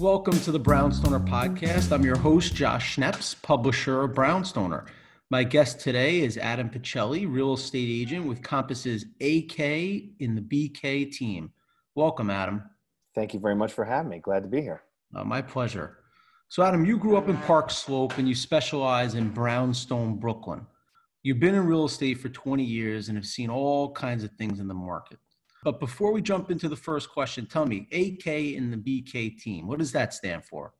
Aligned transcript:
Welcome 0.00 0.40
to 0.40 0.50
the 0.50 0.58
Brownstoner 0.58 1.28
podcast. 1.28 1.92
I'm 1.92 2.06
your 2.06 2.16
host, 2.16 2.54
Josh 2.54 2.96
Schneps, 2.96 3.34
publisher 3.42 4.00
of 4.00 4.12
Brownstoner. 4.12 4.86
My 5.28 5.44
guest 5.44 5.78
today 5.78 6.20
is 6.22 6.38
Adam 6.38 6.70
Pacelli, 6.70 7.30
real 7.30 7.52
estate 7.52 7.90
agent 7.90 8.24
with 8.24 8.42
Compass's 8.42 9.04
AK 9.20 9.60
in 9.60 10.34
the 10.34 10.40
BK 10.40 11.12
team. 11.12 11.52
Welcome, 11.94 12.30
Adam. 12.30 12.62
Thank 13.14 13.34
you 13.34 13.40
very 13.40 13.54
much 13.54 13.74
for 13.74 13.84
having 13.84 14.08
me. 14.08 14.20
Glad 14.20 14.42
to 14.44 14.48
be 14.48 14.62
here. 14.62 14.80
Uh, 15.14 15.22
my 15.22 15.42
pleasure. 15.42 15.98
So, 16.48 16.62
Adam, 16.62 16.86
you 16.86 16.96
grew 16.96 17.18
up 17.18 17.28
in 17.28 17.36
Park 17.36 17.70
Slope 17.70 18.16
and 18.16 18.26
you 18.26 18.34
specialize 18.34 19.14
in 19.16 19.28
brownstone, 19.28 20.16
Brooklyn. 20.16 20.66
You've 21.22 21.40
been 21.40 21.54
in 21.54 21.66
real 21.66 21.84
estate 21.84 22.14
for 22.14 22.30
20 22.30 22.64
years 22.64 23.08
and 23.08 23.18
have 23.18 23.26
seen 23.26 23.50
all 23.50 23.92
kinds 23.92 24.24
of 24.24 24.30
things 24.38 24.60
in 24.60 24.66
the 24.66 24.72
market. 24.72 25.18
But 25.62 25.78
before 25.78 26.12
we 26.12 26.22
jump 26.22 26.50
into 26.50 26.68
the 26.68 26.76
first 26.76 27.10
question, 27.10 27.46
tell 27.46 27.66
me 27.66 27.86
AK 27.92 28.26
in 28.26 28.70
the 28.70 28.76
BK 28.76 29.38
team, 29.38 29.66
what 29.66 29.78
does 29.78 29.92
that 29.92 30.14
stand 30.14 30.44
for? 30.44 30.72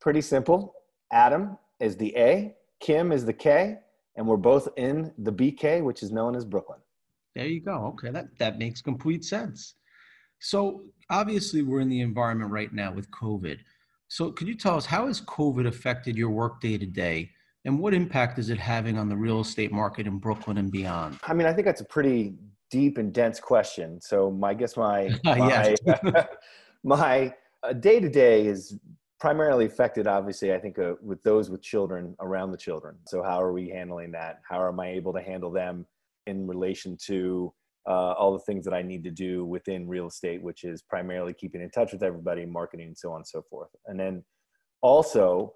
Pretty 0.00 0.22
simple. 0.22 0.74
Adam 1.12 1.58
is 1.80 1.96
the 1.96 2.16
A, 2.16 2.54
Kim 2.80 3.12
is 3.12 3.26
the 3.26 3.32
K, 3.32 3.76
and 4.16 4.26
we're 4.26 4.36
both 4.36 4.68
in 4.76 5.12
the 5.18 5.32
BK, 5.32 5.82
which 5.82 6.02
is 6.02 6.10
known 6.10 6.34
as 6.34 6.44
Brooklyn. 6.44 6.78
There 7.34 7.46
you 7.46 7.60
go. 7.60 7.86
Okay, 7.94 8.10
that, 8.10 8.26
that 8.38 8.58
makes 8.58 8.80
complete 8.80 9.24
sense. 9.24 9.74
So, 10.40 10.82
obviously, 11.08 11.62
we're 11.62 11.80
in 11.80 11.88
the 11.88 12.00
environment 12.00 12.50
right 12.50 12.72
now 12.72 12.92
with 12.92 13.10
COVID. 13.10 13.58
So, 14.08 14.32
could 14.32 14.48
you 14.48 14.54
tell 14.54 14.76
us 14.76 14.86
how 14.86 15.06
has 15.06 15.20
COVID 15.22 15.66
affected 15.66 16.16
your 16.16 16.30
work 16.30 16.60
day 16.60 16.76
to 16.78 16.86
day? 16.86 17.30
And 17.64 17.78
what 17.78 17.94
impact 17.94 18.38
is 18.38 18.50
it 18.50 18.58
having 18.58 18.98
on 18.98 19.08
the 19.08 19.16
real 19.16 19.40
estate 19.40 19.72
market 19.72 20.06
in 20.06 20.18
Brooklyn 20.18 20.58
and 20.58 20.70
beyond? 20.70 21.18
I 21.22 21.32
mean, 21.32 21.46
I 21.46 21.52
think 21.52 21.66
that's 21.66 21.80
a 21.80 21.84
pretty 21.84 22.34
deep 22.72 22.98
and 22.98 23.12
dense 23.12 23.38
question. 23.38 24.00
So, 24.00 24.30
my 24.30 24.50
I 24.50 24.54
guess 24.54 24.76
my 24.76 25.10
my 25.24 25.76
my 26.82 27.34
day 27.78 28.00
to 28.00 28.08
day 28.08 28.46
is 28.46 28.76
primarily 29.20 29.66
affected, 29.66 30.08
obviously. 30.08 30.52
I 30.52 30.58
think 30.58 30.78
uh, 30.80 30.94
with 31.00 31.22
those 31.22 31.50
with 31.50 31.62
children 31.62 32.16
around 32.18 32.50
the 32.50 32.56
children. 32.56 32.96
So, 33.06 33.22
how 33.22 33.40
are 33.40 33.52
we 33.52 33.68
handling 33.68 34.10
that? 34.12 34.40
How 34.48 34.66
am 34.66 34.80
I 34.80 34.88
able 34.88 35.12
to 35.12 35.22
handle 35.22 35.52
them 35.52 35.86
in 36.26 36.48
relation 36.48 36.96
to 37.06 37.52
uh, 37.86 38.12
all 38.12 38.32
the 38.32 38.38
things 38.40 38.64
that 38.64 38.74
I 38.74 38.82
need 38.82 39.04
to 39.04 39.10
do 39.10 39.44
within 39.44 39.86
real 39.86 40.06
estate, 40.06 40.42
which 40.42 40.64
is 40.64 40.82
primarily 40.82 41.34
keeping 41.34 41.60
in 41.60 41.70
touch 41.70 41.92
with 41.92 42.02
everybody, 42.02 42.46
marketing, 42.46 42.86
and 42.86 42.98
so 42.98 43.10
on 43.10 43.16
and 43.16 43.26
so 43.26 43.42
forth. 43.42 43.68
And 43.86 43.98
then 43.98 44.24
also 44.80 45.54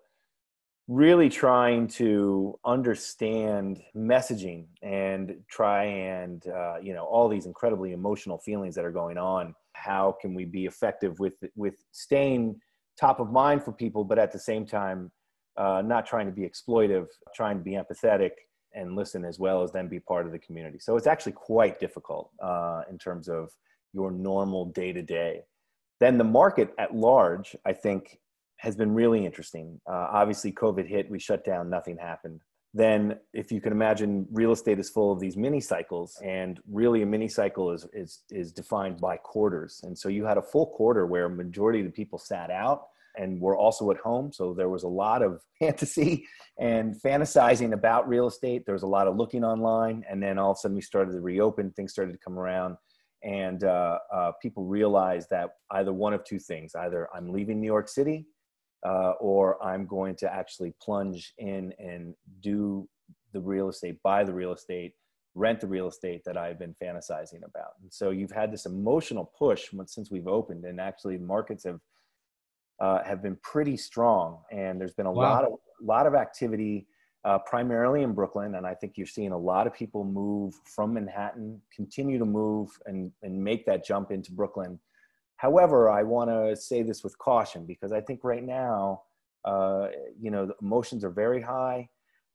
really 0.89 1.29
trying 1.29 1.89
to 1.89 2.59
understand 2.65 3.83
messaging 3.97 4.67
and 4.83 5.35
try 5.51 5.85
and 5.85 6.47
uh, 6.47 6.77
you 6.81 6.95
know 6.95 7.05
all 7.05 7.29
these 7.29 7.47
incredibly 7.47 7.93
emotional 7.93 8.39
feelings 8.39 8.75
that 8.75 8.85
are 8.85 8.93
going 8.93 9.19
on 9.19 9.55
how 9.73 10.17
can 10.21 10.33
we 10.33 10.45
be 10.45 10.65
effective 10.65 11.19
with 11.19 11.35
with 11.57 11.75
staying 11.91 12.55
top 12.99 13.19
of 13.19 13.33
mind 13.33 13.63
for 13.65 13.73
people 13.73 14.05
but 14.05 14.19
at 14.19 14.31
the 14.31 14.39
same 14.39 14.65
time 14.65 15.11
uh, 15.57 15.83
not 15.85 16.07
trying 16.07 16.27
to 16.27 16.33
be 16.33 16.49
exploitive 16.49 17.07
trying 17.35 17.59
to 17.59 17.65
be 17.65 17.73
empathetic 17.73 18.31
and 18.77 18.95
listen 18.95 19.25
as 19.25 19.39
well 19.39 19.63
as 19.63 19.73
then 19.73 19.89
be 19.89 19.99
part 19.99 20.27
of 20.27 20.33
the 20.33 20.39
community. 20.39 20.79
So 20.79 20.97
it's 20.97 21.07
actually 21.07 21.33
quite 21.33 21.81
difficult 21.81 22.31
uh, 22.41 22.83
in 22.89 22.99
terms 22.99 23.29
of 23.29 23.51
your 23.93 24.11
normal 24.11 24.67
day 24.67 24.93
to 24.93 25.03
day. 25.03 25.41
Then 25.99 26.19
the 26.19 26.25
market 26.25 26.73
at 26.79 26.95
large, 26.95 27.57
I 27.65 27.73
think, 27.73 28.21
has 28.59 28.77
been 28.77 28.93
really 28.93 29.25
interesting. 29.25 29.81
Uh, 29.89 30.09
obviously, 30.13 30.53
COVID 30.53 30.87
hit, 30.87 31.11
we 31.11 31.19
shut 31.19 31.45
down, 31.45 31.71
nothing 31.71 31.99
happened. 31.99 32.41
Then, 32.75 33.19
if 33.33 33.51
you 33.51 33.61
can 33.61 33.73
imagine, 33.73 34.27
real 34.31 34.53
estate 34.53 34.79
is 34.79 34.91
full 34.91 35.11
of 35.11 35.19
these 35.21 35.37
mini 35.37 35.61
cycles, 35.61 36.19
and 36.23 36.61
really 36.71 37.03
a 37.03 37.07
mini 37.07 37.29
cycle 37.29 37.73
is, 37.73 37.87
is, 37.93 38.23
is 38.31 38.53
defined 38.53 39.01
by 39.01 39.17
quarters. 39.17 39.81
And 39.85 39.97
so 39.97 40.09
you 40.09 40.25
had 40.25 40.37
a 40.37 40.43
full 40.43 40.67
quarter 40.67 41.07
where 41.07 41.29
majority 41.29 41.81
of 41.81 41.87
the 41.87 41.93
people 41.93 42.19
sat 42.19 42.51
out 42.51 42.83
and 43.17 43.41
we're 43.41 43.57
also 43.57 43.91
at 43.91 43.97
home. 43.99 44.33
So 44.33 44.55
there 44.55 44.69
was 44.69 44.83
a 44.83 44.89
lot 44.89 45.23
of 45.23 45.41
fantasy 45.59 46.27
and 46.59 46.95
fantasizing 47.01 47.73
about 47.73 48.09
real 48.09 48.27
estate. 48.27 48.65
There 48.67 48.75
was 48.75 48.83
a 48.83 48.89
lot 48.89 49.09
of 49.09 49.17
looking 49.17 49.45
online. 49.45 50.05
And 50.09 50.23
then 50.23 50.39
all 50.39 50.53
of 50.53 50.57
a 50.57 50.61
sudden 50.61 50.75
we 50.75 50.83
started 50.83 51.13
to 51.13 51.21
reopen, 51.21 51.73
things 51.73 51.93
started 51.93 52.13
to 52.13 52.19
come 52.19 52.39
around. 52.39 52.77
And 53.23 53.65
uh, 53.65 53.99
uh, 54.15 54.33
people 54.43 54.65
realized 54.65 55.29
that 55.31 55.51
either 55.73 55.93
one 55.93 56.13
of 56.13 56.25
two 56.25 56.39
things 56.39 56.75
either 56.75 57.09
I'm 57.15 57.33
leaving 57.33 57.61
New 57.61 57.67
York 57.67 57.89
City 57.89 58.27
uh, 58.85 59.13
or 59.21 59.63
I'm 59.65 59.87
going 59.87 60.17
to 60.17 60.33
actually 60.33 60.75
plunge 60.81 61.33
in 61.39 61.73
and 61.79 62.15
do 62.43 62.89
the 63.33 63.41
real 63.41 63.69
estate, 63.69 64.03
buy 64.03 64.25
the 64.25 64.33
real 64.33 64.53
estate, 64.53 64.93
rent 65.35 65.61
the 65.61 65.67
real 65.67 65.89
estate 65.89 66.23
that 66.25 66.37
I've 66.37 66.59
been 66.59 66.75
fantasizing 66.83 67.45
about. 67.45 67.73
And 67.83 67.93
so 67.93 68.11
you've 68.11 68.33
had 68.33 68.51
this 68.51 68.67
emotional 68.67 69.31
push 69.39 69.69
since 69.87 70.11
we've 70.11 70.27
opened, 70.27 70.65
and 70.65 70.81
actually 70.81 71.19
markets 71.19 71.65
have 71.65 71.81
uh, 72.79 73.03
have 73.05 73.23
been 73.23 73.37
pretty 73.43 73.77
strong, 73.77 74.39
and 74.51 74.81
there's 74.81 74.93
been 74.93 75.07
a 75.07 75.13
wow. 75.13 75.23
lot 75.23 75.45
of 75.45 75.53
lot 75.81 76.07
of 76.07 76.15
activity, 76.15 76.87
uh, 77.25 77.39
primarily 77.39 78.03
in 78.03 78.13
Brooklyn, 78.13 78.57
and 78.57 78.67
I 78.67 78.75
think 78.75 78.95
you're 78.97 79.07
seeing 79.07 79.33
a 79.33 79.39
lot 79.39 79.67
of 79.67 79.75
people 79.75 80.05
move 80.05 80.55
from 80.65 80.95
Manhattan, 80.95 81.61
continue 81.75 82.19
to 82.19 82.27
move, 82.27 82.71
and 82.87 83.13
and 83.23 83.43
make 83.43 83.65
that 83.67 83.85
jump 83.85 84.11
into 84.11 84.33
Brooklyn. 84.33 84.79
However, 85.37 85.91
I 85.91 86.03
want 86.03 86.31
to 86.31 86.57
say 86.57 86.83
this 86.83 87.05
with 87.05 87.19
caution 87.19 87.67
because 87.67 87.93
I 87.93 88.01
think 88.01 88.21
right 88.25 88.45
now, 88.45 89.03
uh, 89.45 89.89
you 90.21 90.31
know, 90.31 90.47
the 90.47 90.55
emotions 90.63 91.05
are 91.05 91.11
very 91.11 91.43
high. 91.43 91.89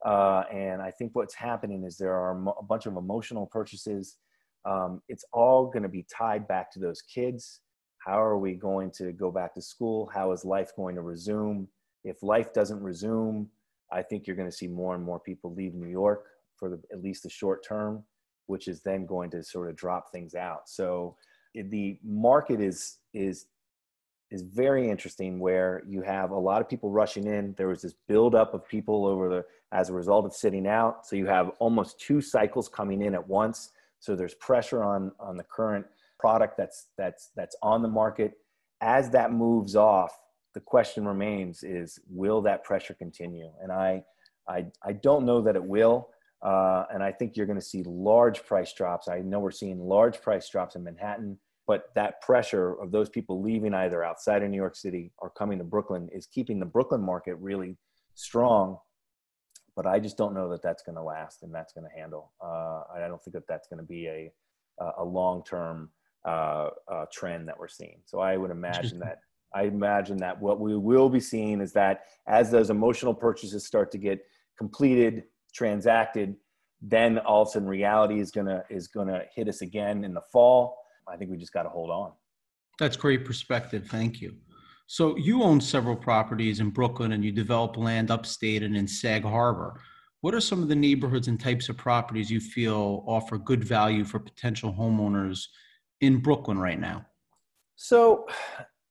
Uh, 0.05 0.43
and 0.51 0.81
I 0.81 0.91
think 0.91 1.11
what's 1.13 1.35
happening 1.35 1.83
is 1.83 1.97
there 1.97 2.13
are 2.13 2.31
a 2.59 2.63
bunch 2.63 2.85
of 2.85 2.97
emotional 2.97 3.45
purchases. 3.47 4.17
Um, 4.65 5.01
it's 5.09 5.25
all 5.33 5.67
going 5.67 5.83
to 5.83 5.89
be 5.89 6.05
tied 6.15 6.47
back 6.47 6.71
to 6.73 6.79
those 6.79 7.01
kids 7.01 7.61
how 8.05 8.19
are 8.19 8.37
we 8.37 8.53
going 8.53 8.89
to 8.91 9.11
go 9.11 9.29
back 9.29 9.53
to 9.53 9.61
school? 9.61 10.09
How 10.11 10.31
is 10.31 10.43
life 10.43 10.71
going 10.75 10.95
to 10.95 11.01
resume? 11.01 11.67
If 12.03 12.23
life 12.23 12.51
doesn't 12.51 12.81
resume, 12.81 13.47
I 13.91 14.01
think 14.01 14.25
you're 14.25 14.35
going 14.35 14.49
to 14.49 14.55
see 14.55 14.67
more 14.67 14.95
and 14.95 15.03
more 15.03 15.19
people 15.19 15.53
leave 15.53 15.75
New 15.75 15.87
York 15.87 16.25
for 16.55 16.69
the, 16.69 16.81
at 16.91 17.03
least 17.03 17.23
the 17.23 17.29
short 17.29 17.63
term, 17.63 18.03
which 18.47 18.67
is 18.67 18.81
then 18.81 19.05
going 19.05 19.29
to 19.31 19.43
sort 19.43 19.69
of 19.69 19.75
drop 19.75 20.11
things 20.11 20.33
out. 20.33 20.67
So 20.67 21.15
the 21.53 21.97
market 22.03 22.61
is 22.61 22.97
is 23.13 23.47
is 24.29 24.43
very 24.43 24.89
interesting 24.89 25.39
where 25.39 25.83
you 25.85 26.01
have 26.01 26.31
a 26.31 26.39
lot 26.39 26.61
of 26.61 26.69
people 26.69 26.89
rushing 26.89 27.27
in. 27.27 27.53
There 27.57 27.67
was 27.67 27.81
this 27.81 27.93
buildup 28.07 28.53
of 28.53 28.67
people 28.67 29.05
over 29.05 29.29
the 29.29 29.45
as 29.73 29.89
a 29.89 29.93
result 29.93 30.25
of 30.25 30.33
sitting 30.33 30.67
out. 30.67 31.05
So 31.05 31.15
you 31.15 31.27
have 31.27 31.51
almost 31.59 31.99
two 31.99 32.21
cycles 32.21 32.67
coming 32.69 33.01
in 33.01 33.13
at 33.13 33.27
once. 33.27 33.71
So 33.99 34.15
there's 34.15 34.35
pressure 34.35 34.83
on 34.83 35.11
on 35.19 35.37
the 35.37 35.43
current 35.43 35.85
product 36.21 36.55
that's 36.55 36.87
that's 36.97 37.31
that's 37.35 37.55
on 37.63 37.81
the 37.81 37.87
market 37.87 38.33
as 38.81 39.09
that 39.09 39.33
moves 39.33 39.75
off 39.75 40.11
the 40.53 40.59
question 40.59 41.07
remains 41.07 41.63
is 41.63 41.99
will 42.07 42.41
that 42.41 42.63
pressure 42.63 42.93
continue 42.93 43.49
and 43.61 43.71
i 43.71 44.03
i, 44.47 44.63
I 44.85 44.93
don't 44.93 45.25
know 45.25 45.41
that 45.41 45.55
it 45.55 45.63
will 45.63 46.09
uh, 46.43 46.85
and 46.93 47.03
i 47.03 47.11
think 47.11 47.35
you're 47.35 47.45
going 47.45 47.59
to 47.59 47.65
see 47.65 47.83
large 47.83 48.43
price 48.45 48.73
drops. 48.73 49.07
I 49.07 49.19
know 49.19 49.39
we're 49.39 49.51
seeing 49.51 49.79
large 49.79 50.21
price 50.21 50.49
drops 50.49 50.75
in 50.75 50.83
manhattan 50.83 51.37
but 51.67 51.85
that 51.95 52.21
pressure 52.21 52.73
of 52.81 52.91
those 52.91 53.09
people 53.09 53.41
leaving 53.41 53.73
either 53.73 54.03
outside 54.03 54.43
of 54.43 54.49
new 54.49 54.57
york 54.57 54.75
city 54.75 55.11
or 55.19 55.29
coming 55.29 55.57
to 55.57 55.63
brooklyn 55.63 56.09
is 56.11 56.25
keeping 56.27 56.59
the 56.59 56.65
brooklyn 56.65 57.01
market 57.01 57.35
really 57.35 57.77
strong. 58.15 58.77
But 59.75 59.87
i 59.87 59.99
just 59.99 60.17
don't 60.17 60.33
know 60.33 60.49
that 60.49 60.61
that's 60.61 60.83
going 60.83 60.97
to 60.97 61.03
last 61.03 61.43
and 61.43 61.53
that's 61.53 61.73
going 61.73 61.87
to 61.89 61.99
handle. 61.99 62.33
Uh, 62.43 62.83
i 62.93 63.07
don't 63.07 63.23
think 63.23 63.33
that 63.33 63.47
that's 63.47 63.67
going 63.67 63.79
to 63.79 63.85
be 63.85 64.07
a 64.07 64.31
a 64.97 65.03
long 65.03 65.43
term 65.43 65.89
uh, 66.25 66.69
uh, 66.91 67.05
trend 67.11 67.47
that 67.47 67.57
we're 67.57 67.67
seeing. 67.67 67.99
So 68.05 68.19
I 68.19 68.37
would 68.37 68.51
imagine 68.51 68.99
that 68.99 69.19
I 69.53 69.63
imagine 69.63 70.17
that 70.17 70.39
what 70.39 70.59
we 70.59 70.77
will 70.77 71.09
be 71.09 71.19
seeing 71.19 71.61
is 71.61 71.73
that 71.73 72.03
as 72.27 72.51
those 72.51 72.69
emotional 72.69 73.13
purchases 73.13 73.65
start 73.65 73.91
to 73.91 73.97
get 73.97 74.23
completed, 74.57 75.23
transacted, 75.53 76.35
then 76.81 77.19
all 77.19 77.43
of 77.43 77.49
a 77.49 77.51
sudden 77.51 77.67
reality 77.67 78.19
is 78.19 78.31
gonna 78.31 78.63
is 78.69 78.87
gonna 78.87 79.23
hit 79.35 79.47
us 79.47 79.61
again 79.61 80.03
in 80.03 80.13
the 80.13 80.21
fall. 80.31 80.77
I 81.07 81.17
think 81.17 81.31
we 81.31 81.37
just 81.37 81.53
got 81.53 81.63
to 81.63 81.69
hold 81.69 81.89
on. 81.89 82.11
That's 82.79 82.95
great 82.95 83.25
perspective. 83.25 83.87
Thank 83.87 84.21
you. 84.21 84.35
So 84.87 85.15
you 85.17 85.43
own 85.43 85.61
several 85.61 85.95
properties 85.95 86.59
in 86.59 86.69
Brooklyn 86.69 87.13
and 87.13 87.23
you 87.23 87.31
develop 87.31 87.77
land 87.77 88.11
upstate 88.11 88.63
and 88.63 88.75
in 88.75 88.87
Sag 88.87 89.23
Harbor. 89.23 89.81
What 90.21 90.33
are 90.33 90.41
some 90.41 90.61
of 90.61 90.67
the 90.67 90.75
neighborhoods 90.75 91.27
and 91.27 91.39
types 91.39 91.69
of 91.69 91.77
properties 91.77 92.29
you 92.29 92.39
feel 92.39 93.03
offer 93.07 93.37
good 93.37 93.63
value 93.63 94.03
for 94.03 94.19
potential 94.19 94.73
homeowners 94.73 95.45
in 96.01 96.19
Brooklyn 96.19 96.57
right 96.57 96.79
now? 96.79 97.05
So, 97.75 98.27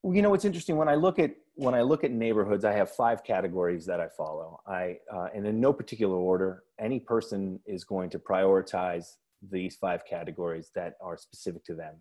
you 0.03 0.23
know, 0.23 0.35
it's 0.35 0.45
interesting 0.45 0.77
when 0.77 0.89
I 0.89 0.95
look 0.95 1.19
at 1.19 1.33
when 1.61 1.75
I 1.75 1.83
look 1.83 2.05
at 2.05 2.11
neighborhoods, 2.11 2.65
I 2.65 2.73
have 2.73 2.91
five 2.91 3.23
categories 3.23 3.87
that 3.87 4.01
I 4.01 4.09
follow. 4.09 4.61
I 4.67 4.97
uh, 5.13 5.29
and 5.35 5.47
in 5.47 5.61
no 5.61 5.73
particular 5.73 6.17
order, 6.17 6.63
any 6.79 7.01
person 7.01 7.61
is 7.67 7.85
going 7.85 8.11
to 8.11 8.19
prioritize 8.19 9.17
these 9.51 9.77
five 9.77 10.05
categories 10.05 10.71
that 10.75 10.95
are 11.03 11.17
specific 11.17 11.65
to 11.65 11.75
them. 11.75 11.95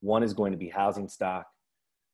One 0.00 0.22
is 0.22 0.34
going 0.34 0.52
to 0.52 0.58
be 0.58 0.68
housing 0.68 1.08
stock, 1.08 1.46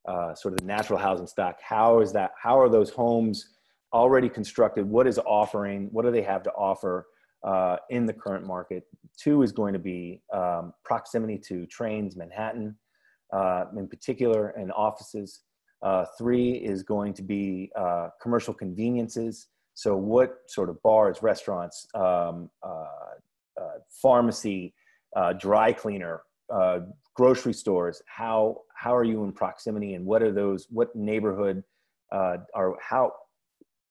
uh, 0.08 0.34
sort 0.34 0.54
of 0.54 0.60
the 0.60 0.66
natural 0.66 0.98
housing 0.98 1.26
stock. 1.26 1.58
How 1.62 2.00
is 2.00 2.12
that? 2.12 2.32
How 2.40 2.60
are 2.60 2.68
those 2.68 2.90
homes 2.90 3.48
already 3.92 4.28
constructed? 4.28 4.84
What 4.84 5.06
is 5.06 5.18
offering? 5.18 5.88
What 5.92 6.04
do 6.04 6.10
they 6.10 6.22
have 6.22 6.42
to 6.44 6.50
offer? 6.52 7.06
uh, 7.44 7.76
in 7.88 8.06
the 8.06 8.12
current 8.12 8.46
market. 8.46 8.84
Two 9.18 9.42
is 9.42 9.52
going 9.52 9.72
to 9.72 9.78
be 9.78 10.22
um, 10.32 10.72
proximity 10.84 11.38
to 11.38 11.66
trains, 11.66 12.16
Manhattan 12.16 12.76
uh, 13.32 13.64
in 13.76 13.88
particular, 13.88 14.48
and 14.50 14.72
offices. 14.72 15.40
Uh, 15.82 16.04
three 16.18 16.52
is 16.52 16.82
going 16.82 17.14
to 17.14 17.22
be 17.22 17.70
uh, 17.76 18.08
commercial 18.20 18.52
conveniences. 18.52 19.48
So, 19.74 19.96
what 19.96 20.38
sort 20.46 20.68
of 20.68 20.82
bars, 20.82 21.22
restaurants, 21.22 21.86
um, 21.94 22.50
uh, 22.62 22.84
uh 23.60 23.78
pharmacy, 24.02 24.74
uh, 25.16 25.32
dry 25.34 25.72
cleaner, 25.72 26.22
uh, 26.52 26.80
grocery 27.14 27.54
stores? 27.54 28.02
How 28.06 28.60
how 28.74 28.94
are 28.94 29.04
you 29.04 29.24
in 29.24 29.32
proximity, 29.32 29.94
and 29.94 30.04
what 30.04 30.22
are 30.22 30.32
those? 30.32 30.66
What 30.70 30.94
neighborhood 30.94 31.64
are 32.12 32.46
how, 32.80 33.12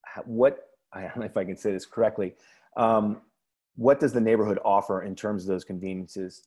how? 0.05 0.21
What 0.25 0.59
I 0.93 1.01
don't 1.01 1.17
know 1.17 1.25
if 1.25 1.37
I 1.37 1.45
can 1.45 1.57
say 1.57 1.71
this 1.71 1.85
correctly. 1.85 2.35
Um, 2.77 3.21
what 3.75 3.99
does 3.99 4.13
the 4.13 4.21
neighborhood 4.21 4.59
offer 4.63 5.03
in 5.03 5.15
terms 5.15 5.43
of 5.43 5.47
those 5.47 5.63
conveniences? 5.63 6.43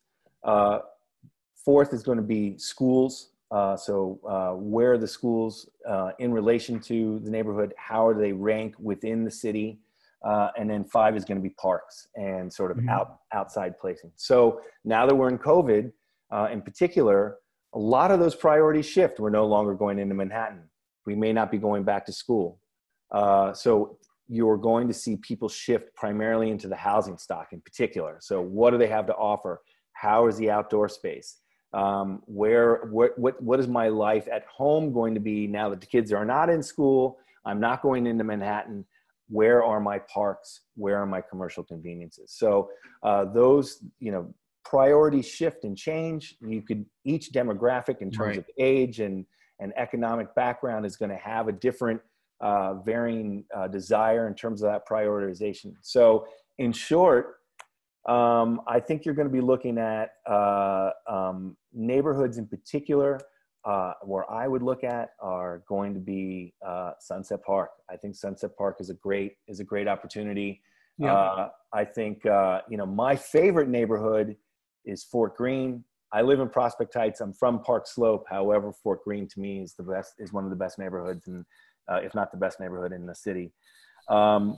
fourth 1.65 1.93
is 1.93 2.03
going 2.03 2.17
to 2.17 2.23
be 2.23 2.57
schools 2.57 3.29
uh, 3.53 3.77
so 3.77 4.19
uh, 4.27 4.55
where 4.57 4.93
are 4.93 4.97
the 4.97 5.07
schools 5.07 5.69
uh, 5.87 6.11
in 6.17 6.33
relation 6.33 6.79
to 6.79 7.19
the 7.19 7.29
neighborhood? 7.29 7.71
How 7.77 8.11
do 8.11 8.19
they 8.19 8.33
rank 8.33 8.73
within 8.79 9.23
the 9.23 9.29
city? 9.29 9.79
Uh, 10.25 10.49
and 10.57 10.67
then 10.67 10.83
five 10.83 11.15
is 11.15 11.23
going 11.23 11.37
to 11.37 11.41
be 11.41 11.51
parks 11.51 12.07
and 12.15 12.51
sort 12.51 12.71
of 12.71 12.77
mm-hmm. 12.77 12.89
out, 12.89 13.19
outside 13.31 13.77
placing. 13.77 14.11
So 14.15 14.61
now 14.83 15.05
that 15.05 15.13
we're 15.13 15.29
in 15.29 15.37
COVID, 15.37 15.91
uh, 16.31 16.47
in 16.51 16.63
particular, 16.63 17.37
a 17.73 17.79
lot 17.79 18.09
of 18.09 18.19
those 18.19 18.33
priorities 18.33 18.87
shift. 18.87 19.19
We're 19.19 19.29
no 19.29 19.45
longer 19.45 19.75
going 19.75 19.99
into 19.99 20.15
Manhattan. 20.15 20.63
We 21.05 21.15
may 21.15 21.31
not 21.31 21.51
be 21.51 21.57
going 21.59 21.83
back 21.83 22.05
to 22.07 22.13
school. 22.13 22.59
so 23.11 23.97
you're 24.29 24.57
going 24.57 24.87
to 24.87 24.93
see 24.93 25.17
people 25.17 25.49
shift 25.49 25.93
primarily 25.95 26.49
into 26.49 26.67
the 26.67 26.75
housing 26.75 27.17
stock 27.17 27.49
in 27.51 27.61
particular. 27.61 28.17
So 28.19 28.41
what 28.41 28.71
do 28.71 28.79
they 28.79 28.87
have 28.87 29.05
to 29.07 29.13
offer? 29.13 29.61
How 29.91 30.27
is 30.27 30.37
the 30.37 30.49
outdoor 30.49 30.89
space? 30.89 31.42
Um, 31.73 32.21
where 32.25 32.85
what, 32.91 33.17
what 33.17 33.41
what 33.41 33.59
is 33.59 33.67
my 33.67 33.87
life 33.87 34.27
at 34.31 34.45
home 34.45 34.93
going 34.93 35.13
to 35.13 35.19
be 35.19 35.47
now 35.47 35.69
that 35.69 35.81
the 35.81 35.87
kids 35.87 36.11
are 36.11 36.25
not 36.25 36.49
in 36.49 36.61
school? 36.61 37.17
I'm 37.45 37.59
not 37.59 37.81
going 37.81 38.07
into 38.07 38.23
manhattan. 38.23 38.85
Where 39.29 39.63
are 39.63 39.79
my 39.79 39.99
parks? 39.99 40.61
Where 40.75 40.97
are 40.97 41.05
my 41.05 41.21
commercial 41.21 41.63
conveniences? 41.63 42.33
So 42.37 42.69
uh, 43.01 43.25
those 43.25 43.83
you 43.99 44.11
know 44.11 44.33
priorities 44.63 45.27
shift 45.27 45.63
and 45.63 45.77
change. 45.77 46.35
You 46.41 46.61
could 46.61 46.85
each 47.05 47.31
demographic 47.31 48.01
in 48.01 48.11
terms 48.11 48.37
right. 48.37 48.37
of 48.37 48.45
age 48.59 48.99
and 48.99 49.25
and 49.59 49.73
economic 49.77 50.33
background 50.35 50.85
is 50.85 50.95
going 50.95 51.11
to 51.11 51.17
have 51.17 51.47
a 51.47 51.51
different 51.51 52.01
uh, 52.41 52.75
varying 52.75 53.45
uh, 53.55 53.67
desire 53.67 54.27
in 54.27 54.35
terms 54.35 54.61
of 54.61 54.71
that 54.71 54.87
prioritization. 54.87 55.73
So 55.81 56.27
in 56.57 56.71
short 56.71 57.37
um, 58.05 58.61
I 58.67 58.79
think 58.79 59.05
you're 59.05 59.15
going 59.15 59.27
to 59.27 59.33
be 59.33 59.41
looking 59.41 59.77
at 59.77 60.11
uh, 60.29 60.91
um, 61.07 61.55
neighborhoods 61.73 62.37
in 62.37 62.47
particular. 62.47 63.19
Uh, 63.65 63.93
where 64.03 64.29
I 64.29 64.45
would 64.45 64.61
look 64.61 64.83
at 64.83 65.11
are 65.21 65.63
going 65.69 65.93
to 65.93 65.99
be 66.01 66.53
uh, 66.67 66.91
Sunset 66.99 67.41
Park. 67.45 67.69
I 67.89 67.95
think 67.95 68.13
Sunset 68.13 68.57
Park 68.57 68.77
is 68.81 68.89
a 68.89 68.93
great 68.93 69.37
is 69.47 69.61
a 69.61 69.63
great 69.63 69.87
opportunity. 69.87 70.61
Yeah. 70.97 71.13
Uh, 71.13 71.49
I 71.71 71.85
think 71.85 72.25
uh, 72.25 72.59
you 72.69 72.75
know 72.75 72.85
my 72.85 73.15
favorite 73.15 73.69
neighborhood 73.69 74.35
is 74.83 75.05
Fort 75.05 75.37
Greene. 75.37 75.85
I 76.11 76.23
live 76.23 76.41
in 76.41 76.49
Prospect 76.49 76.93
Heights. 76.93 77.21
I'm 77.21 77.31
from 77.31 77.61
Park 77.61 77.87
Slope. 77.87 78.25
However, 78.29 78.73
Fort 78.73 79.01
Greene 79.05 79.29
to 79.29 79.39
me 79.39 79.61
is 79.61 79.75
the 79.75 79.83
best 79.83 80.15
is 80.19 80.33
one 80.33 80.43
of 80.43 80.49
the 80.49 80.57
best 80.57 80.77
neighborhoods, 80.77 81.27
and 81.27 81.45
uh, 81.89 82.01
if 82.03 82.13
not 82.13 82.31
the 82.31 82.37
best 82.37 82.59
neighborhood 82.59 82.91
in 82.91 83.05
the 83.05 83.15
city. 83.15 83.53
Um, 84.09 84.57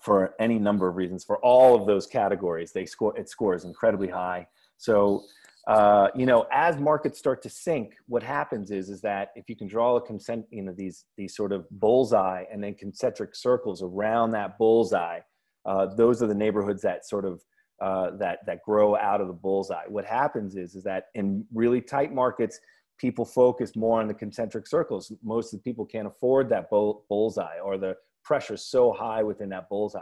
for 0.00 0.34
any 0.38 0.58
number 0.58 0.88
of 0.88 0.96
reasons. 0.96 1.24
For 1.24 1.38
all 1.38 1.74
of 1.74 1.86
those 1.86 2.06
categories, 2.06 2.72
they 2.72 2.86
score 2.86 3.16
it 3.18 3.28
scores 3.28 3.64
incredibly 3.64 4.08
high. 4.08 4.46
So 4.78 5.24
uh, 5.66 6.08
you 6.14 6.26
know, 6.26 6.46
as 6.50 6.78
markets 6.78 7.18
start 7.18 7.42
to 7.42 7.50
sink, 7.50 7.94
what 8.06 8.22
happens 8.22 8.70
is 8.70 8.88
is 8.88 9.00
that 9.02 9.30
if 9.36 9.48
you 9.48 9.56
can 9.56 9.68
draw 9.68 9.96
a 9.96 10.00
consent, 10.00 10.46
you 10.50 10.62
know, 10.62 10.72
these 10.72 11.04
these 11.16 11.36
sort 11.36 11.52
of 11.52 11.68
bullseye 11.70 12.44
and 12.50 12.62
then 12.62 12.74
concentric 12.74 13.34
circles 13.34 13.82
around 13.82 14.30
that 14.30 14.56
bullseye, 14.58 15.20
uh, 15.66 15.86
those 15.94 16.22
are 16.22 16.26
the 16.26 16.34
neighborhoods 16.34 16.82
that 16.82 17.06
sort 17.06 17.24
of 17.24 17.42
uh, 17.80 18.16
that 18.16 18.38
that 18.46 18.62
grow 18.62 18.96
out 18.96 19.20
of 19.20 19.26
the 19.26 19.32
bullseye. 19.32 19.84
What 19.86 20.04
happens 20.04 20.56
is 20.56 20.74
is 20.74 20.84
that 20.84 21.06
in 21.14 21.44
really 21.52 21.82
tight 21.82 22.12
markets, 22.12 22.58
people 22.98 23.26
focus 23.26 23.76
more 23.76 24.00
on 24.00 24.08
the 24.08 24.14
concentric 24.14 24.66
circles. 24.66 25.12
Most 25.22 25.52
of 25.52 25.60
the 25.60 25.62
people 25.62 25.84
can't 25.84 26.06
afford 26.06 26.48
that 26.48 26.70
bull, 26.70 27.04
bullseye 27.08 27.58
or 27.62 27.76
the 27.76 27.96
pressure 28.24 28.56
so 28.56 28.92
high 28.92 29.22
within 29.22 29.48
that 29.50 29.68
bullseye. 29.68 30.00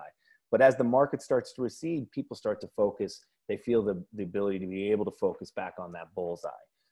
But 0.51 0.63
as 0.63 0.77
the 0.77 0.85
market 0.85 1.23
starts 1.23 1.53
to 1.55 1.63
recede, 1.63 2.11
people 2.11 2.37
start 2.37 2.61
to 2.63 2.69
focus. 2.77 3.25
They 3.49 3.57
feel 3.57 3.83
the, 3.83 4.03
the 4.15 4.23
ability 4.23 4.59
to 4.61 4.67
be 4.67 4.91
able 4.91 5.05
to 5.05 5.11
focus 5.19 5.51
back 5.51 5.75
on 5.79 5.93
that 5.93 6.15
bullseye. 6.15 6.51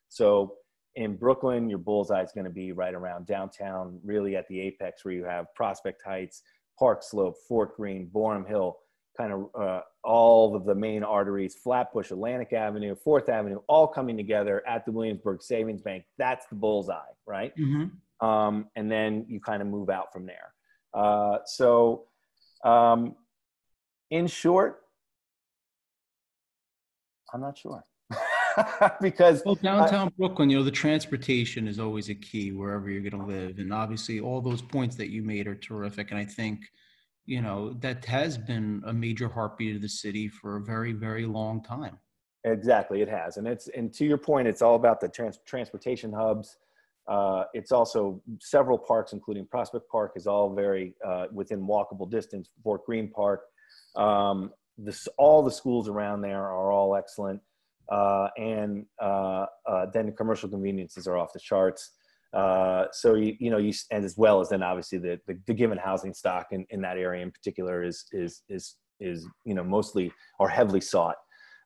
So 0.09 0.55
in 0.95 1.15
Brooklyn, 1.15 1.69
your 1.69 1.79
bullseye 1.79 2.23
is 2.23 2.31
going 2.31 2.45
to 2.45 2.51
be 2.51 2.71
right 2.71 2.93
around 2.93 3.27
downtown, 3.27 3.99
really 4.03 4.35
at 4.35 4.47
the 4.47 4.59
apex 4.61 5.05
where 5.05 5.13
you 5.13 5.25
have 5.25 5.53
Prospect 5.55 6.01
Heights, 6.03 6.41
Park 6.77 7.03
Slope, 7.03 7.35
Fort 7.47 7.75
Greene, 7.75 8.09
Boerum 8.13 8.47
Hill, 8.47 8.77
kind 9.17 9.33
of 9.33 9.49
uh, 9.59 9.81
all 10.03 10.55
of 10.55 10.65
the 10.65 10.75
main 10.75 11.03
arteries, 11.03 11.55
Flatbush, 11.55 12.11
Atlantic 12.11 12.53
Avenue, 12.53 12.95
Fourth 12.95 13.29
Avenue, 13.29 13.59
all 13.67 13.87
coming 13.87 14.15
together 14.15 14.63
at 14.67 14.85
the 14.85 14.91
Williamsburg 14.91 15.41
Savings 15.41 15.81
Bank. 15.81 16.03
That's 16.17 16.45
the 16.47 16.55
bullseye, 16.55 16.99
right? 17.25 17.53
Mm-hmm. 17.57 18.25
Um, 18.25 18.67
and 18.75 18.91
then 18.91 19.25
you 19.27 19.39
kind 19.39 19.61
of 19.61 19.67
move 19.67 19.89
out 19.89 20.13
from 20.13 20.25
there. 20.25 20.53
Uh, 20.97 21.39
so, 21.45 22.05
um, 22.63 23.15
in 24.09 24.25
short, 24.25 24.81
I'm 27.31 27.41
not 27.41 27.57
sure. 27.57 27.83
because 29.01 29.43
well, 29.45 29.55
downtown 29.55 30.07
I, 30.07 30.11
Brooklyn, 30.17 30.49
you 30.49 30.57
know, 30.57 30.63
the 30.63 30.71
transportation 30.71 31.67
is 31.67 31.79
always 31.79 32.09
a 32.09 32.15
key 32.15 32.51
wherever 32.51 32.89
you're 32.89 33.07
going 33.07 33.21
to 33.21 33.27
live, 33.27 33.59
and 33.59 33.71
obviously, 33.71 34.19
all 34.19 34.41
those 34.41 34.61
points 34.61 34.95
that 34.95 35.09
you 35.09 35.21
made 35.21 35.45
are 35.45 35.55
terrific. 35.55 36.09
And 36.09 36.19
I 36.19 36.25
think, 36.25 36.61
you 37.27 37.43
know, 37.43 37.73
that 37.81 38.03
has 38.05 38.37
been 38.37 38.81
a 38.87 38.93
major 38.93 39.27
heartbeat 39.27 39.75
of 39.75 39.83
the 39.83 39.89
city 39.89 40.27
for 40.27 40.57
a 40.57 40.61
very, 40.61 40.93
very 40.93 41.27
long 41.27 41.61
time. 41.61 41.99
Exactly, 42.43 43.03
it 43.03 43.09
has, 43.09 43.37
and 43.37 43.47
it's 43.47 43.67
and 43.67 43.93
to 43.93 44.05
your 44.05 44.17
point, 44.17 44.47
it's 44.47 44.63
all 44.63 44.75
about 44.75 44.99
the 44.99 45.09
trans- 45.09 45.41
transportation 45.45 46.11
hubs. 46.11 46.57
Uh, 47.07 47.45
it's 47.53 47.71
also 47.71 48.21
several 48.39 48.77
parks, 48.77 49.13
including 49.13 49.45
Prospect 49.45 49.89
Park, 49.89 50.13
is 50.15 50.27
all 50.27 50.53
very 50.53 50.93
uh, 51.05 51.27
within 51.31 51.61
walkable 51.61 52.09
distance. 52.09 52.49
Fort 52.63 52.85
Greene 52.85 53.09
Park, 53.09 53.41
um, 53.95 54.51
this, 54.77 55.07
all 55.17 55.41
the 55.41 55.51
schools 55.51 55.87
around 55.87 56.21
there 56.21 56.43
are 56.43 56.71
all 56.71 56.95
excellent, 56.95 57.41
uh, 57.89 58.27
and 58.37 58.85
uh, 59.01 59.45
uh, 59.65 59.85
then 59.93 60.07
the 60.07 60.11
commercial 60.11 60.49
conveniences 60.49 61.07
are 61.07 61.17
off 61.17 61.31
the 61.33 61.39
charts. 61.39 61.91
Uh, 62.33 62.85
so 62.91 63.15
you, 63.15 63.35
you 63.39 63.49
know 63.49 63.57
you 63.57 63.73
and 63.91 64.03
as 64.03 64.17
well 64.17 64.41
as 64.41 64.49
then 64.49 64.61
obviously 64.61 64.97
the, 64.97 65.19
the, 65.27 65.39
the 65.47 65.53
given 65.53 65.77
housing 65.77 66.13
stock 66.13 66.47
in, 66.51 66.65
in 66.69 66.81
that 66.81 66.97
area 66.97 67.23
in 67.23 67.31
particular 67.31 67.83
is 67.83 68.05
is 68.11 68.43
is 68.49 68.75
is 68.99 69.25
you 69.45 69.53
know 69.53 69.63
mostly 69.63 70.11
or 70.37 70.49
heavily 70.49 70.81
sought 70.81 71.15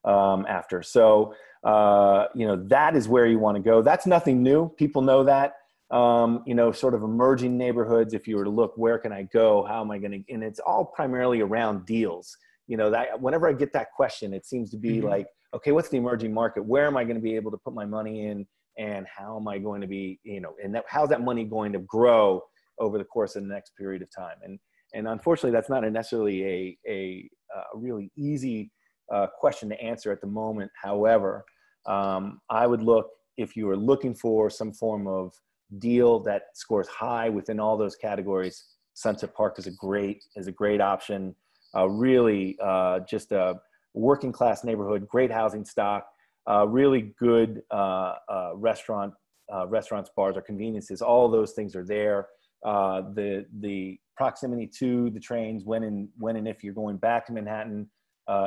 um, 0.05 0.45
after. 0.48 0.83
So 0.83 1.33
uh, 1.63 2.25
you 2.33 2.47
know 2.47 2.55
that 2.67 2.95
is 2.95 3.07
where 3.07 3.25
you 3.25 3.39
want 3.39 3.55
to 3.55 3.61
go. 3.61 3.81
That's 3.81 4.05
nothing 4.05 4.41
new. 4.43 4.69
People 4.77 5.01
know 5.01 5.23
that. 5.23 5.53
Um, 5.91 6.43
you 6.47 6.55
know, 6.55 6.71
sort 6.71 6.93
of 6.93 7.03
emerging 7.03 7.57
neighborhoods. 7.57 8.13
If 8.13 8.25
you 8.25 8.37
were 8.37 8.45
to 8.45 8.49
look, 8.49 8.73
where 8.77 8.97
can 8.97 9.11
I 9.11 9.23
go? 9.23 9.65
How 9.65 9.81
am 9.81 9.91
I 9.91 9.97
going 9.97 10.23
to? 10.23 10.33
And 10.33 10.41
it's 10.41 10.59
all 10.59 10.85
primarily 10.85 11.41
around 11.41 11.85
deals. 11.85 12.35
You 12.67 12.77
know, 12.77 12.89
that 12.91 13.19
whenever 13.19 13.49
I 13.49 13.53
get 13.53 13.73
that 13.73 13.91
question, 13.93 14.33
it 14.33 14.45
seems 14.45 14.71
to 14.71 14.77
be 14.77 14.97
mm-hmm. 14.97 15.07
like, 15.07 15.27
okay, 15.53 15.73
what's 15.73 15.89
the 15.89 15.97
emerging 15.97 16.33
market? 16.33 16.63
Where 16.63 16.87
am 16.87 16.95
I 16.95 17.03
going 17.03 17.17
to 17.17 17.21
be 17.21 17.35
able 17.35 17.51
to 17.51 17.57
put 17.57 17.73
my 17.73 17.85
money 17.85 18.27
in? 18.27 18.47
And 18.77 19.05
how 19.05 19.37
am 19.37 19.49
I 19.49 19.57
going 19.57 19.81
to 19.81 19.87
be, 19.87 20.17
you 20.23 20.39
know, 20.39 20.53
and 20.63 20.73
that, 20.73 20.85
how's 20.87 21.09
that 21.09 21.21
money 21.21 21.43
going 21.43 21.73
to 21.73 21.79
grow 21.79 22.41
over 22.79 22.97
the 22.97 23.03
course 23.03 23.35
of 23.35 23.43
the 23.43 23.49
next 23.49 23.75
period 23.77 24.01
of 24.01 24.09
time? 24.15 24.37
And 24.43 24.57
and 24.93 25.07
unfortunately, 25.07 25.51
that's 25.51 25.69
not 25.69 25.83
a 25.83 25.91
necessarily 25.91 26.45
a 26.45 26.77
a, 26.87 27.29
a 27.53 27.77
really 27.77 28.11
easy 28.15 28.71
uh, 29.13 29.27
question 29.37 29.67
to 29.69 29.81
answer 29.81 30.11
at 30.11 30.21
the 30.21 30.27
moment. 30.27 30.71
However, 30.81 31.43
um, 31.85 32.39
I 32.50 32.67
would 32.67 32.81
look 32.81 33.09
if 33.38 33.55
you 33.55 33.69
are 33.69 33.77
looking 33.77 34.13
for 34.13 34.50
some 34.50 34.73
form 34.73 35.07
of 35.07 35.33
deal 35.79 36.19
that 36.19 36.43
scores 36.53 36.88
high 36.88 37.29
within 37.29 37.59
all 37.59 37.77
those 37.77 37.95
categories. 37.95 38.65
Sunset 38.93 39.33
Park 39.33 39.57
is 39.57 39.67
a 39.67 39.71
great 39.71 40.23
is 40.35 40.47
a 40.47 40.51
great 40.51 40.81
option. 40.81 41.35
Uh, 41.75 41.88
really, 41.88 42.57
uh, 42.61 43.00
just 43.09 43.31
a 43.31 43.55
working 43.93 44.31
class 44.31 44.63
neighborhood, 44.63 45.07
great 45.07 45.31
housing 45.31 45.63
stock, 45.63 46.05
uh, 46.50 46.67
really 46.67 47.13
good 47.19 47.61
uh, 47.71 48.15
uh, 48.29 48.51
restaurant 48.55 49.13
uh, 49.53 49.67
restaurants, 49.67 50.09
bars, 50.15 50.38
or 50.38 50.41
conveniences. 50.41 51.01
All 51.01 51.29
those 51.29 51.51
things 51.51 51.75
are 51.75 51.85
there. 51.85 52.27
the 52.63 53.45
the 53.59 53.97
proximity 54.15 54.69
to 54.79 55.09
the 55.09 55.19
trains 55.19 55.63
when 55.65 55.83
and 55.83 56.09
when 56.17 56.35
and 56.35 56.47
if 56.47 56.63
you're 56.63 56.73
going 56.73 56.97
back 56.97 57.25
to 57.27 57.33
Manhattan 57.33 57.89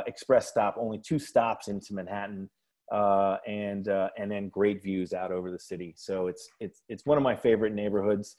express 0.07 0.49
stop, 0.49 0.77
only 0.79 0.99
two 0.99 1.19
stops 1.19 1.69
into 1.69 1.93
Manhattan, 1.93 2.49
uh, 2.93 3.39
and 3.47 3.89
uh, 3.89 4.09
and 4.19 4.31
then 4.31 4.49
great 4.49 4.83
views 4.83 5.13
out 5.13 5.33
over 5.33 5.51
the 5.51 5.59
city. 5.59 5.95
So 5.97 6.27
it's 6.27 6.49
it's 6.61 6.83
it's 6.89 7.07
one 7.07 7.19
of 7.19 7.25
my 7.25 7.37
favorite 7.37 7.73
neighborhoods. 7.73 8.37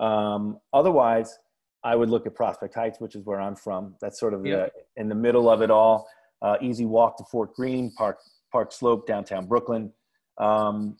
Um, 0.00 0.58
otherwise, 0.72 1.38
I 1.84 1.96
would 1.96 2.08
look 2.08 2.26
at 2.26 2.34
Prospect 2.34 2.74
Heights, 2.74 3.00
which 3.00 3.14
is 3.14 3.24
where 3.24 3.40
I'm 3.40 3.56
from. 3.56 3.94
That's 4.00 4.18
sort 4.18 4.34
of 4.34 4.42
the, 4.42 4.70
in 4.96 5.08
the 5.08 5.14
middle 5.14 5.50
of 5.50 5.62
it 5.62 5.70
all. 5.70 6.08
Uh, 6.40 6.56
easy 6.60 6.86
walk 6.86 7.16
to 7.18 7.24
Fort 7.24 7.54
Greene, 7.54 7.92
Park 7.96 8.18
Park 8.52 8.72
Slope, 8.72 9.06
downtown 9.06 9.46
Brooklyn. 9.46 9.92
Um, 10.38 10.96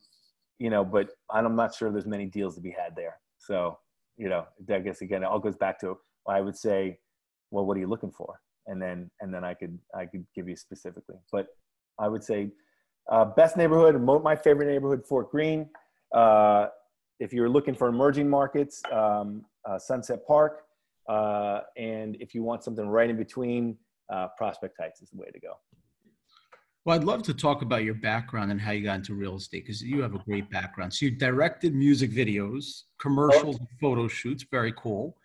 you 0.59 0.71
know, 0.71 0.85
but 0.85 1.11
I'm 1.31 1.55
not 1.55 1.75
sure 1.75 1.93
there's 1.93 2.07
many 2.07 2.27
deals 2.27 2.57
to 2.57 2.61
be 2.61 2.71
had 2.71 2.97
there. 2.97 3.19
So, 3.39 3.79
you 4.17 4.29
know, 4.29 4.47
I 4.73 4.81
guess 4.81 5.01
again, 5.01 5.23
it 5.23 5.27
all 5.27 5.39
goes 5.39 5.57
back 5.57 5.79
to 5.81 5.97
I 6.29 6.41
would 6.41 6.57
say, 6.57 6.99
well, 7.51 7.65
what 7.65 7.77
are 7.77 7.81
you 7.81 7.87
looking 7.87 8.11
for? 8.11 8.41
And 8.67 8.81
then, 8.81 9.11
and 9.21 9.33
then 9.33 9.45
I 9.45 9.55
could, 9.55 9.79
I 9.95 10.05
could 10.05 10.27
give 10.35 10.49
you 10.49 10.57
specifically, 10.57 11.17
but 11.33 11.47
I 11.99 12.09
would 12.09 12.23
say, 12.23 12.51
uh, 13.09 13.25
best 13.25 13.57
neighborhood, 13.57 14.01
my 14.23 14.37
favorite 14.37 14.67
neighborhood, 14.67 15.05
Fort 15.07 15.31
Greene. 15.31 15.69
Uh, 16.15 16.67
if 17.21 17.33
you're 17.33 17.49
looking 17.49 17.75
for 17.75 17.89
emerging 17.89 18.29
markets, 18.29 18.83
um, 18.93 19.45
uh, 19.69 19.79
Sunset 19.79 20.27
Park. 20.27 20.63
Uh, 21.09 21.61
and 21.77 22.17
if 22.21 22.35
you 22.35 22.43
want 22.43 22.63
something 22.63 22.89
right 22.89 23.09
in 23.09 23.17
between, 23.17 23.77
uh, 24.13 24.29
Prospect 24.37 24.77
Heights 24.79 25.01
is 25.03 25.11
the 25.11 25.19
way 25.19 25.29
to 25.33 25.41
go. 25.41 25.55
Well, 26.85 26.97
I'd 26.97 27.05
love 27.05 27.23
to 27.25 27.35
talk 27.35 27.63
about 27.63 27.85
your 27.85 27.95
background 27.95 28.51
and 28.51 28.61
how 28.61 28.71
you 28.71 28.85
got 28.85 28.97
into 28.97 29.15
real 29.15 29.37
estate 29.37 29.65
because 29.65 29.83
you 29.83 30.01
have 30.01 30.15
a 30.15 30.19
great 30.19 30.49
background. 30.51 30.95
So 30.95 31.07
you 31.07 31.11
directed 31.11 31.75
music 31.75 32.11
videos, 32.11 32.85
commercials, 32.99 33.59
oh. 33.61 33.67
photo 33.81 34.09
shoots. 34.09 34.45
Very 34.51 34.73
cool. 34.77 35.17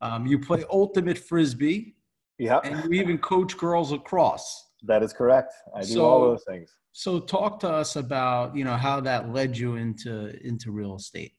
Um, 0.00 0.26
you 0.26 0.38
play 0.38 0.64
ultimate 0.70 1.18
frisbee. 1.18 1.94
Yeah. 2.38 2.60
And 2.64 2.84
you 2.84 3.00
even 3.00 3.18
coach 3.18 3.56
girls 3.56 3.92
lacrosse. 3.92 4.68
That 4.82 5.02
is 5.02 5.12
correct. 5.12 5.54
I 5.74 5.80
do 5.80 5.86
so, 5.86 6.04
all 6.04 6.20
those 6.20 6.44
things. 6.46 6.74
So 6.98 7.20
talk 7.20 7.60
to 7.60 7.68
us 7.68 7.96
about 7.96 8.56
you 8.56 8.64
know 8.64 8.74
how 8.74 9.00
that 9.00 9.30
led 9.30 9.58
you 9.58 9.76
into 9.76 10.34
into 10.42 10.70
real 10.70 10.96
estate. 10.96 11.34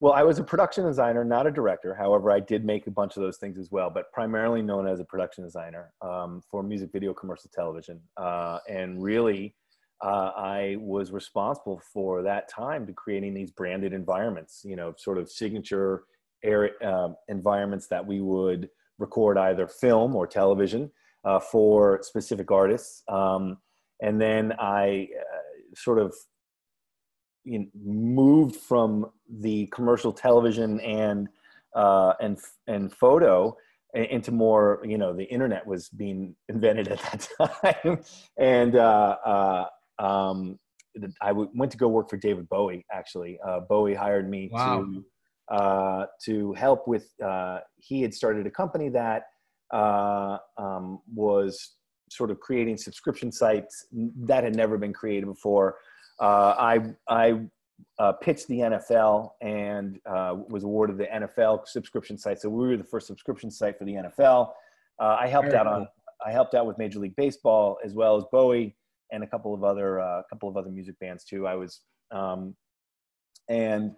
Well, 0.00 0.14
I 0.14 0.22
was 0.22 0.38
a 0.38 0.42
production 0.42 0.86
designer, 0.86 1.22
not 1.22 1.46
a 1.46 1.50
director. 1.50 1.94
However, 1.94 2.30
I 2.30 2.40
did 2.40 2.64
make 2.64 2.86
a 2.86 2.90
bunch 2.90 3.18
of 3.18 3.22
those 3.22 3.36
things 3.36 3.58
as 3.58 3.70
well, 3.70 3.90
but 3.90 4.10
primarily 4.10 4.62
known 4.62 4.88
as 4.88 5.00
a 5.00 5.04
production 5.04 5.44
designer 5.44 5.92
um, 6.00 6.40
for 6.50 6.62
music 6.62 6.92
video, 6.94 7.12
commercial 7.12 7.50
television. 7.52 8.00
Uh, 8.16 8.60
and 8.70 9.02
really, 9.02 9.54
uh, 10.02 10.30
I 10.34 10.76
was 10.80 11.12
responsible 11.12 11.82
for 11.92 12.22
that 12.22 12.48
time 12.48 12.86
to 12.86 12.94
creating 12.94 13.34
these 13.34 13.50
branded 13.50 13.92
environments, 13.92 14.62
you 14.64 14.76
know, 14.76 14.94
sort 14.96 15.18
of 15.18 15.30
signature 15.30 16.04
air, 16.42 16.70
uh, 16.82 17.10
environments 17.28 17.86
that 17.88 18.04
we 18.04 18.22
would 18.22 18.70
record 18.98 19.36
either 19.36 19.68
film 19.68 20.16
or 20.16 20.26
television 20.26 20.90
uh, 21.24 21.38
for 21.38 22.00
specific 22.02 22.50
artists. 22.50 23.02
Um, 23.08 23.58
and 24.02 24.20
then 24.20 24.52
I 24.58 25.08
uh, 25.18 25.74
sort 25.74 25.98
of 25.98 26.14
you 27.44 27.60
know, 27.60 27.66
moved 27.82 28.56
from 28.56 29.06
the 29.40 29.66
commercial 29.68 30.12
television 30.12 30.78
and 30.80 31.28
uh, 31.74 32.12
and 32.20 32.38
and 32.66 32.92
photo 32.92 33.56
into 33.94 34.32
more 34.32 34.82
you 34.84 34.98
know 34.98 35.14
the 35.14 35.24
internet 35.24 35.66
was 35.66 35.88
being 35.88 36.34
invented 36.48 36.88
at 36.88 37.00
that 37.00 37.28
time 37.74 37.98
and 38.38 38.76
uh, 38.76 39.16
uh, 39.24 39.66
um, 39.98 40.58
I 41.22 41.28
w- 41.28 41.50
went 41.54 41.72
to 41.72 41.78
go 41.78 41.88
work 41.88 42.10
for 42.10 42.16
David 42.16 42.48
Bowie 42.48 42.84
actually 42.92 43.38
uh, 43.46 43.60
Bowie 43.60 43.94
hired 43.94 44.28
me 44.28 44.50
wow. 44.52 44.82
to 44.82 45.04
uh, 45.54 46.06
to 46.24 46.52
help 46.54 46.88
with 46.88 47.08
uh, 47.24 47.60
he 47.76 48.02
had 48.02 48.14
started 48.14 48.46
a 48.46 48.50
company 48.50 48.88
that 48.90 49.24
uh, 49.72 50.38
um, 50.58 51.00
was 51.12 51.76
sort 52.16 52.30
of 52.30 52.40
creating 52.40 52.76
subscription 52.76 53.32
sites 53.32 53.86
that 53.92 54.44
had 54.44 54.54
never 54.54 54.78
been 54.78 54.92
created 54.92 55.26
before 55.26 55.76
uh, 56.20 56.54
I 56.58 56.80
I 57.08 57.40
uh, 57.98 58.12
pitched 58.12 58.48
the 58.48 58.58
NFL 58.58 59.30
and 59.40 59.98
uh, 60.06 60.36
was 60.48 60.64
awarded 60.64 60.98
the 60.98 61.06
NFL 61.06 61.66
subscription 61.66 62.16
site. 62.16 62.40
So 62.40 62.48
we 62.48 62.68
were 62.68 62.76
the 62.76 62.84
first 62.84 63.06
subscription 63.06 63.50
site 63.50 63.78
for 63.78 63.84
the 63.84 63.94
NFL. 63.94 64.52
Uh, 65.00 65.16
I 65.20 65.26
helped 65.26 65.48
Very 65.48 65.58
out 65.58 65.66
cool. 65.66 65.74
on 65.74 65.88
I 66.24 66.30
helped 66.30 66.54
out 66.54 66.66
with 66.66 66.78
Major 66.78 67.00
League 67.00 67.16
Baseball 67.16 67.78
as 67.84 67.94
well 67.94 68.16
as 68.16 68.24
Bowie 68.30 68.76
and 69.10 69.24
a 69.24 69.26
couple 69.26 69.52
of 69.52 69.64
other 69.64 69.98
a 69.98 70.04
uh, 70.04 70.22
couple 70.30 70.48
of 70.48 70.56
other 70.56 70.70
music 70.70 70.98
bands 71.00 71.24
too. 71.24 71.46
I 71.46 71.54
was 71.54 71.80
um, 72.12 72.54
and 73.48 73.96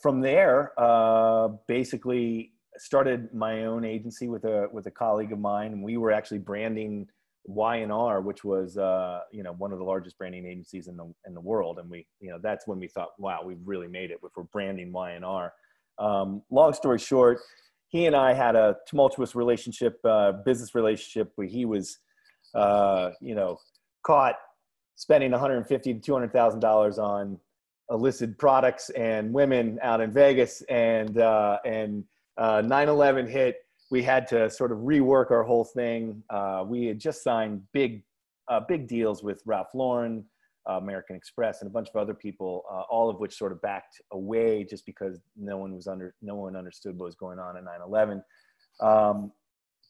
from 0.00 0.20
there 0.20 0.72
uh, 0.78 1.48
basically 1.68 2.52
started 2.76 3.32
my 3.32 3.64
own 3.64 3.84
agency 3.84 4.28
with 4.28 4.44
a 4.44 4.68
with 4.72 4.86
a 4.86 4.90
colleague 4.90 5.32
of 5.32 5.38
mine 5.38 5.82
we 5.82 5.98
were 5.98 6.10
actually 6.10 6.38
branding 6.38 7.06
Y&R, 7.44 8.20
which 8.20 8.44
was 8.44 8.78
uh, 8.78 9.20
you 9.32 9.42
know 9.42 9.52
one 9.52 9.72
of 9.72 9.78
the 9.78 9.84
largest 9.84 10.16
branding 10.18 10.46
agencies 10.46 10.88
in 10.88 10.96
the 10.96 11.12
in 11.26 11.34
the 11.34 11.40
world, 11.40 11.78
and 11.78 11.90
we 11.90 12.06
you 12.20 12.30
know 12.30 12.38
that's 12.40 12.66
when 12.66 12.78
we 12.78 12.88
thought, 12.88 13.10
wow, 13.18 13.40
we've 13.44 13.60
really 13.64 13.88
made 13.88 14.10
it 14.10 14.20
if 14.22 14.30
we're 14.36 14.44
branding 14.44 14.92
Y&R. 14.92 15.52
Um, 15.98 16.42
long 16.50 16.72
story 16.72 16.98
short, 16.98 17.40
he 17.88 18.06
and 18.06 18.14
I 18.14 18.32
had 18.32 18.56
a 18.56 18.76
tumultuous 18.86 19.34
relationship, 19.34 19.98
uh, 20.04 20.32
business 20.44 20.74
relationship, 20.74 21.32
where 21.34 21.46
he 21.46 21.64
was, 21.64 21.98
uh, 22.54 23.10
you 23.20 23.34
know, 23.34 23.58
caught 24.04 24.36
spending 24.94 25.32
150 25.32 25.94
to 25.94 26.00
200 26.00 26.32
thousand 26.32 26.60
dollars 26.60 26.98
on 26.98 27.38
illicit 27.90 28.38
products 28.38 28.88
and 28.90 29.32
women 29.32 29.78
out 29.82 30.00
in 30.00 30.12
Vegas, 30.12 30.62
and 30.68 31.18
uh, 31.18 31.58
and 31.64 32.04
9/11 32.38 33.24
uh, 33.24 33.26
hit 33.26 33.56
we 33.92 34.02
had 34.02 34.26
to 34.26 34.48
sort 34.48 34.72
of 34.72 34.78
rework 34.78 35.30
our 35.30 35.42
whole 35.42 35.66
thing. 35.66 36.22
Uh, 36.30 36.64
we 36.66 36.86
had 36.86 36.98
just 36.98 37.22
signed 37.22 37.60
big, 37.74 38.02
uh, 38.48 38.58
big 38.66 38.88
deals 38.88 39.22
with 39.22 39.42
Ralph 39.44 39.68
Lauren, 39.74 40.24
uh, 40.66 40.78
American 40.78 41.14
Express, 41.14 41.60
and 41.60 41.68
a 41.68 41.70
bunch 41.70 41.90
of 41.90 41.96
other 41.96 42.14
people, 42.14 42.64
uh, 42.72 42.84
all 42.90 43.10
of 43.10 43.20
which 43.20 43.36
sort 43.36 43.52
of 43.52 43.60
backed 43.60 44.00
away 44.12 44.64
just 44.64 44.86
because 44.86 45.20
no 45.36 45.58
one 45.58 45.74
was 45.74 45.86
under, 45.86 46.14
no 46.22 46.36
one 46.36 46.56
understood 46.56 46.96
what 46.96 47.04
was 47.04 47.14
going 47.14 47.38
on 47.38 47.58
in 47.58 47.66
9/11. 47.66 48.22
Um, 48.80 49.30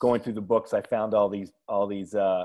going 0.01 0.21
through 0.21 0.33
the 0.33 0.41
books, 0.41 0.75
I 0.75 0.81
found 0.83 1.15
all 1.15 1.29
these, 1.29 1.53
all 1.69 1.87
these, 1.87 2.13
uh, 2.13 2.45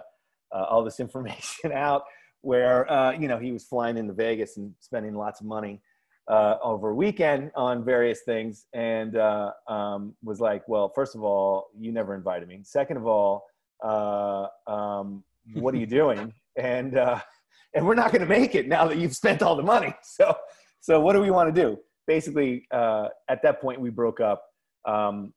uh, 0.54 0.64
all 0.70 0.84
this 0.84 1.00
information 1.08 1.72
out 1.72 2.04
where 2.42 2.86
you 3.20 3.28
know 3.28 3.40
he 3.40 3.52
was 3.52 3.64
flying 3.64 3.98
into 3.98 4.14
Vegas 4.14 4.58
and 4.58 4.76
spending 4.80 5.16
lots 5.16 5.42
of 5.42 5.48
money 5.48 5.82
uh, 6.28 6.58
over 6.62 6.94
weekend 6.94 7.52
on 7.56 7.84
various 7.84 8.22
things 8.22 8.66
and 8.74 9.16
uh, 9.16 9.52
um, 9.68 10.14
was 10.24 10.40
like, 10.40 10.68
well, 10.68 10.92
first 10.94 11.16
of 11.16 11.24
all, 11.24 11.68
you 11.78 11.92
never 11.92 12.16
invited 12.16 12.48
me. 12.48 12.60
Second 12.64 12.98
of 12.98 13.08
all, 13.08 13.46
uh, 13.84 14.48
um, 14.68 15.24
what 15.54 15.74
are 15.74 15.78
you 15.78 15.86
doing? 15.86 16.34
and 16.58 16.98
uh, 16.98 17.20
and 17.74 17.86
we're 17.86 17.96
not 17.96 18.12
going 18.12 18.22
to 18.22 18.28
make 18.28 18.56
it 18.56 18.68
now 18.68 18.88
that 18.88 18.98
you've 18.98 19.16
spent 19.16 19.42
all 19.42 19.56
the 19.56 19.64
money. 19.64 19.94
So 20.04 20.36
so 20.82 21.00
what 21.00 21.14
do 21.14 21.22
we 21.22 21.32
want 21.32 21.54
to 21.54 21.62
do? 21.62 21.78
Basically, 22.08 22.66
uh, 22.72 23.10
at 23.30 23.42
that 23.44 23.62
point, 23.62 23.80
we 23.80 23.90
broke 23.90 24.20
up. 24.20 24.44
Um, 24.86 25.34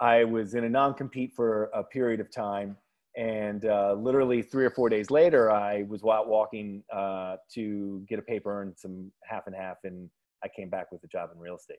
I 0.00 0.24
was 0.24 0.54
in 0.54 0.64
a 0.64 0.68
non-compete 0.68 1.32
for 1.34 1.70
a 1.74 1.82
period 1.82 2.20
of 2.20 2.30
time. 2.30 2.76
And 3.16 3.64
uh, 3.66 3.94
literally 3.94 4.42
three 4.42 4.64
or 4.64 4.70
four 4.70 4.88
days 4.88 5.10
later, 5.10 5.50
I 5.50 5.84
was 5.84 6.02
walking 6.02 6.82
to 6.92 8.04
get 8.08 8.18
a 8.18 8.22
paper 8.22 8.62
and 8.62 8.76
some 8.76 9.12
half 9.24 9.46
and 9.46 9.56
half 9.56 9.78
in 9.84 10.10
I 10.44 10.48
came 10.48 10.68
back 10.68 10.92
with 10.92 11.02
a 11.04 11.08
job 11.08 11.30
in 11.34 11.40
real 11.40 11.56
estate. 11.56 11.78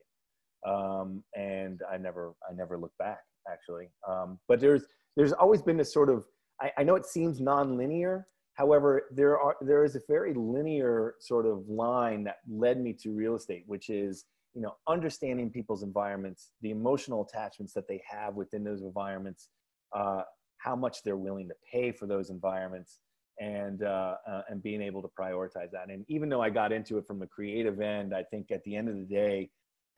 Um, 0.66 1.22
and 1.36 1.80
I 1.92 1.98
never, 1.98 2.34
I 2.48 2.54
never 2.54 2.78
looked 2.78 2.98
back 2.98 3.20
actually. 3.50 3.88
Um, 4.08 4.38
but 4.48 4.60
there's, 4.60 4.84
there's 5.16 5.32
always 5.32 5.62
been 5.62 5.76
this 5.76 5.92
sort 5.92 6.08
of, 6.08 6.24
I, 6.60 6.72
I 6.78 6.82
know 6.82 6.94
it 6.94 7.06
seems 7.06 7.40
non-linear. 7.40 8.26
However, 8.54 9.08
there 9.10 9.38
are, 9.38 9.56
there 9.60 9.84
is 9.84 9.96
a 9.96 10.00
very 10.08 10.32
linear 10.32 11.14
sort 11.20 11.46
of 11.46 11.68
line 11.68 12.24
that 12.24 12.36
led 12.48 12.80
me 12.80 12.92
to 13.02 13.10
real 13.10 13.34
estate, 13.34 13.64
which 13.66 13.90
is, 13.90 14.24
you 14.54 14.62
know, 14.62 14.74
understanding 14.88 15.50
people's 15.50 15.82
environments, 15.82 16.50
the 16.62 16.70
emotional 16.70 17.26
attachments 17.28 17.72
that 17.74 17.88
they 17.88 18.00
have 18.08 18.34
within 18.34 18.62
those 18.62 18.82
environments, 18.82 19.48
uh, 19.94 20.22
how 20.58 20.76
much 20.76 21.02
they're 21.02 21.16
willing 21.16 21.48
to 21.48 21.54
pay 21.70 21.90
for 21.90 22.06
those 22.06 22.30
environments, 22.30 23.00
and 23.40 23.82
uh, 23.82 24.16
uh, 24.28 24.42
and 24.48 24.62
being 24.62 24.80
able 24.80 25.02
to 25.02 25.08
prioritize 25.18 25.70
that. 25.72 25.88
And 25.88 26.04
even 26.08 26.28
though 26.28 26.40
I 26.40 26.50
got 26.50 26.72
into 26.72 26.98
it 26.98 27.06
from 27.06 27.18
the 27.18 27.26
creative 27.26 27.80
end, 27.80 28.14
I 28.14 28.22
think 28.22 28.50
at 28.50 28.62
the 28.64 28.76
end 28.76 28.88
of 28.88 28.96
the 28.96 29.04
day, 29.04 29.50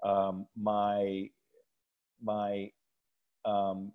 um, 0.02 0.46
my 0.60 1.28
my 2.22 2.70
um, 3.44 3.92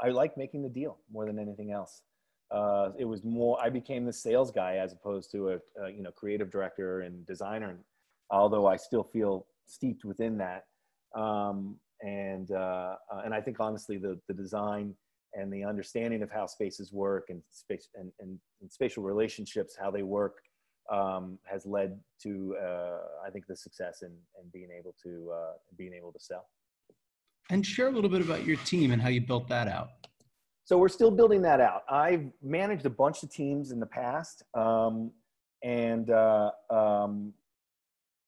I 0.00 0.08
like 0.08 0.36
making 0.36 0.62
the 0.62 0.68
deal 0.68 0.98
more 1.12 1.26
than 1.26 1.38
anything 1.38 1.72
else. 1.72 2.02
Uh, 2.50 2.90
it 2.98 3.04
was 3.04 3.22
more 3.22 3.58
I 3.62 3.70
became 3.70 4.04
the 4.04 4.12
sales 4.12 4.50
guy 4.50 4.76
as 4.76 4.92
opposed 4.92 5.30
to 5.32 5.50
a, 5.50 5.58
a 5.82 5.90
you 5.90 6.02
know 6.02 6.10
creative 6.10 6.50
director 6.50 7.02
and 7.02 7.24
designer. 7.26 7.78
Although 8.30 8.66
I 8.66 8.76
still 8.76 9.04
feel 9.04 9.46
steeped 9.66 10.04
within 10.04 10.38
that, 10.38 10.64
um, 11.14 11.76
and 12.02 12.50
uh, 12.50 12.96
uh, 13.12 13.22
and 13.24 13.32
I 13.32 13.40
think 13.40 13.60
honestly 13.60 13.98
the 13.98 14.18
the 14.26 14.34
design 14.34 14.94
and 15.34 15.52
the 15.52 15.64
understanding 15.64 16.22
of 16.22 16.30
how 16.30 16.46
spaces 16.46 16.92
work 16.92 17.26
and 17.28 17.42
space 17.50 17.88
and, 17.94 18.10
and, 18.20 18.38
and 18.60 18.70
spatial 18.70 19.02
relationships, 19.02 19.76
how 19.80 19.90
they 19.90 20.02
work, 20.02 20.36
um, 20.90 21.38
has 21.44 21.66
led 21.66 21.98
to 22.22 22.56
uh, 22.62 22.98
I 23.26 23.30
think 23.30 23.46
the 23.46 23.56
success 23.56 24.02
in, 24.02 24.08
in 24.08 24.50
being 24.52 24.70
able 24.76 24.94
to 25.04 25.30
uh, 25.32 25.52
being 25.78 25.94
able 25.94 26.12
to 26.12 26.20
sell. 26.20 26.46
And 27.50 27.64
share 27.64 27.88
a 27.88 27.90
little 27.90 28.10
bit 28.10 28.22
about 28.22 28.44
your 28.44 28.56
team 28.58 28.92
and 28.92 29.00
how 29.00 29.08
you 29.08 29.20
built 29.20 29.48
that 29.48 29.66
out. 29.68 29.90
So 30.64 30.78
we're 30.78 30.88
still 30.88 31.10
building 31.10 31.42
that 31.42 31.60
out. 31.60 31.82
I've 31.90 32.26
managed 32.42 32.86
a 32.86 32.90
bunch 32.90 33.24
of 33.24 33.32
teams 33.32 33.72
in 33.72 33.80
the 33.80 33.86
past, 33.86 34.44
um, 34.54 35.10
and 35.64 36.10
uh, 36.10 36.50
um, 36.70 37.32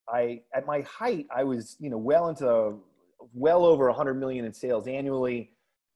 I 0.08 0.40
at 0.54 0.66
my 0.66 0.80
height 0.80 1.26
I 1.34 1.44
was 1.44 1.76
you 1.78 1.90
know 1.90 1.98
well 1.98 2.28
into 2.28 2.74
well 3.34 3.64
over 3.64 3.86
100 3.86 4.14
million 4.14 4.44
in 4.44 4.52
sales 4.52 4.86
annually. 4.86 5.50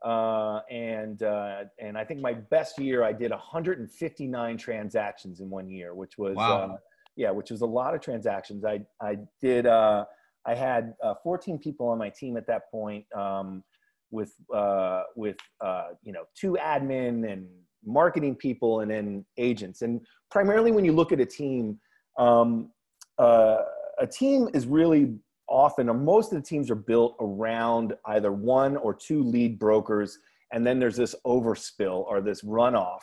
Uh, 0.06 0.60
and 0.70 1.24
uh, 1.24 1.64
and 1.80 1.98
I 1.98 2.04
think 2.04 2.20
my 2.20 2.32
best 2.32 2.78
year 2.78 3.02
I 3.02 3.12
did 3.12 3.32
159 3.32 4.56
transactions 4.56 5.40
in 5.40 5.50
one 5.50 5.68
year, 5.68 5.94
which 5.94 6.16
was 6.16 6.36
wow. 6.36 6.62
um, 6.62 6.78
yeah, 7.16 7.32
which 7.32 7.50
was 7.50 7.62
a 7.62 7.66
lot 7.66 7.92
of 7.92 8.00
transactions. 8.00 8.64
I 8.64 8.82
I 9.02 9.18
did. 9.40 9.66
Uh, 9.66 10.04
I 10.46 10.54
had 10.54 10.94
uh, 11.02 11.14
14 11.24 11.58
people 11.58 11.88
on 11.88 11.98
my 11.98 12.08
team 12.08 12.36
at 12.36 12.46
that 12.46 12.70
point, 12.70 13.04
um, 13.16 13.64
with 14.12 14.32
uh, 14.54 15.02
with 15.16 15.38
uh, 15.60 15.88
you 16.04 16.12
know 16.12 16.22
two 16.36 16.56
admin 16.60 17.28
and 17.28 17.48
marketing 17.84 18.36
people, 18.36 18.82
and 18.82 18.90
then 18.92 19.24
agents. 19.38 19.82
And 19.82 20.00
primarily, 20.30 20.70
when 20.70 20.84
you 20.84 20.92
look 20.92 21.10
at 21.10 21.18
a 21.18 21.26
team, 21.26 21.80
um, 22.16 22.70
uh, 23.18 23.62
a 23.98 24.06
team 24.06 24.48
is 24.54 24.68
really 24.68 25.16
often, 25.48 25.88
or 25.88 25.94
most 25.94 26.32
of 26.32 26.42
the 26.42 26.46
teams 26.46 26.70
are 26.70 26.74
built 26.74 27.16
around 27.20 27.94
either 28.06 28.32
one 28.32 28.76
or 28.76 28.94
two 28.94 29.22
lead 29.22 29.58
brokers, 29.58 30.18
and 30.52 30.66
then 30.66 30.78
there's 30.78 30.96
this 30.96 31.14
overspill 31.26 32.04
or 32.06 32.20
this 32.20 32.42
runoff 32.42 33.00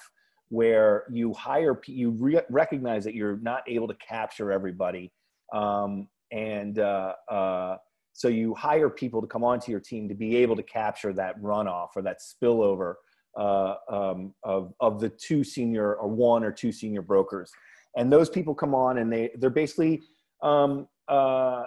where 0.49 1.05
you 1.11 1.33
hire 1.33 1.79
you 1.87 2.11
re- 2.11 2.41
recognize 2.49 3.03
that 3.03 3.15
you're 3.15 3.37
not 3.37 3.63
able 3.67 3.87
to 3.87 3.95
capture 3.95 4.51
everybody 4.51 5.11
um, 5.53 6.07
and 6.31 6.79
uh, 6.79 7.13
uh, 7.29 7.77
so 8.13 8.27
you 8.27 8.53
hire 8.55 8.89
people 8.89 9.21
to 9.21 9.27
come 9.27 9.43
onto 9.43 9.71
your 9.71 9.79
team 9.79 10.09
to 10.09 10.15
be 10.15 10.35
able 10.37 10.55
to 10.55 10.63
capture 10.63 11.13
that 11.13 11.41
runoff 11.41 11.89
or 11.95 12.01
that 12.01 12.19
spillover 12.19 12.95
uh, 13.37 13.75
um, 13.89 14.33
of, 14.43 14.73
of 14.79 14.99
the 14.99 15.09
two 15.09 15.43
senior 15.43 15.95
or 15.95 16.07
one 16.07 16.43
or 16.43 16.51
two 16.51 16.71
senior 16.71 17.01
brokers. 17.01 17.51
And 17.97 18.11
those 18.11 18.29
people 18.29 18.55
come 18.55 18.73
on 18.73 18.97
and 18.97 19.11
they 19.11 19.31
they're 19.37 19.49
basically 19.49 20.01
um, 20.41 20.87
uh, 21.07 21.63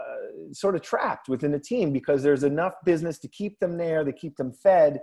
sort 0.52 0.74
of 0.74 0.82
trapped 0.82 1.28
within 1.28 1.52
the 1.52 1.58
team 1.58 1.92
because 1.92 2.22
there's 2.22 2.44
enough 2.44 2.74
business 2.84 3.18
to 3.18 3.28
keep 3.28 3.58
them 3.60 3.76
there 3.76 4.04
to 4.04 4.12
keep 4.12 4.36
them 4.36 4.52
fed 4.52 5.00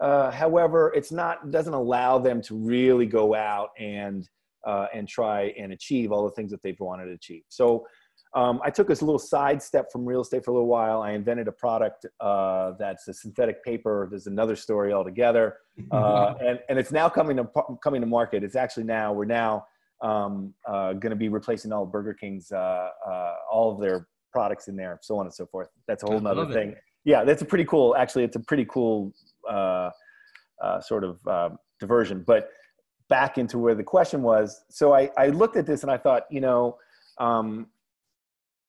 uh, 0.00 0.30
however, 0.30 0.92
it's 0.94 1.10
not 1.10 1.50
doesn't 1.50 1.72
allow 1.72 2.18
them 2.18 2.42
to 2.42 2.54
really 2.54 3.06
go 3.06 3.34
out 3.34 3.70
and 3.78 4.28
uh, 4.66 4.86
and 4.92 5.08
try 5.08 5.54
and 5.58 5.72
achieve 5.72 6.12
all 6.12 6.24
the 6.24 6.32
things 6.32 6.50
that 6.50 6.62
they've 6.62 6.78
wanted 6.80 7.06
to 7.06 7.12
achieve. 7.12 7.42
So 7.48 7.86
um, 8.34 8.60
I 8.62 8.70
took 8.70 8.88
this 8.88 9.00
little 9.00 9.18
side 9.18 9.62
step 9.62 9.90
from 9.90 10.04
real 10.04 10.20
estate 10.20 10.44
for 10.44 10.50
a 10.50 10.54
little 10.54 10.68
while. 10.68 11.00
I 11.00 11.12
invented 11.12 11.48
a 11.48 11.52
product 11.52 12.04
uh, 12.20 12.72
that's 12.78 13.08
a 13.08 13.14
synthetic 13.14 13.64
paper. 13.64 14.08
There's 14.10 14.26
another 14.26 14.56
story 14.56 14.92
altogether, 14.92 15.56
uh, 15.90 16.34
and 16.40 16.58
and 16.68 16.78
it's 16.78 16.92
now 16.92 17.08
coming 17.08 17.38
to 17.38 17.48
coming 17.82 18.02
to 18.02 18.06
market. 18.06 18.44
It's 18.44 18.56
actually 18.56 18.84
now 18.84 19.14
we're 19.14 19.24
now 19.24 19.66
um, 20.02 20.54
uh, 20.68 20.92
going 20.94 21.10
to 21.10 21.16
be 21.16 21.28
replacing 21.28 21.72
all 21.72 21.86
Burger 21.86 22.14
King's 22.14 22.52
uh, 22.52 22.88
uh, 23.08 23.34
all 23.50 23.72
of 23.72 23.80
their 23.80 24.06
products 24.32 24.68
in 24.68 24.76
there, 24.76 24.98
so 25.02 25.18
on 25.18 25.26
and 25.26 25.34
so 25.34 25.46
forth. 25.46 25.68
That's 25.88 26.02
a 26.02 26.06
whole 26.06 26.20
nother 26.20 26.52
thing. 26.52 26.70
It. 26.70 26.78
Yeah, 27.04 27.24
that's 27.24 27.42
a 27.42 27.46
pretty 27.46 27.64
cool. 27.64 27.96
Actually, 27.96 28.24
it's 28.24 28.36
a 28.36 28.40
pretty 28.40 28.66
cool 28.66 29.12
uh, 29.48 29.90
uh, 30.62 30.80
sort 30.80 31.04
of 31.04 31.26
uh, 31.26 31.50
diversion. 31.80 32.24
But 32.26 32.50
back 33.08 33.38
into 33.38 33.58
where 33.58 33.74
the 33.74 33.84
question 33.84 34.22
was. 34.22 34.64
So 34.68 34.92
I, 34.92 35.10
I 35.16 35.28
looked 35.28 35.56
at 35.56 35.66
this 35.66 35.82
and 35.82 35.90
I 35.90 35.96
thought, 35.96 36.24
you 36.30 36.40
know, 36.40 36.78
um, 37.18 37.68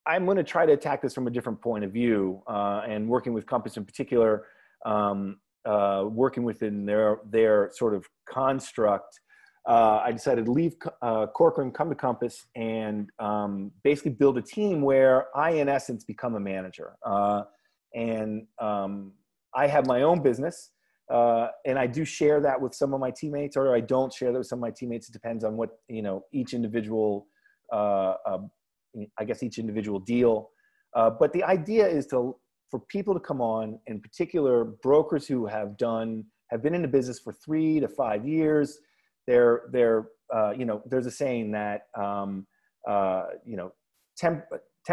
I'm 0.05 0.25
going 0.25 0.37
to 0.37 0.43
try 0.43 0.65
to 0.65 0.73
attack 0.73 1.01
this 1.01 1.13
from 1.13 1.27
a 1.27 1.31
different 1.31 1.61
point 1.61 1.83
of 1.83 1.91
view. 1.91 2.41
Uh, 2.47 2.81
and 2.87 3.07
working 3.07 3.33
with 3.33 3.45
Compass 3.45 3.77
in 3.77 3.85
particular, 3.85 4.45
um, 4.85 5.39
uh, 5.65 6.05
working 6.07 6.43
within 6.43 6.85
their 6.85 7.19
their 7.29 7.69
sort 7.73 7.93
of 7.93 8.05
construct. 8.25 9.19
Uh, 9.67 10.01
I 10.03 10.13
decided 10.13 10.45
to 10.45 10.51
leave 10.51 10.75
uh, 11.01 11.27
Corcoran, 11.27 11.71
come 11.71 11.89
to 11.89 11.95
Compass, 11.95 12.45
and 12.55 13.09
um, 13.19 13.71
basically 13.83 14.11
build 14.11 14.37
a 14.37 14.41
team 14.41 14.81
where 14.81 15.27
I, 15.35 15.51
in 15.51 15.67
essence, 15.67 16.05
become 16.05 16.35
a 16.35 16.39
manager. 16.39 16.95
Uh, 17.05 17.43
and 17.93 18.47
um, 18.59 19.11
I 19.53 19.67
have 19.67 19.85
my 19.85 20.03
own 20.03 20.23
business, 20.23 20.71
uh, 21.11 21.47
and 21.65 21.77
I 21.77 21.85
do 21.85 22.05
share 22.05 22.39
that 22.39 22.61
with 22.61 22.73
some 22.75 22.93
of 22.93 23.01
my 23.01 23.11
teammates, 23.11 23.57
or 23.57 23.75
I 23.75 23.81
don't 23.81 24.13
share 24.13 24.31
that 24.31 24.37
with 24.37 24.47
some 24.47 24.59
of 24.59 24.61
my 24.61 24.71
teammates. 24.71 25.09
It 25.09 25.13
depends 25.13 25.43
on 25.43 25.57
what 25.57 25.71
you 25.89 26.01
know 26.01 26.23
each 26.31 26.53
individual, 26.53 27.27
uh, 27.73 28.13
uh, 28.25 28.37
I 29.17 29.25
guess 29.25 29.43
each 29.43 29.57
individual 29.57 29.99
deal. 29.99 30.49
Uh, 30.95 31.09
but 31.09 31.33
the 31.33 31.43
idea 31.43 31.85
is 31.85 32.07
to 32.07 32.37
for 32.71 32.79
people 32.79 33.13
to 33.13 33.19
come 33.19 33.41
on, 33.41 33.79
in 33.87 33.99
particular 33.99 34.63
brokers 34.81 35.27
who 35.27 35.45
have 35.45 35.77
done 35.77 36.23
have 36.51 36.63
been 36.63 36.73
in 36.73 36.81
the 36.81 36.87
business 36.87 37.19
for 37.19 37.33
three 37.33 37.81
to 37.81 37.87
five 37.89 38.25
years. 38.25 38.79
They're 39.27 39.63
they're 39.71 40.07
uh, 40.33 40.51
you 40.51 40.65
know 40.65 40.81
there's 40.85 41.05
a 41.05 41.11
saying 41.11 41.51
that 41.51 41.87
um, 41.95 42.47
uh, 42.87 43.25
you 43.45 43.57
know 43.57 43.73
10 44.17 44.43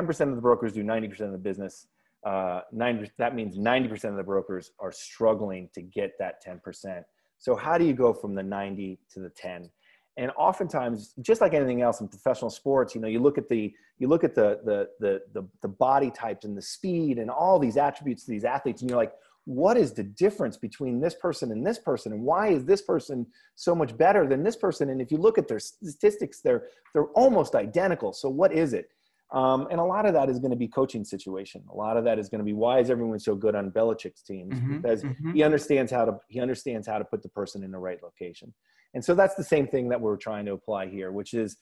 percent 0.06 0.30
of 0.30 0.36
the 0.36 0.42
brokers 0.42 0.72
do 0.72 0.82
ninety 0.82 1.08
percent 1.08 1.28
of 1.28 1.32
the 1.32 1.38
business 1.38 1.86
uh, 2.24 2.60
90, 2.72 3.10
that 3.18 3.34
means 3.34 3.58
90% 3.58 4.04
of 4.04 4.16
the 4.16 4.22
brokers 4.22 4.70
are 4.80 4.92
struggling 4.92 5.68
to 5.74 5.82
get 5.82 6.12
that 6.18 6.44
10%. 6.44 7.02
So 7.38 7.54
how 7.54 7.76
do 7.76 7.84
you 7.84 7.92
go 7.92 8.14
from 8.14 8.34
the 8.34 8.42
90 8.42 8.98
to 9.12 9.20
the 9.20 9.28
10? 9.28 9.70
And 10.16 10.30
oftentimes, 10.38 11.12
just 11.20 11.40
like 11.40 11.54
anything 11.54 11.82
else 11.82 12.00
in 12.00 12.08
professional 12.08 12.48
sports, 12.48 12.94
you 12.94 13.00
know, 13.00 13.08
you 13.08 13.18
look 13.18 13.36
at 13.36 13.48
the 13.48 13.72
you 13.98 14.06
look 14.06 14.22
at 14.22 14.36
the 14.36 14.60
the 14.64 14.88
the 15.00 15.20
the, 15.32 15.48
the 15.60 15.66
body 15.66 16.08
types 16.12 16.44
and 16.44 16.56
the 16.56 16.62
speed 16.62 17.18
and 17.18 17.28
all 17.28 17.58
these 17.58 17.76
attributes 17.76 18.22
of 18.22 18.28
these 18.28 18.44
athletes, 18.44 18.80
and 18.80 18.88
you're 18.88 18.96
like, 18.96 19.12
what 19.46 19.76
is 19.76 19.92
the 19.92 20.02
difference 20.02 20.56
between 20.56 21.00
this 21.00 21.14
person 21.14 21.52
and 21.52 21.66
this 21.66 21.78
person, 21.78 22.12
and 22.12 22.22
why 22.22 22.48
is 22.48 22.64
this 22.64 22.80
person 22.80 23.26
so 23.56 23.74
much 23.74 23.96
better 23.96 24.26
than 24.26 24.42
this 24.42 24.56
person? 24.56 24.90
And 24.90 25.00
if 25.00 25.10
you 25.10 25.18
look 25.18 25.36
at 25.36 25.48
their 25.48 25.58
statistics, 25.58 26.40
they're 26.40 26.68
they're 26.92 27.08
almost 27.08 27.54
identical. 27.54 28.12
So 28.12 28.28
what 28.28 28.52
is 28.52 28.72
it? 28.72 28.88
Um, 29.32 29.66
and 29.70 29.80
a 29.80 29.84
lot 29.84 30.06
of 30.06 30.14
that 30.14 30.30
is 30.30 30.38
going 30.38 30.52
to 30.52 30.56
be 30.56 30.68
coaching 30.68 31.04
situation. 31.04 31.64
A 31.70 31.74
lot 31.74 31.96
of 31.96 32.04
that 32.04 32.18
is 32.18 32.28
going 32.28 32.38
to 32.38 32.44
be 32.44 32.52
why 32.52 32.78
is 32.78 32.88
everyone 32.88 33.18
so 33.18 33.34
good 33.34 33.54
on 33.54 33.70
Belichick's 33.70 34.22
teams 34.22 34.54
mm-hmm, 34.54 34.76
because 34.76 35.02
mm-hmm. 35.02 35.32
he 35.32 35.42
understands 35.42 35.90
how 35.90 36.04
to 36.04 36.18
he 36.28 36.40
understands 36.40 36.86
how 36.86 36.98
to 36.98 37.04
put 37.04 37.22
the 37.22 37.28
person 37.28 37.62
in 37.62 37.70
the 37.70 37.78
right 37.78 37.98
location. 38.02 38.54
And 38.94 39.04
so 39.04 39.14
that's 39.14 39.34
the 39.34 39.44
same 39.44 39.66
thing 39.66 39.88
that 39.88 40.00
we're 40.00 40.16
trying 40.16 40.46
to 40.46 40.52
apply 40.52 40.86
here, 40.86 41.10
which 41.10 41.34
is 41.34 41.56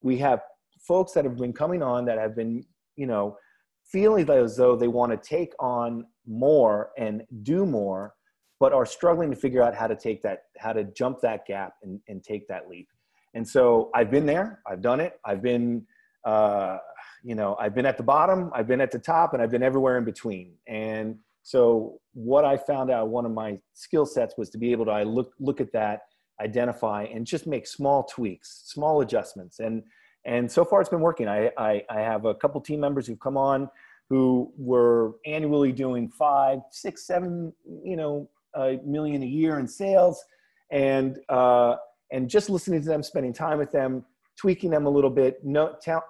we 0.00 0.16
have 0.18 0.40
folks 0.80 1.12
that 1.12 1.24
have 1.24 1.36
been 1.36 1.52
coming 1.52 1.82
on 1.82 2.04
that 2.06 2.18
have 2.18 2.34
been 2.34 2.64
you 2.96 3.06
know 3.06 3.36
feeling 3.84 4.28
as 4.30 4.56
though 4.56 4.76
they 4.76 4.88
want 4.88 5.10
to 5.12 5.28
take 5.28 5.52
on 5.58 6.04
more 6.28 6.90
and 6.98 7.22
do 7.42 7.64
more, 7.64 8.14
but 8.60 8.72
are 8.72 8.86
struggling 8.86 9.30
to 9.30 9.36
figure 9.36 9.62
out 9.62 9.74
how 9.74 9.86
to 9.86 9.96
take 9.96 10.22
that 10.22 10.44
how 10.58 10.72
to 10.72 10.84
jump 10.84 11.20
that 11.20 11.46
gap 11.46 11.74
and, 11.82 12.00
and 12.08 12.22
take 12.22 12.46
that 12.48 12.68
leap. 12.68 12.88
And 13.34 13.46
so 13.46 13.90
I've 13.94 14.10
been 14.10 14.26
there. 14.26 14.60
I've 14.66 14.82
done 14.82 15.00
it. 15.00 15.18
I've 15.24 15.42
been 15.42 15.86
uh, 16.24 16.78
you 17.22 17.34
know, 17.34 17.56
I've 17.58 17.74
been 17.74 17.86
at 17.86 17.96
the 17.96 18.02
bottom, 18.02 18.50
I've 18.54 18.66
been 18.66 18.80
at 18.80 18.90
the 18.90 18.98
top, 18.98 19.32
and 19.32 19.42
I've 19.42 19.50
been 19.50 19.62
everywhere 19.62 19.98
in 19.98 20.04
between. 20.04 20.52
And 20.66 21.18
so 21.42 22.00
what 22.12 22.44
I 22.44 22.56
found 22.56 22.90
out 22.90 23.08
one 23.08 23.24
of 23.24 23.32
my 23.32 23.58
skill 23.74 24.06
sets 24.06 24.34
was 24.36 24.50
to 24.50 24.58
be 24.58 24.72
able 24.72 24.84
to 24.86 24.90
I 24.90 25.02
look 25.02 25.32
look 25.40 25.60
at 25.60 25.72
that, 25.72 26.02
identify, 26.40 27.04
and 27.04 27.26
just 27.26 27.46
make 27.46 27.66
small 27.66 28.04
tweaks, 28.04 28.62
small 28.66 29.00
adjustments. 29.00 29.60
And 29.60 29.82
and 30.24 30.50
so 30.50 30.64
far 30.64 30.80
it's 30.80 30.90
been 30.90 31.00
working. 31.00 31.28
I 31.28 31.50
I, 31.56 31.82
I 31.90 32.00
have 32.00 32.24
a 32.24 32.34
couple 32.34 32.60
team 32.60 32.80
members 32.80 33.06
who've 33.06 33.20
come 33.20 33.36
on 33.36 33.68
who 34.08 34.52
were 34.56 35.14
annually 35.26 35.72
doing 35.72 36.08
five, 36.08 36.60
six, 36.70 37.06
seven, 37.06 37.52
you 37.84 37.96
know, 37.96 38.28
a 38.56 38.78
million 38.84 39.22
a 39.22 39.26
year 39.26 39.58
in 39.58 39.68
sales, 39.68 40.22
and 40.70 41.18
uh, 41.28 41.76
and 42.10 42.28
just 42.28 42.48
listening 42.48 42.80
to 42.80 42.88
them, 42.88 43.02
spending 43.02 43.32
time 43.32 43.58
with 43.58 43.70
them, 43.72 44.04
tweaking 44.38 44.70
them 44.70 44.86
a 44.86 44.90
little 44.90 45.10
bit, 45.10 45.44
no, 45.44 45.74
tell, 45.82 46.02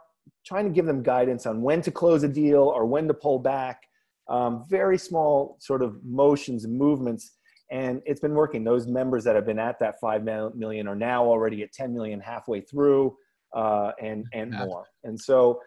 trying 0.47 0.65
to 0.65 0.71
give 0.71 0.87
them 0.87 1.03
guidance 1.03 1.47
on 1.47 1.61
when 1.61 1.83
to 1.83 1.91
close 1.91 2.23
a 2.23 2.29
deal 2.29 2.63
or 2.63 2.87
when 2.87 3.09
to 3.09 3.15
pull 3.15 3.39
back. 3.39 3.83
Um, 4.29 4.67
very 4.69 4.99
small 4.99 5.57
sort 5.59 5.83
of 5.83 5.97
motions 6.05 6.65
and 6.65 6.77
movements, 6.77 7.33
and 7.71 8.03
it's 8.05 8.21
been 8.21 8.35
working. 8.35 8.63
Those 8.63 8.87
members 8.87 9.25
that 9.25 9.35
have 9.35 9.47
been 9.47 9.59
at 9.59 9.79
that 9.81 9.99
five 10.01 10.23
million 10.23 10.87
are 10.87 10.95
now 10.95 11.25
already 11.25 11.63
at 11.63 11.73
10 11.73 11.95
million 11.95 12.21
halfway 12.21 12.61
through, 12.61 13.17
uh, 13.57 13.93
and 14.01 14.27
and 14.33 14.53
more. 14.53 14.85
And 15.05 15.19
so, 15.19 15.61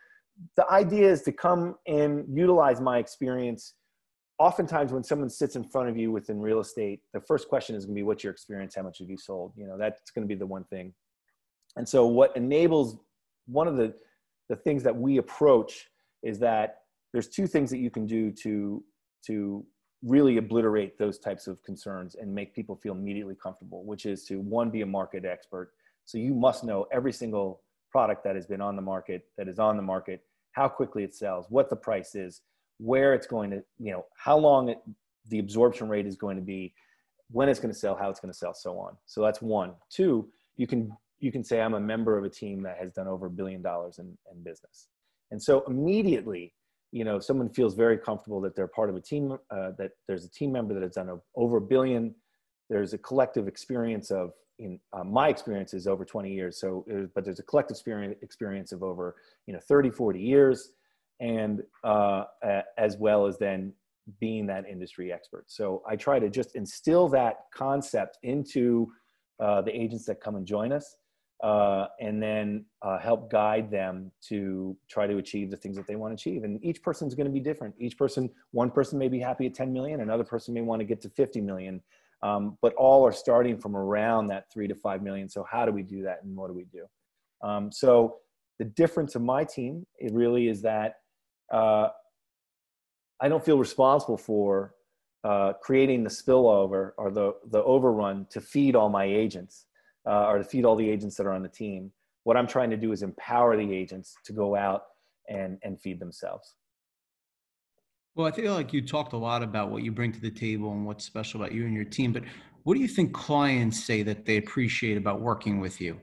the 0.56 0.70
idea 0.72 1.10
is 1.10 1.22
to 1.24 1.32
come 1.32 1.76
and 1.88 2.26
utilize 2.30 2.82
my 2.82 2.98
experience. 2.98 3.74
Oftentimes, 4.40 4.92
when 4.92 5.04
someone 5.04 5.30
sits 5.30 5.56
in 5.56 5.64
front 5.64 5.90
of 5.90 5.98
you 5.98 6.12
within 6.12 6.40
real 6.40 6.60
estate, 6.60 7.02
the 7.14 7.22
first 7.22 7.48
question 7.48 7.76
is 7.76 7.86
going 7.86 7.96
to 7.96 8.00
be, 8.00 8.04
"What's 8.04 8.24
your 8.24 8.34
experience? 8.34 8.76
How 8.76 8.82
much 8.82 9.00
have 9.00 9.10
you 9.10 9.18
sold?" 9.18 9.54
You 9.56 9.68
know, 9.68 9.78
that's 9.78 10.12
going 10.12 10.28
to 10.28 10.28
be 10.28 10.38
the 10.38 10.46
one 10.46 10.64
thing. 10.66 10.94
And 11.76 11.88
so, 11.88 12.08
what 12.08 12.36
enables 12.36 12.98
one 13.46 13.68
of 13.68 13.78
the 13.78 13.94
the 14.50 14.56
things 14.56 14.84
that 14.84 14.96
we 14.96 15.18
approach 15.18 15.88
is 16.24 16.40
that 16.40 16.80
there's 17.14 17.28
two 17.28 17.48
things 17.48 17.70
that 17.70 17.78
you 17.78 17.90
can 17.90 18.06
do 18.06 18.32
to 18.32 18.84
to 19.26 19.66
really 20.04 20.38
obliterate 20.38 20.98
those 20.98 21.20
types 21.20 21.48
of 21.48 21.62
concerns 21.64 22.16
and 22.16 22.34
make 22.34 22.56
people 22.56 22.76
feel 22.76 22.94
immediately 22.94 23.36
comfortable 23.36 23.86
which 23.86 24.06
is 24.06 24.26
to 24.26 24.40
one 24.40 24.70
be 24.70 24.82
a 24.82 24.86
market 24.86 25.26
expert 25.26 25.72
so 26.06 26.18
you 26.18 26.34
must 26.34 26.64
know 26.64 26.88
every 26.92 27.14
single 27.14 27.62
product 27.92 28.24
that 28.24 28.36
has 28.36 28.46
been 28.46 28.62
on 28.62 28.76
the 28.76 28.82
market 28.82 29.26
that 29.38 29.48
is 29.48 29.60
on 29.60 29.78
the 29.78 29.84
market 29.84 30.22
how 30.52 30.68
quickly 30.68 31.04
it 31.04 31.16
sells 31.16 31.46
what 31.50 31.70
the 31.70 31.76
price 31.76 32.16
is 32.16 32.42
where 32.78 33.14
it's 33.14 33.28
going 33.28 33.50
to 33.50 33.64
you 33.80 33.92
know 33.92 34.06
how 34.18 34.38
long 34.38 34.70
it, 34.70 34.80
the 35.28 35.40
absorption 35.40 35.88
rate 35.88 36.08
is 36.08 36.16
going 36.16 36.36
to 36.36 36.42
be 36.42 36.74
when 37.30 37.48
it's 37.48 37.60
going 37.60 37.74
to 37.74 37.80
sell 37.80 37.96
how 37.96 38.10
it's 38.10 38.20
going 38.20 38.32
to 38.32 38.38
sell 38.38 38.54
so 38.54 38.78
on 38.78 38.96
so 39.06 39.22
that's 39.22 39.42
one 39.42 39.74
two 39.90 40.28
you 40.58 40.68
can 40.68 40.92
you 41.22 41.32
can 41.32 41.44
say 41.44 41.62
I'm 41.62 41.76
a 41.76 41.80
member 41.80 42.18
of 42.18 42.26
a 42.26 42.30
team 42.30 42.64
that 42.64 42.78
has 42.80 42.92
done 42.92 43.08
over 43.08 43.28
a 43.28 43.30
billion 43.30 43.62
dollars 43.62 44.00
in, 44.00 44.18
in 44.32 44.44
business. 44.44 44.88
And 45.30 45.42
so 45.42 45.64
immediately, 45.68 46.54
you 46.92 47.06
know, 47.06 47.20
someone 47.20 47.50
feels 47.50 47.76
very 47.76 47.98
comfortable 47.98 48.42
that 48.42 48.56
they're 48.56 48.68
part 48.68 48.90
of 48.90 48.96
a 48.96 49.02
team, 49.02 49.38
uh, 49.50 49.72
that 49.78 49.92
there's 50.08 50.26
a 50.26 50.30
team 50.30 50.52
member 50.52 50.74
that 50.74 50.84
has 50.84 50.96
done 50.96 51.22
over 51.36 51.58
a 51.58 51.62
billion. 51.62 52.14
There's 52.70 52.94
a 52.94 52.98
collective 52.98 53.48
experience 53.48 54.12
of, 54.12 54.32
in 54.62 54.80
uh, 54.94 55.04
my 55.04 55.28
experience 55.28 55.74
is 55.74 55.88
over 55.88 56.06
20 56.06 56.32
years. 56.32 56.60
So, 56.60 56.86
was, 56.90 57.08
but 57.14 57.26
there's 57.26 57.40
a 57.40 57.44
collective 57.44 57.76
experience, 57.76 58.16
experience 58.22 58.72
of 58.72 58.84
over, 58.84 59.16
you 59.48 59.54
know, 59.54 59.60
30, 59.60 59.90
40 59.90 60.20
years, 60.20 60.72
and 61.20 61.62
uh, 61.84 62.24
as 62.78 62.98
well 62.98 63.28
as 63.28 63.38
then 63.38 63.74
being 64.20 64.46
that 64.48 64.66
industry 64.68 65.12
expert. 65.12 65.46
So 65.48 65.84
I 65.88 65.96
try 65.96 66.20
to 66.20 66.30
just 66.30 66.56
instill 66.56 67.08
that 67.10 67.46
concept 67.54 68.18
into 68.24 68.92
uh, 69.40 69.62
the 69.62 69.72
agents 69.72 70.06
that 70.06 70.22
come 70.22 70.36
and 70.36 70.46
join 70.46 70.72
us, 70.72 70.98
uh, 71.44 71.88
and 72.00 72.22
then 72.22 72.66
uh, 72.82 73.00
help 73.00 73.32
guide 73.32 73.72
them 73.72 74.12
to 74.30 74.76
try 74.90 75.08
to 75.08 75.18
achieve 75.18 75.50
the 75.50 75.58
things 75.58 75.76
that 75.76 75.88
they 75.88 75.96
want 75.96 76.12
to 76.12 76.14
achieve. 76.16 76.44
And 76.44 76.64
each 76.64 76.84
person's 76.84 77.16
going 77.16 77.26
to 77.26 77.32
be 77.32 77.40
different. 77.40 77.74
Each 77.80 77.98
person, 77.98 78.30
one 78.52 78.70
person 78.70 79.00
may 79.00 79.08
be 79.08 79.20
happy 79.20 79.48
at 79.48 79.54
10 79.54 79.74
million, 79.74 80.02
another 80.02 80.24
person 80.24 80.54
may 80.54 80.62
want 80.62 80.80
to 80.80 80.86
get 80.86 81.02
to 81.02 81.10
50 81.10 81.42
million. 81.42 81.82
Um, 82.24 82.58
but 82.62 82.74
all 82.76 83.06
are 83.06 83.12
starting 83.12 83.58
from 83.58 83.76
around 83.76 84.28
that 84.28 84.46
three 84.54 84.68
to 84.68 84.76
five 84.76 85.02
million. 85.02 85.28
So 85.28 85.46
how 85.50 85.66
do 85.66 85.72
we 85.72 85.84
do 85.84 86.04
that, 86.04 86.20
and 86.24 86.36
what 86.36 86.48
do 86.48 86.54
we 86.54 86.66
do? 86.66 86.86
Um, 87.44 87.72
so 87.72 88.18
the 88.60 88.66
difference 88.66 89.16
of 89.16 89.24
my 89.24 89.44
team, 89.44 89.88
it 89.98 90.14
really 90.14 90.48
is 90.48 90.62
that 90.62 90.96
uh, 91.52 91.90
I 93.20 93.28
don't 93.28 93.44
feel 93.44 93.58
responsible 93.58 94.18
for 94.18 94.76
uh, 95.24 95.54
creating 95.62 96.04
the 96.04 96.10
spillover 96.10 96.92
or 96.98 97.12
the 97.12 97.34
the 97.50 97.64
overrun 97.64 98.28
to 98.32 98.42
feed 98.42 98.76
all 98.76 98.90
my 98.90 99.06
agents 99.06 99.66
uh, 100.08 100.26
or 100.28 100.38
to 100.38 100.44
feed 100.44 100.66
all 100.66 100.76
the 100.76 100.90
agents 100.90 101.16
that 101.18 101.26
are 101.26 101.34
on 101.34 101.44
the 101.44 101.50
team. 101.50 101.92
What 102.24 102.38
I'm 102.38 102.48
trying 102.48 102.70
to 102.70 102.78
do 102.78 102.92
is 102.92 103.02
empower 103.02 103.58
the 103.58 103.74
agents 103.74 104.16
to 104.26 104.34
go 104.34 104.56
out 104.56 104.84
and 105.30 105.58
and 105.64 105.80
feed 105.80 106.00
themselves. 106.00 106.56
Well, 108.14 108.28
I 108.28 108.32
feel 108.32 108.54
like 108.54 108.74
you 108.74 108.86
talked 108.86 109.14
a 109.14 109.18
lot 109.18 109.42
about 109.42 109.72
what 109.72 109.84
you 109.84 109.92
bring 109.92 110.12
to 110.12 110.20
the 110.20 110.32
table 110.32 110.74
and 110.74 110.86
what's 110.86 111.06
special 111.06 111.42
about 111.42 111.54
you 111.54 111.66
and 111.66 111.74
your 111.74 111.86
team, 111.86 112.12
but 112.12 112.24
what 112.64 112.74
do 112.74 112.82
you 112.82 112.88
think 112.88 113.14
clients 113.14 113.82
say 113.82 114.04
that 114.04 114.26
they 114.26 114.36
appreciate 114.36 114.98
about 114.98 115.22
working 115.22 115.62
with 115.62 115.80
you? 115.80 115.98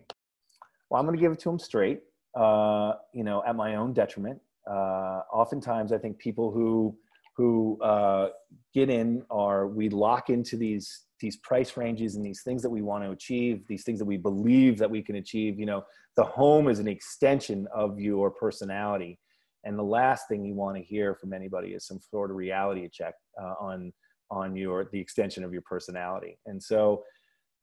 Well, 0.89 0.99
I'm 0.99 1.07
going 1.07 1.19
to 1.19 1.21
give 1.21 1.33
it 1.33 1.39
to 1.41 1.51
them 1.51 1.59
straight, 1.59 2.01
uh, 2.35 2.95
you 3.13 3.25
know, 3.25 3.43
at 3.47 3.57
my 3.57 3.77
own 3.77 3.93
detriment. 3.93 4.41
Uh, 4.67 5.21
oftentimes, 5.31 5.93
I 5.93 5.99
think 5.99 6.19
people 6.19 6.51
who 6.51 6.97
who 7.37 7.81
uh, 7.83 8.31
get 8.75 8.91
in 8.91 9.23
are 9.31 9.69
we 9.69 9.91
lock 9.91 10.31
into 10.31 10.57
these 10.57 11.05
these 11.21 11.37
price 11.37 11.77
ranges 11.77 12.17
and 12.17 12.25
these 12.25 12.43
things 12.43 12.63
that 12.63 12.71
we 12.71 12.81
want 12.81 13.05
to 13.05 13.11
achieve, 13.11 13.67
these 13.69 13.85
things 13.85 13.99
that 13.99 14.05
we 14.07 14.17
believe 14.17 14.79
that 14.79 14.91
we 14.91 15.03
can 15.03 15.17
achieve. 15.17 15.59
You 15.59 15.67
know, 15.67 15.85
the 16.17 16.25
home 16.25 16.69
is 16.69 16.79
an 16.79 16.89
extension 16.89 17.69
of 17.75 18.01
your 18.01 18.31
personality 18.31 19.19
and 19.65 19.79
the 19.79 19.83
last 19.83 20.29
thing 20.29 20.45
you 20.45 20.55
want 20.55 20.77
to 20.77 20.83
hear 20.83 21.15
from 21.15 21.33
anybody 21.33 21.69
is 21.69 21.87
some 21.87 22.01
sort 22.01 22.31
of 22.31 22.37
reality 22.37 22.89
check 22.93 23.15
uh, 23.41 23.55
on 23.61 23.93
on 24.31 24.57
your 24.57 24.89
the 24.93 25.01
extension 25.01 25.43
of 25.45 25.53
your 25.53 25.63
personality. 25.63 26.39
And 26.47 26.63
so 26.63 27.03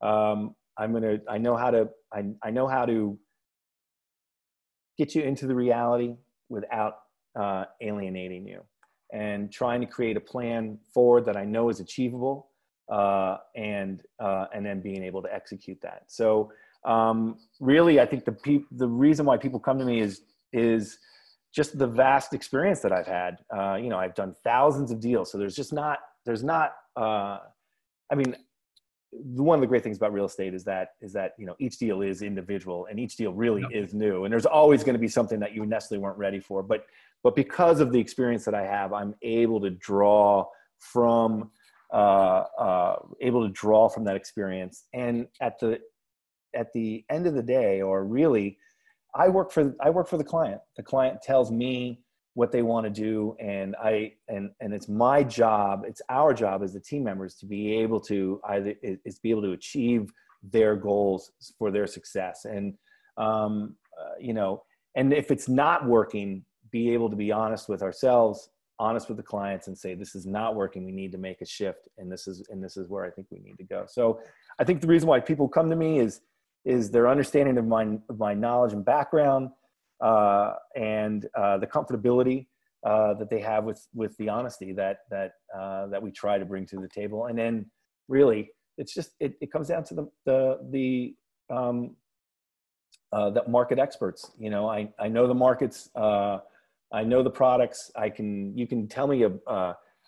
um, 0.02 0.54
i'm 0.78 0.92
gonna 0.92 1.18
i 1.28 1.38
know 1.38 1.56
how 1.56 1.70
to 1.70 1.88
I, 2.12 2.24
I 2.42 2.50
know 2.50 2.66
how 2.66 2.86
to 2.86 3.18
get 4.98 5.14
you 5.14 5.22
into 5.22 5.46
the 5.46 5.54
reality 5.54 6.14
without 6.48 6.98
uh, 7.38 7.64
alienating 7.82 8.46
you 8.46 8.62
and 9.12 9.52
trying 9.52 9.80
to 9.80 9.86
create 9.86 10.16
a 10.16 10.20
plan 10.20 10.78
forward 10.92 11.24
that 11.26 11.36
i 11.36 11.44
know 11.44 11.68
is 11.68 11.80
achievable 11.80 12.50
uh, 12.90 13.38
and 13.56 14.02
uh, 14.20 14.46
and 14.54 14.64
then 14.64 14.80
being 14.80 15.02
able 15.02 15.20
to 15.20 15.32
execute 15.34 15.78
that. 15.82 16.04
So 16.06 16.52
um, 16.84 17.38
really 17.58 18.00
i 18.00 18.06
think 18.06 18.24
the 18.24 18.32
pe- 18.32 18.64
the 18.70 18.86
reason 18.86 19.26
why 19.26 19.36
people 19.36 19.58
come 19.58 19.78
to 19.78 19.84
me 19.84 20.00
is 20.00 20.22
is 20.52 20.98
just 21.56 21.78
the 21.78 21.86
vast 21.86 22.34
experience 22.34 22.80
that 22.80 22.92
I've 22.92 23.06
had. 23.06 23.38
Uh, 23.50 23.76
you 23.76 23.88
know, 23.88 23.98
I've 23.98 24.14
done 24.14 24.34
thousands 24.44 24.90
of 24.90 25.00
deals, 25.00 25.32
so 25.32 25.38
there's 25.38 25.56
just 25.56 25.72
not 25.72 26.00
there's 26.26 26.44
not. 26.44 26.74
Uh, 26.94 27.38
I 28.12 28.14
mean, 28.14 28.36
one 29.10 29.58
of 29.58 29.62
the 29.62 29.66
great 29.66 29.82
things 29.82 29.96
about 29.96 30.12
real 30.12 30.26
estate 30.26 30.52
is 30.52 30.64
that 30.64 30.90
is 31.00 31.14
that 31.14 31.32
you 31.38 31.46
know 31.46 31.56
each 31.58 31.78
deal 31.78 32.02
is 32.02 32.20
individual 32.20 32.86
and 32.90 33.00
each 33.00 33.16
deal 33.16 33.32
really 33.32 33.62
yep. 33.62 33.70
is 33.72 33.94
new, 33.94 34.24
and 34.24 34.32
there's 34.32 34.44
always 34.44 34.84
going 34.84 34.92
to 34.92 35.00
be 35.00 35.08
something 35.08 35.40
that 35.40 35.54
you 35.54 35.64
necessarily 35.64 36.02
weren't 36.02 36.18
ready 36.18 36.40
for. 36.40 36.62
But 36.62 36.84
but 37.24 37.34
because 37.34 37.80
of 37.80 37.90
the 37.90 37.98
experience 37.98 38.44
that 38.44 38.54
I 38.54 38.64
have, 38.66 38.92
I'm 38.92 39.14
able 39.22 39.60
to 39.62 39.70
draw 39.70 40.46
from 40.78 41.50
uh, 41.90 42.44
uh, 42.58 42.96
able 43.22 43.46
to 43.46 43.52
draw 43.52 43.88
from 43.88 44.04
that 44.04 44.16
experience, 44.16 44.84
and 44.92 45.26
at 45.40 45.58
the 45.58 45.80
at 46.54 46.72
the 46.74 47.02
end 47.10 47.26
of 47.26 47.32
the 47.32 47.42
day, 47.42 47.80
or 47.80 48.04
really 48.04 48.58
I 49.16 49.28
work 49.28 49.50
for 49.50 49.74
I 49.80 49.90
work 49.90 50.08
for 50.08 50.18
the 50.18 50.24
client. 50.24 50.60
The 50.76 50.82
client 50.82 51.22
tells 51.22 51.50
me 51.50 52.00
what 52.34 52.52
they 52.52 52.60
want 52.60 52.84
to 52.84 52.90
do 52.90 53.34
and 53.40 53.74
I 53.82 54.12
and 54.28 54.50
and 54.60 54.74
it's 54.74 54.88
my 54.88 55.24
job, 55.24 55.84
it's 55.86 56.02
our 56.10 56.34
job 56.34 56.62
as 56.62 56.74
the 56.74 56.80
team 56.80 57.02
members 57.02 57.34
to 57.36 57.46
be 57.46 57.72
able 57.78 58.00
to 58.00 58.40
either 58.48 58.74
is 58.82 59.18
be 59.18 59.30
able 59.30 59.42
to 59.42 59.52
achieve 59.52 60.12
their 60.42 60.76
goals 60.76 61.32
for 61.58 61.70
their 61.70 61.86
success. 61.86 62.44
And 62.44 62.74
um, 63.16 63.74
uh, 63.98 64.14
you 64.20 64.34
know 64.34 64.62
and 64.94 65.12
if 65.12 65.30
it's 65.30 65.48
not 65.48 65.86
working 65.86 66.44
be 66.70 66.92
able 66.92 67.08
to 67.08 67.16
be 67.16 67.32
honest 67.32 67.68
with 67.68 67.82
ourselves 67.82 68.50
honest 68.78 69.08
with 69.08 69.16
the 69.16 69.22
clients 69.22 69.68
and 69.68 69.78
say 69.78 69.94
this 69.94 70.14
is 70.14 70.26
not 70.26 70.54
working. 70.54 70.84
We 70.84 70.92
need 70.92 71.12
to 71.12 71.18
make 71.18 71.40
a 71.40 71.46
shift 71.46 71.88
and 71.96 72.12
this 72.12 72.26
is 72.26 72.46
and 72.50 72.62
this 72.62 72.76
is 72.76 72.88
where 72.88 73.06
i 73.06 73.10
think 73.10 73.28
we 73.30 73.38
need 73.38 73.56
to 73.56 73.64
go. 73.64 73.86
So 73.88 74.20
i 74.58 74.64
think 74.64 74.82
the 74.82 74.86
reason 74.86 75.08
why 75.08 75.20
people 75.20 75.48
come 75.48 75.70
to 75.70 75.76
me 75.76 76.00
is 76.00 76.20
is 76.66 76.90
their 76.90 77.08
understanding 77.08 77.56
of 77.56 77.66
my, 77.66 77.84
of 78.10 78.18
my 78.18 78.34
knowledge 78.34 78.72
and 78.72 78.84
background 78.84 79.48
uh, 80.04 80.54
and 80.74 81.26
uh, 81.38 81.56
the 81.56 81.66
comfortability 81.66 82.46
uh, 82.84 83.14
that 83.14 83.30
they 83.30 83.40
have 83.40 83.64
with, 83.64 83.86
with 83.94 84.14
the 84.18 84.28
honesty 84.28 84.72
that, 84.72 84.98
that, 85.10 85.30
uh, 85.56 85.86
that 85.86 86.02
we 86.02 86.10
try 86.10 86.36
to 86.36 86.44
bring 86.44 86.66
to 86.66 86.76
the 86.76 86.88
table. 86.88 87.26
And 87.26 87.38
then 87.38 87.70
really, 88.08 88.50
it's 88.76 88.92
just, 88.92 89.12
it, 89.20 89.34
it 89.40 89.50
comes 89.50 89.68
down 89.68 89.84
to 89.84 89.94
the, 89.94 90.08
the, 90.26 90.58
the, 90.70 91.14
um, 91.54 91.96
uh, 93.12 93.30
the 93.30 93.44
market 93.48 93.78
experts. 93.78 94.32
You 94.38 94.50
know, 94.50 94.68
I, 94.68 94.90
I 94.98 95.06
know 95.08 95.28
the 95.28 95.34
markets, 95.34 95.88
uh, 95.94 96.38
I 96.92 97.04
know 97.04 97.22
the 97.22 97.30
products. 97.30 97.92
I 97.96 98.10
can, 98.10 98.56
you 98.58 98.66
can 98.66 98.88
tell 98.88 99.06
me 99.06 99.22
a, 99.22 99.30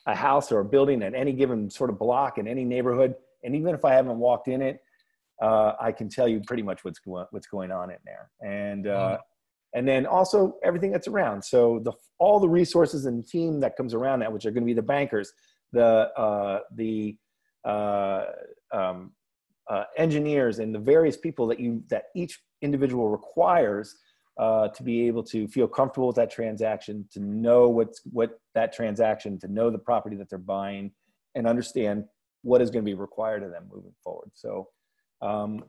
a 0.06 0.14
house 0.14 0.50
or 0.50 0.60
a 0.60 0.64
building 0.64 1.02
at 1.02 1.14
any 1.14 1.32
given 1.32 1.70
sort 1.70 1.88
of 1.88 1.98
block 1.98 2.38
in 2.38 2.48
any 2.48 2.64
neighborhood. 2.64 3.14
And 3.44 3.54
even 3.54 3.74
if 3.74 3.84
I 3.84 3.94
haven't 3.94 4.18
walked 4.18 4.48
in 4.48 4.60
it, 4.60 4.82
uh, 5.40 5.72
I 5.80 5.92
can 5.92 6.08
tell 6.08 6.26
you 6.26 6.40
pretty 6.40 6.62
much 6.62 6.84
what's 6.84 6.98
going 6.98 7.26
what's 7.30 7.46
going 7.46 7.70
on 7.70 7.90
in 7.90 7.98
there, 8.04 8.30
and 8.40 8.86
uh, 8.86 9.18
and 9.74 9.86
then 9.86 10.06
also 10.06 10.56
everything 10.64 10.90
that's 10.90 11.08
around. 11.08 11.44
So 11.44 11.80
the 11.84 11.92
all 12.18 12.40
the 12.40 12.48
resources 12.48 13.06
and 13.06 13.26
team 13.26 13.60
that 13.60 13.76
comes 13.76 13.94
around 13.94 14.20
that, 14.20 14.32
which 14.32 14.46
are 14.46 14.50
going 14.50 14.64
to 14.64 14.66
be 14.66 14.74
the 14.74 14.82
bankers, 14.82 15.32
the 15.72 16.10
uh, 16.16 16.60
the 16.74 17.16
uh, 17.64 18.24
um, 18.72 19.12
uh, 19.70 19.84
engineers, 19.96 20.58
and 20.58 20.74
the 20.74 20.78
various 20.78 21.16
people 21.16 21.46
that 21.48 21.60
you 21.60 21.82
that 21.88 22.04
each 22.14 22.40
individual 22.62 23.08
requires. 23.08 23.96
Uh, 24.40 24.68
to 24.68 24.84
be 24.84 25.08
able 25.08 25.24
to 25.24 25.48
feel 25.48 25.66
comfortable 25.66 26.06
with 26.06 26.14
that 26.14 26.30
transaction, 26.30 27.04
to 27.10 27.18
know 27.18 27.68
what's 27.68 28.02
what 28.12 28.38
that 28.54 28.72
transaction, 28.72 29.36
to 29.36 29.48
know 29.48 29.68
the 29.68 29.76
property 29.76 30.14
that 30.14 30.30
they're 30.30 30.38
buying, 30.38 30.92
and 31.34 31.44
understand 31.44 32.04
what 32.42 32.62
is 32.62 32.70
going 32.70 32.84
to 32.84 32.88
be 32.88 32.94
required 32.94 33.42
of 33.42 33.50
them 33.50 33.64
moving 33.68 33.92
forward. 34.04 34.30
So 34.34 34.68
um, 35.22 35.64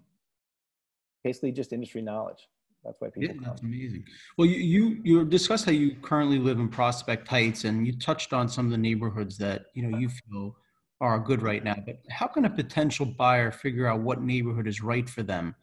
basically 1.24 1.52
just 1.52 1.74
industry 1.74 2.02
knowledge. 2.02 2.48
That's 2.84 3.00
why 3.02 3.10
people. 3.10 3.36
Yeah, 3.36 3.42
that's 3.44 3.62
amazing. 3.62 4.06
Well, 4.38 4.48
you, 4.48 4.58
you 4.58 5.02
you 5.04 5.26
discussed 5.26 5.66
how 5.66 5.72
you 5.72 5.96
currently 6.02 6.40
live 6.40 6.60
in 6.60 6.70
Prospect 6.70 7.28
Heights, 7.28 7.66
and 7.66 7.86
you 7.86 7.98
touched 7.98 8.32
on 8.32 8.48
some 8.48 8.66
of 8.66 8.72
the 8.72 8.78
neighborhoods 8.78 9.38
that 9.38 9.66
you 9.74 9.84
know 9.84 9.98
you 9.98 10.10
feel 10.10 10.56
are 11.02 11.20
good 11.20 11.42
right 11.42 11.64
now. 11.64 11.76
But 11.86 12.00
how 12.10 12.28
can 12.28 12.46
a 12.46 12.50
potential 12.50 13.06
buyer 13.06 13.52
figure 13.52 13.88
out 13.88 14.00
what 14.02 14.22
neighborhood 14.22 14.68
is 14.68 14.82
right 14.82 15.10
for 15.10 15.24
them, 15.24 15.56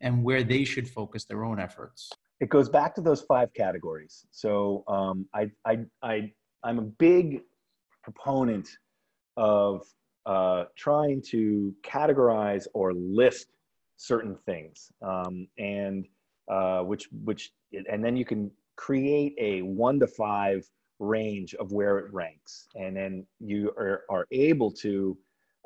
and 0.00 0.22
where 0.22 0.44
they 0.44 0.64
should 0.64 0.88
focus 0.88 1.24
their 1.24 1.44
own 1.44 1.58
efforts? 1.58 2.10
It 2.40 2.48
goes 2.48 2.68
back 2.68 2.94
to 2.94 3.00
those 3.00 3.22
five 3.22 3.52
categories. 3.52 4.26
So 4.30 4.84
um, 4.86 5.26
I 5.34 5.50
I 5.66 5.80
I 6.02 6.32
I'm 6.62 6.78
a 6.78 6.82
big 6.82 7.42
proponent 8.04 8.68
of 9.36 9.82
uh, 10.26 10.64
trying 10.76 11.22
to 11.22 11.74
categorize 11.82 12.66
or 12.74 12.92
list 12.92 13.48
certain 13.96 14.36
things 14.46 14.90
um, 15.02 15.46
and 15.58 16.06
uh, 16.50 16.80
which 16.80 17.08
which 17.24 17.52
and 17.90 18.04
then 18.04 18.16
you 18.16 18.24
can 18.24 18.50
create 18.76 19.34
a 19.38 19.62
one 19.62 20.00
to 20.00 20.06
five 20.06 20.66
range 20.98 21.54
of 21.54 21.72
where 21.72 21.98
it 21.98 22.12
ranks 22.12 22.66
and 22.74 22.96
then 22.96 23.26
you 23.38 23.70
are, 23.76 24.04
are 24.10 24.26
able 24.32 24.70
to 24.70 25.16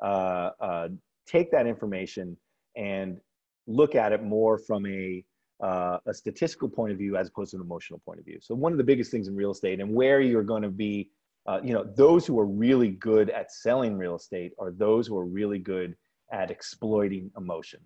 uh, 0.03 0.51
uh, 0.59 0.87
take 1.25 1.51
that 1.51 1.65
information 1.65 2.37
and 2.75 3.19
look 3.67 3.95
at 3.95 4.11
it 4.11 4.23
more 4.23 4.57
from 4.57 4.85
a 4.85 5.23
uh, 5.63 5.97
a 6.05 6.13
statistical 6.13 6.67
point 6.67 6.91
of 6.91 6.97
view 6.97 7.15
as 7.15 7.29
opposed 7.29 7.51
to 7.51 7.57
an 7.57 7.63
emotional 7.63 8.01
point 8.05 8.19
of 8.19 8.25
view. 8.25 8.37
So 8.41 8.53
one 8.53 8.73
of 8.73 8.77
the 8.77 8.83
biggest 8.83 9.09
things 9.09 9.27
in 9.29 9.35
real 9.35 9.51
estate 9.51 9.79
and 9.79 9.93
where 9.93 10.19
you're 10.19 10.43
going 10.43 10.63
to 10.63 10.69
be 10.69 11.09
uh, 11.47 11.59
you 11.63 11.73
know, 11.73 11.83
those 11.83 12.25
who 12.25 12.39
are 12.39 12.45
really 12.45 12.89
good 12.89 13.29
at 13.29 13.51
selling 13.51 13.97
real 13.97 14.15
estate 14.15 14.53
are 14.57 14.71
those 14.71 15.07
who 15.07 15.17
are 15.17 15.25
really 15.25 15.59
good 15.59 15.95
at 16.31 16.49
exploiting 16.49 17.29
emotion. 17.37 17.79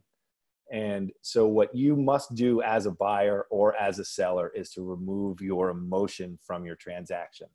And 0.72 1.12
so, 1.22 1.48
what 1.48 1.76
you 1.76 1.96
must 1.96 2.36
do 2.36 2.62
as 2.62 2.86
a 2.86 2.92
buyer 2.92 3.48
or 3.50 3.76
as 3.76 4.00
a 4.00 4.06
seller 4.06 4.52
is 4.56 4.70
to 4.72 4.84
remove 4.84 5.42
your 5.42 5.70
emotion 5.70 6.38
from 6.46 6.66
your 6.66 6.76
transaction. 6.76 7.48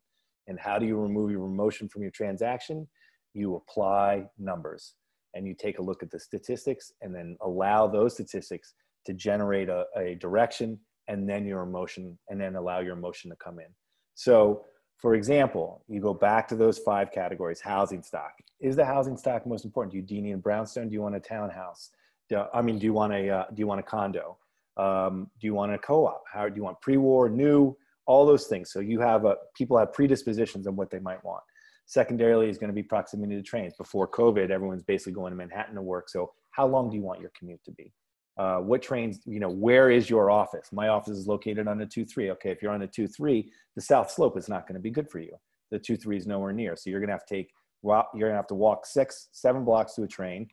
And 0.47 0.59
how 0.59 0.77
do 0.77 0.85
you 0.85 0.97
remove 0.97 1.31
your 1.31 1.45
emotion 1.45 1.89
from 1.89 2.01
your 2.01 2.11
transaction? 2.11 2.87
You 3.33 3.55
apply 3.55 4.25
numbers. 4.37 4.95
and 5.33 5.45
you 5.45 5.53
take 5.53 5.79
a 5.79 5.81
look 5.81 6.01
at 6.01 6.11
the 6.11 6.19
statistics 6.19 6.93
and 7.01 7.13
then 7.13 7.37
allow 7.41 7.87
those 7.87 8.13
statistics 8.13 8.73
to 9.05 9.13
generate 9.13 9.69
a, 9.69 9.85
a 9.97 10.15
direction 10.15 10.79
and 11.07 11.27
then 11.29 11.45
your 11.45 11.61
emotion 11.61 12.17
and 12.29 12.39
then 12.39 12.55
allow 12.55 12.79
your 12.79 12.97
emotion 12.97 13.29
to 13.29 13.35
come 13.35 13.59
in 13.59 13.67
so 14.15 14.65
for 14.97 15.15
example 15.15 15.83
you 15.87 16.01
go 16.01 16.13
back 16.13 16.47
to 16.47 16.55
those 16.55 16.79
five 16.79 17.11
categories 17.11 17.61
housing 17.61 18.01
stock. 18.01 18.33
Is 18.59 18.75
the 18.75 18.85
housing 18.85 19.17
stock 19.17 19.45
most 19.45 19.65
important? 19.65 19.91
Do 19.91 19.97
you, 19.97 20.03
do 20.03 20.15
you 20.15 20.21
need 20.21 20.31
a 20.33 20.37
brownstone? 20.37 20.89
Do 20.89 20.93
you 20.93 21.01
want 21.01 21.15
a 21.15 21.19
townhouse? 21.19 21.91
Do, 22.29 22.43
i 22.53 22.61
mean 22.61 22.79
do 22.79 22.85
you 22.85 22.93
want 22.93 23.13
a 23.13 23.29
uh, 23.29 23.45
do 23.53 23.59
you 23.59 23.67
want 23.67 23.79
a 23.79 23.83
condo? 23.83 24.37
Um, 24.77 25.29
do 25.39 25.47
you 25.47 25.53
want 25.53 25.73
a 25.73 25.77
co-op? 25.77 26.23
How 26.31 26.49
do 26.49 26.55
you 26.55 26.63
want 26.63 26.81
pre-war 26.81 27.29
new? 27.29 27.77
All 28.07 28.25
those 28.25 28.47
things. 28.47 28.71
So 28.71 28.79
you 28.79 28.99
have 28.99 29.25
a 29.25 29.35
people 29.55 29.77
have 29.77 29.93
predispositions 29.93 30.67
on 30.67 30.75
what 30.75 30.89
they 30.89 30.99
might 30.99 31.23
want. 31.23 31.43
Secondarily 31.87 32.49
is 32.49 32.57
going 32.57 32.69
to 32.69 32.73
be 32.73 32.83
proximity 32.83 33.35
to 33.35 33.43
trains. 33.43 33.73
Before 33.77 34.07
COVID, 34.07 34.49
everyone's 34.49 34.83
basically 34.83 35.13
going 35.13 35.31
to 35.31 35.37
Manhattan 35.37 35.75
to 35.75 35.81
work. 35.81 36.09
So 36.09 36.31
how 36.51 36.65
long 36.67 36.89
do 36.89 36.95
you 36.95 37.03
want 37.03 37.21
your 37.21 37.31
commute 37.37 37.63
to 37.65 37.71
be? 37.71 37.93
Uh, 38.37 38.57
what 38.57 38.81
trains, 38.81 39.19
you 39.25 39.39
know, 39.39 39.49
where 39.49 39.89
is 39.89 40.09
your 40.09 40.29
office? 40.29 40.69
My 40.71 40.89
office 40.89 41.17
is 41.17 41.27
located 41.27 41.67
on 41.67 41.77
the 41.77 41.85
2-3. 41.85 42.31
Okay, 42.31 42.51
if 42.51 42.61
you're 42.61 42.73
on 42.73 42.81
the 42.81 42.87
2-3, 42.87 43.45
the 43.75 43.81
South 43.81 44.11
Slope 44.11 44.37
is 44.37 44.49
not 44.49 44.67
going 44.67 44.75
to 44.75 44.81
be 44.81 44.89
good 44.89 45.09
for 45.09 45.19
you. 45.19 45.35
The 45.71 45.79
2-3 45.79 46.17
is 46.17 46.27
nowhere 46.27 46.51
near. 46.51 46.75
So 46.75 46.89
you're 46.89 46.99
going 46.99 47.07
to 47.07 47.13
have 47.13 47.25
to 47.25 47.33
take, 47.33 47.51
you're 47.83 48.03
going 48.13 48.31
to 48.31 48.35
have 48.35 48.47
to 48.47 48.55
walk 48.55 48.85
six, 48.85 49.29
seven 49.31 49.63
blocks 49.63 49.95
to 49.95 50.03
a 50.03 50.07
train, 50.07 50.49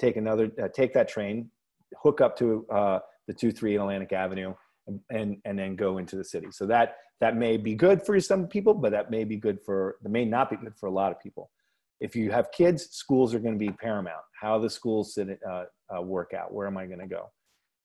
take 0.00 0.16
another, 0.16 0.50
uh, 0.60 0.68
take 0.74 0.92
that 0.94 1.08
train, 1.08 1.50
hook 2.02 2.20
up 2.20 2.36
to 2.38 2.66
uh, 2.70 2.98
the 3.28 3.34
2-3 3.34 3.74
in 3.74 3.80
Atlantic 3.80 4.12
Avenue, 4.12 4.54
and 5.10 5.36
and 5.44 5.58
then 5.58 5.76
go 5.76 5.98
into 5.98 6.16
the 6.16 6.24
city. 6.24 6.48
So 6.50 6.66
that 6.66 6.96
that 7.20 7.36
may 7.36 7.56
be 7.56 7.74
good 7.74 8.02
for 8.04 8.18
some 8.20 8.46
people, 8.48 8.74
but 8.74 8.90
that 8.92 9.10
may 9.10 9.24
be 9.24 9.36
good 9.36 9.60
for 9.64 9.96
that 10.02 10.08
may 10.08 10.24
not 10.24 10.50
be 10.50 10.56
good 10.56 10.76
for 10.76 10.86
a 10.86 10.90
lot 10.90 11.12
of 11.12 11.20
people. 11.20 11.50
If 12.00 12.16
you 12.16 12.32
have 12.32 12.50
kids, 12.50 12.88
schools 12.90 13.32
are 13.32 13.38
going 13.38 13.54
to 13.54 13.64
be 13.64 13.70
paramount. 13.70 14.24
How 14.40 14.58
the 14.58 14.68
schools 14.68 15.14
sit, 15.14 15.38
uh, 15.94 16.00
work 16.00 16.32
out? 16.34 16.52
Where 16.52 16.66
am 16.66 16.76
I 16.76 16.86
going 16.86 17.00
to 17.00 17.06
go? 17.06 17.30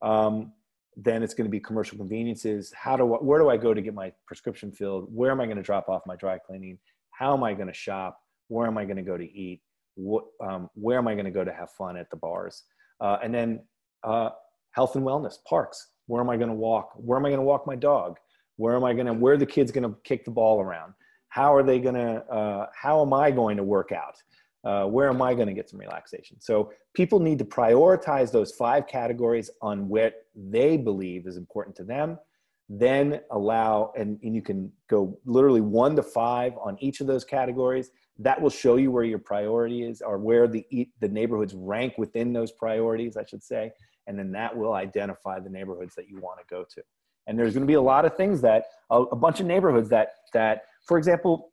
Um, 0.01 0.53
then 0.95 1.21
it's 1.21 1.33
going 1.33 1.45
to 1.45 1.51
be 1.51 1.59
commercial 1.59 1.97
conveniences. 1.97 2.73
How 2.75 2.97
do 2.97 3.05
where 3.05 3.39
do 3.39 3.49
I 3.49 3.57
go 3.57 3.73
to 3.73 3.81
get 3.81 3.93
my 3.93 4.11
prescription 4.25 4.71
filled? 4.71 5.13
Where 5.13 5.31
am 5.31 5.39
I 5.39 5.45
going 5.45 5.57
to 5.57 5.63
drop 5.63 5.89
off 5.89 6.01
my 6.07 6.15
dry 6.15 6.39
cleaning? 6.39 6.79
How 7.11 7.35
am 7.35 7.43
I 7.43 7.53
going 7.53 7.67
to 7.67 7.73
shop? 7.73 8.19
Where 8.47 8.65
am 8.67 8.77
I 8.77 8.85
going 8.85 8.97
to 8.97 9.03
go 9.03 9.17
to 9.17 9.23
eat? 9.23 9.61
What, 9.95 10.25
um, 10.41 10.69
where 10.73 10.97
am 10.97 11.07
I 11.07 11.13
going 11.13 11.25
to 11.25 11.31
go 11.31 11.43
to 11.43 11.53
have 11.53 11.71
fun 11.71 11.97
at 11.97 12.09
the 12.09 12.17
bars? 12.17 12.63
Uh, 12.99 13.17
and 13.23 13.33
then 13.33 13.59
uh, 14.03 14.29
health 14.71 14.95
and 14.95 15.05
wellness, 15.05 15.35
parks. 15.47 15.89
Where 16.07 16.21
am 16.21 16.29
I 16.29 16.37
going 16.37 16.49
to 16.49 16.55
walk? 16.55 16.91
Where 16.95 17.17
am 17.17 17.25
I 17.25 17.29
going 17.29 17.39
to 17.39 17.45
walk 17.45 17.67
my 17.67 17.75
dog? 17.75 18.17
Where 18.55 18.75
am 18.75 18.83
I 18.83 18.93
going 18.93 19.07
to, 19.07 19.13
where 19.13 19.33
are 19.33 19.37
the 19.37 19.45
kids 19.45 19.71
going 19.71 19.83
to 19.83 19.95
kick 20.03 20.25
the 20.25 20.31
ball 20.31 20.61
around? 20.61 20.93
How 21.29 21.53
are 21.53 21.63
they 21.63 21.79
going 21.79 21.95
to, 21.95 22.23
uh, 22.25 22.67
how 22.73 23.01
am 23.01 23.13
I 23.13 23.29
going 23.31 23.57
to 23.57 23.63
work 23.63 23.91
out? 23.91 24.15
Uh, 24.67 24.85
where 24.85 25.09
am 25.09 25.21
I 25.21 25.33
going 25.33 25.47
to 25.47 25.53
get 25.53 25.69
some 25.69 25.79
relaxation? 25.79 26.41
So 26.41 26.71
people 26.93 27.19
need 27.19 27.39
to 27.39 27.45
prioritize 27.45 28.31
those 28.31 28.51
five 28.51 28.85
categories 28.87 29.49
on 29.61 29.87
what 29.87 30.25
they 30.35 30.75
believe 30.75 31.25
is 31.25 31.37
important 31.37 31.75
to 31.77 31.83
them. 31.83 32.17
Then 32.67 33.21
allow, 33.31 33.93
and, 33.95 34.19
and 34.23 34.35
you 34.35 34.41
can 34.41 34.69
go 34.89 35.17
literally 35.25 35.61
one 35.61 35.95
to 35.95 36.03
five 36.03 36.51
on 36.61 36.75
each 36.81 36.99
of 36.99 37.07
those 37.07 37.23
categories. 37.23 37.91
That 38.19 38.41
will 38.41 38.49
show 38.49 38.75
you 38.75 38.91
where 38.91 39.05
your 39.05 39.19
priority 39.19 39.83
is 39.83 40.01
or 40.01 40.17
where 40.17 40.47
the, 40.47 40.65
the 40.99 41.07
neighborhoods 41.07 41.53
rank 41.53 41.93
within 41.97 42.33
those 42.33 42.51
priorities, 42.51 43.15
I 43.15 43.25
should 43.25 43.43
say 43.43 43.71
and 44.07 44.17
then 44.17 44.31
that 44.31 44.55
will 44.55 44.73
identify 44.73 45.39
the 45.39 45.49
neighborhoods 45.49 45.93
that 45.95 46.09
you 46.09 46.17
want 46.19 46.39
to 46.39 46.45
go 46.49 46.65
to 46.73 46.81
and 47.27 47.37
there's 47.37 47.53
going 47.53 47.61
to 47.61 47.67
be 47.67 47.75
a 47.75 47.81
lot 47.81 48.05
of 48.05 48.15
things 48.15 48.41
that 48.41 48.65
a, 48.89 49.01
a 49.01 49.15
bunch 49.15 49.39
of 49.39 49.45
neighborhoods 49.45 49.89
that 49.89 50.15
that 50.33 50.63
for 50.87 50.97
example 50.97 51.51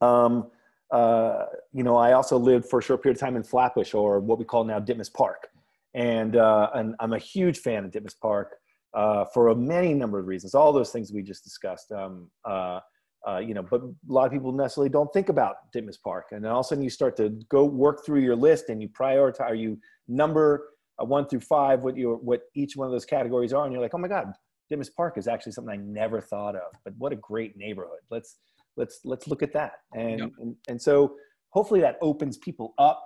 um, 0.00 0.50
uh, 0.90 1.46
you 1.72 1.82
know 1.82 1.96
i 1.96 2.12
also 2.12 2.36
lived 2.38 2.66
for 2.68 2.78
a 2.78 2.82
short 2.82 3.02
period 3.02 3.16
of 3.16 3.20
time 3.20 3.36
in 3.36 3.42
flatbush 3.42 3.94
or 3.94 4.20
what 4.20 4.38
we 4.38 4.44
call 4.44 4.64
now 4.64 4.78
ditmas 4.78 5.12
park. 5.12 5.48
And, 5.94 6.36
uh, 6.36 6.70
and 6.74 6.94
i'm 7.00 7.12
a 7.12 7.18
huge 7.18 7.58
fan 7.58 7.84
of 7.84 7.90
ditmas 7.90 8.18
park 8.20 8.56
uh, 8.94 9.24
for 9.32 9.48
a 9.48 9.54
many 9.54 9.94
number 9.94 10.18
of 10.18 10.26
reasons 10.26 10.54
all 10.54 10.72
those 10.72 10.90
things 10.90 11.12
we 11.12 11.22
just 11.22 11.44
discussed 11.44 11.92
um, 11.92 12.30
uh, 12.44 12.80
uh, 13.26 13.38
you 13.38 13.54
know, 13.54 13.62
but 13.62 13.80
a 13.82 13.92
lot 14.06 14.24
of 14.24 14.30
people 14.30 14.52
necessarily 14.52 14.88
don't 14.88 15.12
think 15.12 15.30
about 15.30 15.56
Ditmas 15.74 16.00
Park, 16.00 16.26
and 16.30 16.44
then 16.44 16.52
all 16.52 16.60
of 16.60 16.66
a 16.66 16.68
sudden 16.68 16.84
you 16.84 16.90
start 16.90 17.16
to 17.16 17.30
go 17.48 17.64
work 17.64 18.06
through 18.06 18.20
your 18.20 18.36
list 18.36 18.68
and 18.68 18.80
you 18.80 18.88
prioritize, 18.88 19.58
you 19.58 19.76
number 20.06 20.68
a 21.00 21.04
one 21.04 21.26
through 21.26 21.40
five 21.40 21.80
what 21.80 21.96
your, 21.96 22.16
what 22.18 22.42
each 22.54 22.76
one 22.76 22.86
of 22.86 22.92
those 22.92 23.04
categories 23.04 23.52
are? 23.52 23.64
And 23.64 23.72
you're 23.72 23.82
like 23.82 23.94
oh 23.94 23.98
my 23.98 24.06
god 24.06 24.32
Ditmas 24.70 24.92
Park 24.94 25.16
is 25.18 25.28
actually 25.28 25.52
something 25.52 25.72
I 25.72 25.76
never 25.76 26.20
thought 26.20 26.56
of. 26.56 26.72
But 26.84 26.94
what 26.98 27.12
a 27.12 27.16
great 27.16 27.56
neighborhood. 27.56 28.00
Let's 28.10 28.36
let's 28.76 29.00
let's 29.04 29.26
look 29.26 29.42
at 29.42 29.52
that. 29.52 29.72
And 29.94 30.18
yep. 30.18 30.30
and, 30.38 30.56
and 30.68 30.80
so 30.80 31.16
hopefully 31.50 31.80
that 31.80 31.98
opens 32.02 32.36
people 32.36 32.74
up 32.78 33.02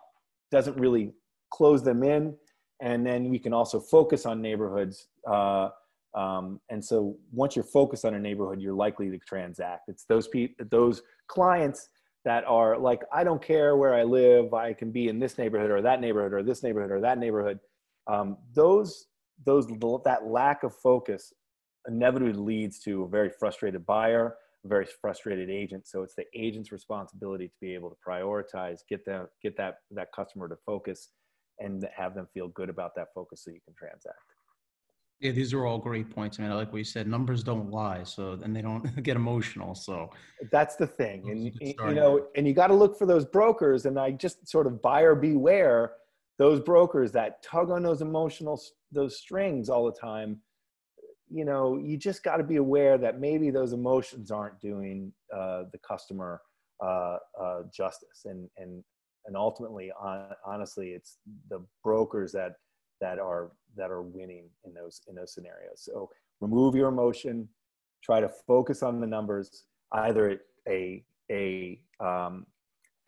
doesn't 0.51 0.77
really 0.77 1.13
close 1.51 1.83
them 1.83 2.03
in 2.03 2.35
and 2.81 3.07
then 3.07 3.29
we 3.29 3.39
can 3.39 3.53
also 3.53 3.79
focus 3.79 4.27
on 4.27 4.41
neighborhoods 4.41 5.09
uh, 5.31 5.69
um, 6.15 6.61
and 6.71 6.85
so 6.85 7.17
once 7.31 7.55
you're 7.55 7.65
focused 7.65 8.05
on 8.05 8.15
a 8.15 8.19
neighborhood 8.19 8.61
you're 8.61 8.75
likely 8.75 9.11
to 9.11 9.19
transact. 9.19 9.89
It's 9.89 10.05
those 10.05 10.27
people 10.29 10.65
those 10.71 11.03
clients 11.29 11.89
that 12.25 12.45
are 12.45 12.77
like 12.79 13.03
i 13.13 13.25
don't 13.25 13.41
care 13.41 13.77
where 13.77 13.95
i 13.95 14.03
live 14.03 14.53
i 14.53 14.75
can 14.75 14.91
be 14.91 15.09
in 15.09 15.19
this 15.19 15.39
neighborhood 15.39 15.71
or 15.71 15.81
that 15.81 16.03
neighborhood 16.03 16.35
or 16.35 16.43
this 16.43 16.63
neighborhood 16.63 16.91
or 16.91 17.01
that 17.01 17.19
neighborhood. 17.19 17.61
Um, 18.07 18.37
those 18.55 19.07
those 19.47 19.67
that 20.05 20.27
lack 20.27 20.65
of 20.65 20.75
focus 20.75 21.33
inevitably 21.89 22.35
leads 22.35 22.79
to 22.81 23.05
a 23.05 23.09
very 23.09 23.31
frustrated 23.31 23.87
buyer 23.87 24.37
very 24.67 24.87
frustrated 25.01 25.49
agent 25.49 25.87
so 25.87 26.03
it's 26.03 26.15
the 26.15 26.25
agent's 26.35 26.71
responsibility 26.71 27.49
to 27.49 27.55
be 27.61 27.75
able 27.75 27.89
to 27.89 27.97
prioritize 28.07 28.81
get 28.89 29.05
them, 29.05 29.27
get 29.43 29.57
that 29.57 29.77
that 29.91 30.09
customer 30.15 30.49
to 30.49 30.57
focus 30.67 31.09
and 31.59 31.87
have 31.97 32.15
them 32.15 32.27
feel 32.35 32.49
good 32.49 32.69
about 32.69 32.95
that 32.95 33.09
focus 33.15 33.43
so 33.45 33.51
you 33.51 33.61
can 33.65 33.75
transact 33.75 34.19
yeah, 35.21 35.33
these 35.33 35.53
are 35.53 35.67
all 35.67 35.79
great 35.79 36.09
points. 36.09 36.39
I 36.39 36.43
mean, 36.43 36.53
like 36.53 36.73
we 36.73 36.83
said, 36.83 37.07
numbers 37.07 37.43
don't 37.43 37.71
lie, 37.71 38.05
so 38.05 38.39
and 38.43 38.57
they 38.57 38.63
don't 38.63 39.03
get 39.03 39.17
emotional. 39.17 39.75
So 39.75 40.11
that's 40.51 40.77
the 40.77 40.87
thing, 40.87 41.31
and 41.31 41.53
you 41.61 41.95
know, 41.95 42.27
and 42.37 42.49
you 42.49 42.55
got 42.55 42.69
to 42.69 42.75
look 42.75 42.99
for 42.99 43.05
those 43.05 43.27
brokers. 43.27 43.85
And 43.85 44.01
I 44.01 44.13
just 44.13 44.49
sort 44.49 44.67
of 44.67 44.81
buyer 44.81 45.15
beware 45.15 45.93
those 46.39 46.59
brokers 46.61 47.13
that 47.13 47.43
tug 47.43 47.71
on 47.71 47.83
those 47.83 48.01
emotional 48.01 48.61
those 48.93 49.19
strings 49.19 49.69
all 49.69 49.85
the 49.85 49.93
time 49.93 50.41
you 51.31 51.45
know 51.45 51.79
you 51.79 51.97
just 51.97 52.23
got 52.23 52.37
to 52.37 52.45
be 52.45 52.57
aware 52.57 52.99
that 52.99 53.21
maybe 53.21 53.51
those 53.51 53.73
emotions 53.73 54.31
aren't 54.31 54.61
doing 54.61 55.13
uh, 55.35 55.65
the 55.73 55.79
customer 55.79 56.41
uh, 56.83 57.19
uh, 57.41 57.63
justice 57.73 58.25
and 58.25 58.49
and 58.57 58.83
and 59.27 59.37
ultimately 59.37 59.91
on, 60.01 60.27
honestly 60.45 60.91
it's 60.91 61.19
the 61.49 61.65
brokers 61.85 62.33
that 62.33 62.55
that 63.01 63.19
are 63.19 63.53
that 63.77 63.91
are 63.91 64.03
winning 64.03 64.49
in 64.65 64.75
those 64.75 65.01
in 65.09 65.15
those 65.15 65.33
scenarios 65.33 65.77
so 65.77 66.11
remove 66.41 66.75
your 66.75 66.89
emotion 66.89 67.49
try 68.03 68.21
to 68.21 68.29
focus 68.47 68.83
on 68.83 69.01
the 69.01 69.07
numbers 69.07 69.65
either 69.93 70.41
a 70.69 71.05
a 71.31 71.81
um, 72.01 72.47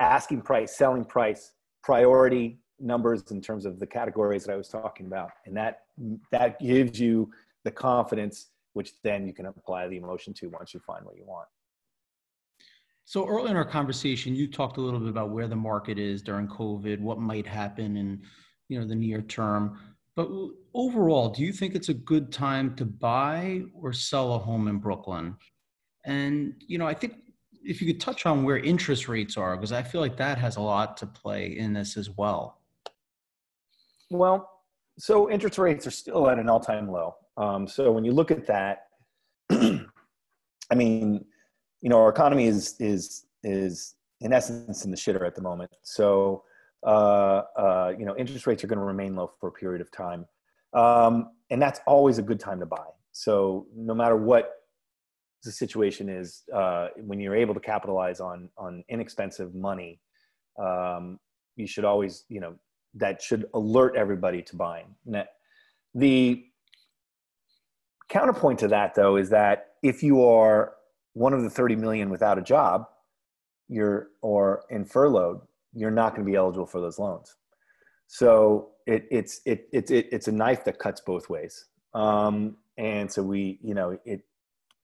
asking 0.00 0.42
price 0.42 0.76
selling 0.76 1.04
price 1.04 1.52
priority 1.82 2.58
numbers 2.82 3.30
in 3.30 3.40
terms 3.40 3.64
of 3.64 3.78
the 3.78 3.86
categories 3.86 4.44
that 4.44 4.52
I 4.52 4.56
was 4.56 4.68
talking 4.68 5.06
about. 5.06 5.30
And 5.46 5.56
that 5.56 5.80
that 6.30 6.60
gives 6.60 6.98
you 6.98 7.30
the 7.64 7.70
confidence 7.70 8.48
which 8.74 8.92
then 9.02 9.26
you 9.26 9.34
can 9.34 9.46
apply 9.46 9.88
the 9.88 9.96
emotion 9.96 10.32
to 10.32 10.48
once 10.48 10.72
you 10.72 10.80
find 10.80 11.04
what 11.04 11.16
you 11.16 11.24
want. 11.26 11.48
So 13.04 13.26
early 13.28 13.50
in 13.50 13.56
our 13.56 13.64
conversation, 13.64 14.34
you 14.34 14.46
talked 14.46 14.78
a 14.78 14.80
little 14.80 15.00
bit 15.00 15.08
about 15.08 15.30
where 15.30 15.48
the 15.48 15.56
market 15.56 15.98
is 15.98 16.22
during 16.22 16.48
COVID, 16.48 17.00
what 17.00 17.18
might 17.18 17.46
happen 17.46 17.96
in 17.96 18.22
you 18.68 18.80
know 18.80 18.86
the 18.86 18.94
near 18.94 19.22
term. 19.22 19.78
But 20.14 20.28
overall, 20.74 21.30
do 21.30 21.42
you 21.42 21.52
think 21.52 21.74
it's 21.74 21.88
a 21.88 21.94
good 21.94 22.32
time 22.32 22.74
to 22.76 22.84
buy 22.84 23.62
or 23.74 23.92
sell 23.92 24.34
a 24.34 24.38
home 24.38 24.68
in 24.68 24.78
Brooklyn? 24.78 25.36
And 26.04 26.54
you 26.66 26.78
know, 26.78 26.86
I 26.86 26.94
think 26.94 27.14
if 27.64 27.80
you 27.80 27.86
could 27.86 28.00
touch 28.00 28.26
on 28.26 28.44
where 28.44 28.58
interest 28.58 29.08
rates 29.08 29.36
are, 29.36 29.56
because 29.56 29.72
I 29.72 29.82
feel 29.82 30.00
like 30.00 30.16
that 30.16 30.38
has 30.38 30.56
a 30.56 30.60
lot 30.60 30.96
to 30.98 31.06
play 31.06 31.56
in 31.56 31.72
this 31.72 31.96
as 31.96 32.10
well. 32.10 32.60
Well, 34.10 34.48
so 34.98 35.30
interest 35.30 35.58
rates 35.58 35.86
are 35.86 35.92
still 35.92 36.28
at 36.28 36.38
an 36.38 36.48
all-time 36.48 36.90
low. 36.90 37.14
Um, 37.36 37.66
so 37.66 37.90
when 37.92 38.04
you 38.04 38.12
look 38.12 38.30
at 38.30 38.46
that, 38.46 38.86
I 39.50 40.74
mean, 40.74 41.24
you 41.80 41.88
know, 41.88 41.98
our 41.98 42.08
economy 42.08 42.46
is 42.46 42.76
is 42.78 43.26
is 43.42 43.94
in 44.20 44.32
essence 44.32 44.84
in 44.84 44.90
the 44.90 44.96
shitter 44.96 45.26
at 45.26 45.34
the 45.34 45.42
moment. 45.42 45.70
So 45.82 46.44
uh, 46.86 47.42
uh, 47.56 47.92
you 47.98 48.04
know, 48.04 48.16
interest 48.16 48.46
rates 48.46 48.64
are 48.64 48.66
going 48.66 48.78
to 48.78 48.84
remain 48.84 49.14
low 49.14 49.30
for 49.40 49.48
a 49.48 49.52
period 49.52 49.80
of 49.80 49.90
time, 49.90 50.26
um, 50.74 51.30
and 51.50 51.60
that's 51.60 51.80
always 51.86 52.18
a 52.18 52.22
good 52.22 52.40
time 52.40 52.58
to 52.60 52.66
buy. 52.66 52.86
So 53.12 53.66
no 53.76 53.94
matter 53.94 54.16
what 54.16 54.50
the 55.44 55.52
situation 55.52 56.08
is, 56.08 56.42
uh, 56.52 56.88
when 56.96 57.20
you're 57.20 57.36
able 57.36 57.54
to 57.54 57.60
capitalize 57.60 58.20
on 58.20 58.48
on 58.56 58.84
inexpensive 58.88 59.54
money, 59.54 60.00
um, 60.58 61.18
you 61.56 61.66
should 61.66 61.84
always 61.84 62.24
you 62.28 62.40
know 62.40 62.54
that 62.94 63.22
should 63.22 63.46
alert 63.54 63.96
everybody 63.96 64.42
to 64.42 64.56
buying. 64.56 64.94
The 65.94 66.44
counterpoint 68.12 68.58
to 68.58 68.68
that, 68.68 68.94
though, 68.94 69.16
is 69.16 69.30
that 69.30 69.70
if 69.82 70.02
you 70.02 70.24
are 70.24 70.74
one 71.14 71.32
of 71.32 71.42
the 71.42 71.50
30 71.50 71.76
million 71.76 72.10
without 72.10 72.38
a 72.38 72.42
job, 72.42 72.86
you're 73.68 74.08
or 74.20 74.64
in 74.70 74.84
furloughed, 74.84 75.40
you're 75.72 75.90
not 75.90 76.14
going 76.14 76.24
to 76.24 76.30
be 76.30 76.36
eligible 76.36 76.66
for 76.66 76.80
those 76.80 76.98
loans. 76.98 77.34
So 78.06 78.72
it, 78.86 79.06
it's 79.10 79.40
it, 79.46 79.68
it, 79.72 79.90
it, 79.90 80.08
it's 80.12 80.28
a 80.28 80.32
knife 80.32 80.64
that 80.64 80.78
cuts 80.78 81.00
both 81.00 81.30
ways. 81.30 81.66
Um, 81.94 82.58
and 82.76 83.10
so 83.10 83.22
we 83.22 83.58
you 83.62 83.74
know 83.74 83.98
it 84.04 84.22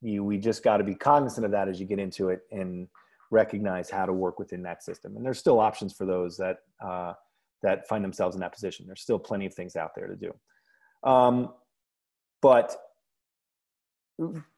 you 0.01 0.25
we 0.25 0.39
just 0.39 0.63
got 0.63 0.79
to 0.79 0.85
be 0.85 0.95
cognizant 0.95 1.45
of 1.45 1.53
that 1.53 1.69
as 1.69 1.81
you 1.81 1.87
get 1.87 1.99
into 1.99 2.31
it 2.31 2.41
and 2.51 2.89
recognize 3.31 3.91
how 3.91 4.07
to 4.07 4.13
work 4.13 4.39
within 4.39 4.63
that 4.63 4.83
system. 4.83 5.17
And 5.17 5.25
there's 5.25 5.39
still 5.39 5.61
options 5.61 5.93
for 5.93 6.07
those 6.07 6.39
that 6.39 6.59
uh, 6.83 7.13
that 7.63 7.87
find 7.89 8.03
themselves 8.03 8.35
in 8.35 8.41
that 8.41 8.55
position. 8.55 8.87
There's 8.87 9.03
still 9.03 9.19
plenty 9.19 9.45
of 9.45 9.53
things 9.53 9.77
out 9.77 9.91
there 9.95 10.07
to 10.07 10.17
do. 10.17 10.33
Um, 11.09 11.53
but 12.41 12.77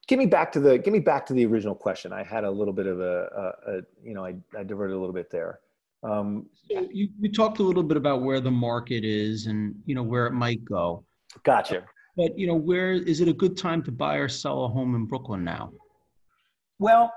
give 0.06 0.18
me 0.18 0.26
back 0.26 0.52
to 0.52 0.60
the 0.60 0.78
give 0.78 0.92
me 0.92 1.00
back 1.00 1.26
to 1.26 1.32
the 1.32 1.44
original 1.46 1.74
question. 1.74 2.12
I 2.12 2.22
had 2.22 2.44
a 2.44 2.50
little 2.50 2.72
bit 2.74 2.86
of 2.86 3.00
a, 3.00 3.52
a, 3.66 3.72
a 3.72 3.80
you 4.02 4.14
know 4.14 4.24
I, 4.24 4.34
I 4.58 4.64
diverted 4.64 4.94
a 4.94 4.98
little 4.98 5.14
bit 5.14 5.30
there. 5.30 5.60
Um, 6.02 6.46
so 6.70 6.88
you, 6.90 7.08
you 7.20 7.30
talked 7.30 7.58
a 7.58 7.62
little 7.62 7.82
bit 7.82 7.98
about 7.98 8.22
where 8.22 8.40
the 8.40 8.50
market 8.50 9.04
is 9.04 9.46
and 9.46 9.74
you 9.84 9.94
know 9.94 10.02
where 10.02 10.26
it 10.26 10.32
might 10.32 10.64
go. 10.64 11.04
Gotcha. 11.44 11.84
But 12.16 12.38
you 12.38 12.46
know, 12.46 12.54
where 12.54 12.92
is 12.92 13.20
it 13.20 13.28
a 13.28 13.32
good 13.32 13.56
time 13.56 13.82
to 13.84 13.92
buy 13.92 14.16
or 14.16 14.28
sell 14.28 14.64
a 14.64 14.68
home 14.68 14.94
in 14.94 15.06
Brooklyn 15.06 15.44
now? 15.44 15.72
Well, 16.78 17.12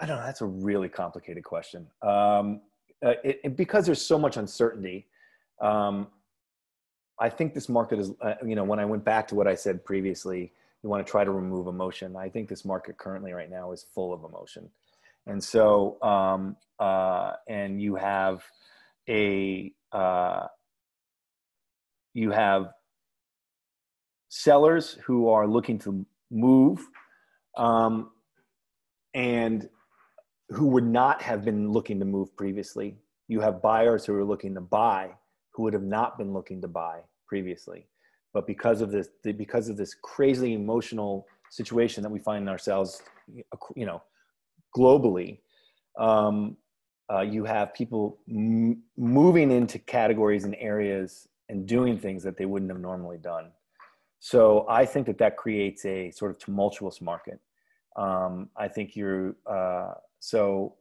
I 0.00 0.06
don't 0.06 0.16
know. 0.16 0.24
That's 0.24 0.40
a 0.40 0.46
really 0.46 0.88
complicated 0.88 1.44
question. 1.44 1.86
Um, 2.02 2.62
uh, 3.04 3.14
it, 3.24 3.40
it, 3.44 3.56
because 3.56 3.86
there's 3.86 4.04
so 4.04 4.18
much 4.18 4.36
uncertainty. 4.36 5.08
Um, 5.60 6.08
I 7.20 7.28
think 7.28 7.52
this 7.52 7.68
market 7.68 7.98
is, 7.98 8.12
uh, 8.22 8.34
you 8.44 8.56
know, 8.56 8.64
when 8.64 8.78
I 8.78 8.86
went 8.86 9.04
back 9.04 9.28
to 9.28 9.34
what 9.34 9.46
I 9.46 9.54
said 9.54 9.84
previously, 9.84 10.52
you 10.82 10.88
want 10.88 11.06
to 11.06 11.10
try 11.10 11.22
to 11.22 11.30
remove 11.30 11.66
emotion. 11.66 12.16
I 12.16 12.30
think 12.30 12.48
this 12.48 12.64
market 12.64 12.96
currently 12.96 13.32
right 13.32 13.50
now 13.50 13.72
is 13.72 13.84
full 13.94 14.14
of 14.14 14.24
emotion. 14.24 14.70
And 15.26 15.44
so, 15.44 16.00
um, 16.02 16.56
uh, 16.78 17.32
and 17.46 17.80
you 17.80 17.96
have 17.96 18.42
a, 19.06 19.72
uh, 19.92 20.46
you 22.14 22.30
have 22.30 22.70
sellers 24.30 24.96
who 25.04 25.28
are 25.28 25.46
looking 25.46 25.78
to 25.80 26.06
move 26.30 26.88
um, 27.56 28.10
and 29.12 29.68
who 30.48 30.68
would 30.68 30.86
not 30.86 31.20
have 31.20 31.44
been 31.44 31.70
looking 31.70 31.98
to 31.98 32.06
move 32.06 32.34
previously. 32.34 32.96
You 33.28 33.40
have 33.40 33.60
buyers 33.60 34.06
who 34.06 34.14
are 34.14 34.24
looking 34.24 34.54
to 34.54 34.60
buy 34.62 35.10
who 35.52 35.62
would 35.62 35.72
have 35.72 35.82
not 35.82 36.18
been 36.18 36.32
looking 36.32 36.60
to 36.62 36.68
buy 36.68 37.00
previously. 37.26 37.86
But 38.32 38.46
because 38.46 38.80
of 38.80 38.90
this, 38.90 39.08
because 39.22 39.68
of 39.68 39.76
this 39.76 39.94
crazy 39.94 40.54
emotional 40.54 41.26
situation 41.50 42.02
that 42.02 42.10
we 42.10 42.20
find 42.20 42.48
ourselves, 42.48 43.02
you 43.74 43.86
know, 43.86 44.02
globally, 44.76 45.38
um, 45.98 46.56
uh, 47.12 47.22
you 47.22 47.44
have 47.44 47.74
people 47.74 48.20
m- 48.28 48.82
moving 48.96 49.50
into 49.50 49.78
categories 49.78 50.44
and 50.44 50.54
areas 50.60 51.28
and 51.48 51.66
doing 51.66 51.98
things 51.98 52.22
that 52.22 52.36
they 52.36 52.46
wouldn't 52.46 52.70
have 52.70 52.80
normally 52.80 53.18
done. 53.18 53.50
So 54.20 54.66
I 54.68 54.86
think 54.86 55.06
that 55.06 55.18
that 55.18 55.36
creates 55.36 55.84
a 55.84 56.10
sort 56.12 56.30
of 56.30 56.38
tumultuous 56.38 57.00
market. 57.00 57.40
Um, 57.96 58.50
I 58.56 58.68
think 58.68 58.94
you're 58.94 59.34
uh, 59.46 59.94
so 60.20 60.76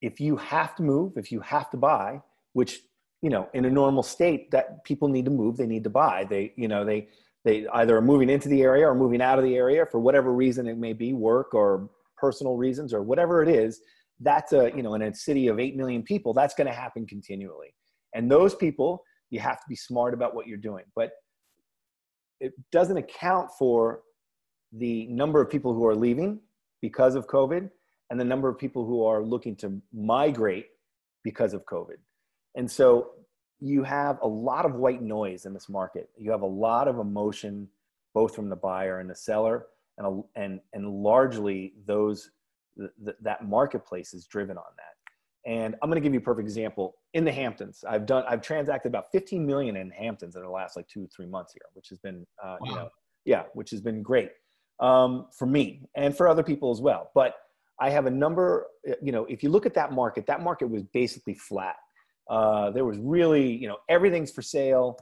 if 0.00 0.20
you 0.20 0.36
have 0.36 0.74
to 0.76 0.82
move, 0.82 1.16
if 1.16 1.32
you 1.32 1.40
have 1.40 1.70
to 1.70 1.76
buy, 1.76 2.20
which 2.52 2.80
you 3.22 3.30
know 3.30 3.48
in 3.54 3.64
a 3.64 3.70
normal 3.70 4.02
state 4.02 4.50
that 4.50 4.84
people 4.84 5.08
need 5.08 5.24
to 5.24 5.30
move, 5.30 5.56
they 5.56 5.66
need 5.66 5.84
to 5.84 5.90
buy. 5.90 6.26
They 6.28 6.52
you 6.56 6.68
know 6.68 6.84
they 6.84 7.08
they 7.44 7.66
either 7.68 7.96
are 7.96 8.02
moving 8.02 8.30
into 8.30 8.48
the 8.48 8.62
area 8.62 8.86
or 8.86 8.94
moving 8.94 9.22
out 9.22 9.38
of 9.38 9.44
the 9.44 9.56
area 9.56 9.86
for 9.86 9.98
whatever 9.98 10.32
reason 10.32 10.66
it 10.68 10.78
may 10.78 10.92
be, 10.92 11.12
work 11.12 11.54
or 11.54 11.90
personal 12.16 12.56
reasons 12.56 12.92
or 12.94 13.02
whatever 13.02 13.42
it 13.42 13.48
is. 13.48 13.80
That's 14.20 14.52
a 14.52 14.70
you 14.76 14.82
know 14.82 14.94
in 14.94 15.02
a 15.02 15.14
city 15.14 15.48
of 15.48 15.58
eight 15.58 15.76
million 15.76 16.02
people, 16.02 16.32
that's 16.34 16.54
going 16.54 16.68
to 16.68 16.72
happen 16.74 17.06
continually. 17.06 17.74
And 18.14 18.30
those 18.30 18.54
people 18.54 19.02
you 19.32 19.40
have 19.40 19.56
to 19.56 19.68
be 19.68 19.74
smart 19.74 20.14
about 20.14 20.34
what 20.34 20.46
you're 20.46 20.58
doing 20.58 20.84
but 20.94 21.12
it 22.38 22.52
doesn't 22.70 22.98
account 22.98 23.50
for 23.58 24.02
the 24.72 25.06
number 25.06 25.40
of 25.40 25.50
people 25.50 25.74
who 25.74 25.86
are 25.86 25.96
leaving 25.96 26.38
because 26.80 27.14
of 27.16 27.26
covid 27.26 27.68
and 28.10 28.20
the 28.20 28.24
number 28.24 28.48
of 28.48 28.58
people 28.58 28.86
who 28.86 29.04
are 29.04 29.22
looking 29.22 29.56
to 29.56 29.80
migrate 29.92 30.66
because 31.24 31.54
of 31.54 31.64
covid 31.64 31.96
and 32.54 32.70
so 32.70 33.10
you 33.60 33.82
have 33.82 34.18
a 34.22 34.26
lot 34.26 34.64
of 34.64 34.74
white 34.74 35.02
noise 35.02 35.46
in 35.46 35.52
this 35.52 35.68
market 35.68 36.08
you 36.16 36.30
have 36.30 36.42
a 36.42 36.46
lot 36.46 36.88
of 36.88 36.98
emotion 36.98 37.68
both 38.14 38.34
from 38.34 38.48
the 38.48 38.56
buyer 38.56 39.00
and 39.00 39.08
the 39.08 39.14
seller 39.14 39.66
and 39.98 40.06
a, 40.06 40.40
and 40.40 40.60
and 40.72 40.88
largely 41.02 41.74
those 41.86 42.30
th- 42.78 43.16
that 43.20 43.46
marketplace 43.46 44.14
is 44.14 44.26
driven 44.26 44.56
on 44.56 44.64
that 44.76 44.92
and 45.44 45.74
I'm 45.82 45.88
going 45.88 46.00
to 46.00 46.04
give 46.04 46.12
you 46.12 46.20
a 46.20 46.22
perfect 46.22 46.46
example. 46.46 46.96
In 47.14 47.24
the 47.24 47.32
Hamptons, 47.32 47.84
I've 47.88 48.06
done, 48.06 48.24
I've 48.28 48.42
transacted 48.42 48.88
about 48.88 49.06
15 49.10 49.44
million 49.44 49.76
in 49.76 49.90
Hamptons 49.90 50.36
in 50.36 50.42
the 50.42 50.48
last 50.48 50.76
like 50.76 50.86
two, 50.86 51.08
three 51.14 51.26
months 51.26 51.52
here, 51.52 51.62
which 51.74 51.88
has 51.88 51.98
been, 51.98 52.24
uh, 52.42 52.56
wow. 52.60 52.68
you 52.68 52.74
know, 52.76 52.88
yeah, 53.24 53.42
which 53.54 53.70
has 53.70 53.80
been 53.80 54.02
great 54.02 54.30
um, 54.80 55.26
for 55.36 55.46
me 55.46 55.82
and 55.96 56.16
for 56.16 56.28
other 56.28 56.42
people 56.42 56.70
as 56.70 56.80
well. 56.80 57.10
But 57.14 57.34
I 57.80 57.90
have 57.90 58.06
a 58.06 58.10
number, 58.10 58.68
you 59.02 59.10
know, 59.10 59.24
if 59.24 59.42
you 59.42 59.48
look 59.48 59.66
at 59.66 59.74
that 59.74 59.92
market, 59.92 60.26
that 60.26 60.42
market 60.42 60.68
was 60.70 60.84
basically 60.84 61.34
flat. 61.34 61.76
Uh, 62.28 62.70
there 62.70 62.84
was 62.84 62.98
really, 62.98 63.54
you 63.56 63.68
know, 63.68 63.76
everything's 63.88 64.30
for 64.30 64.42
sale. 64.42 64.98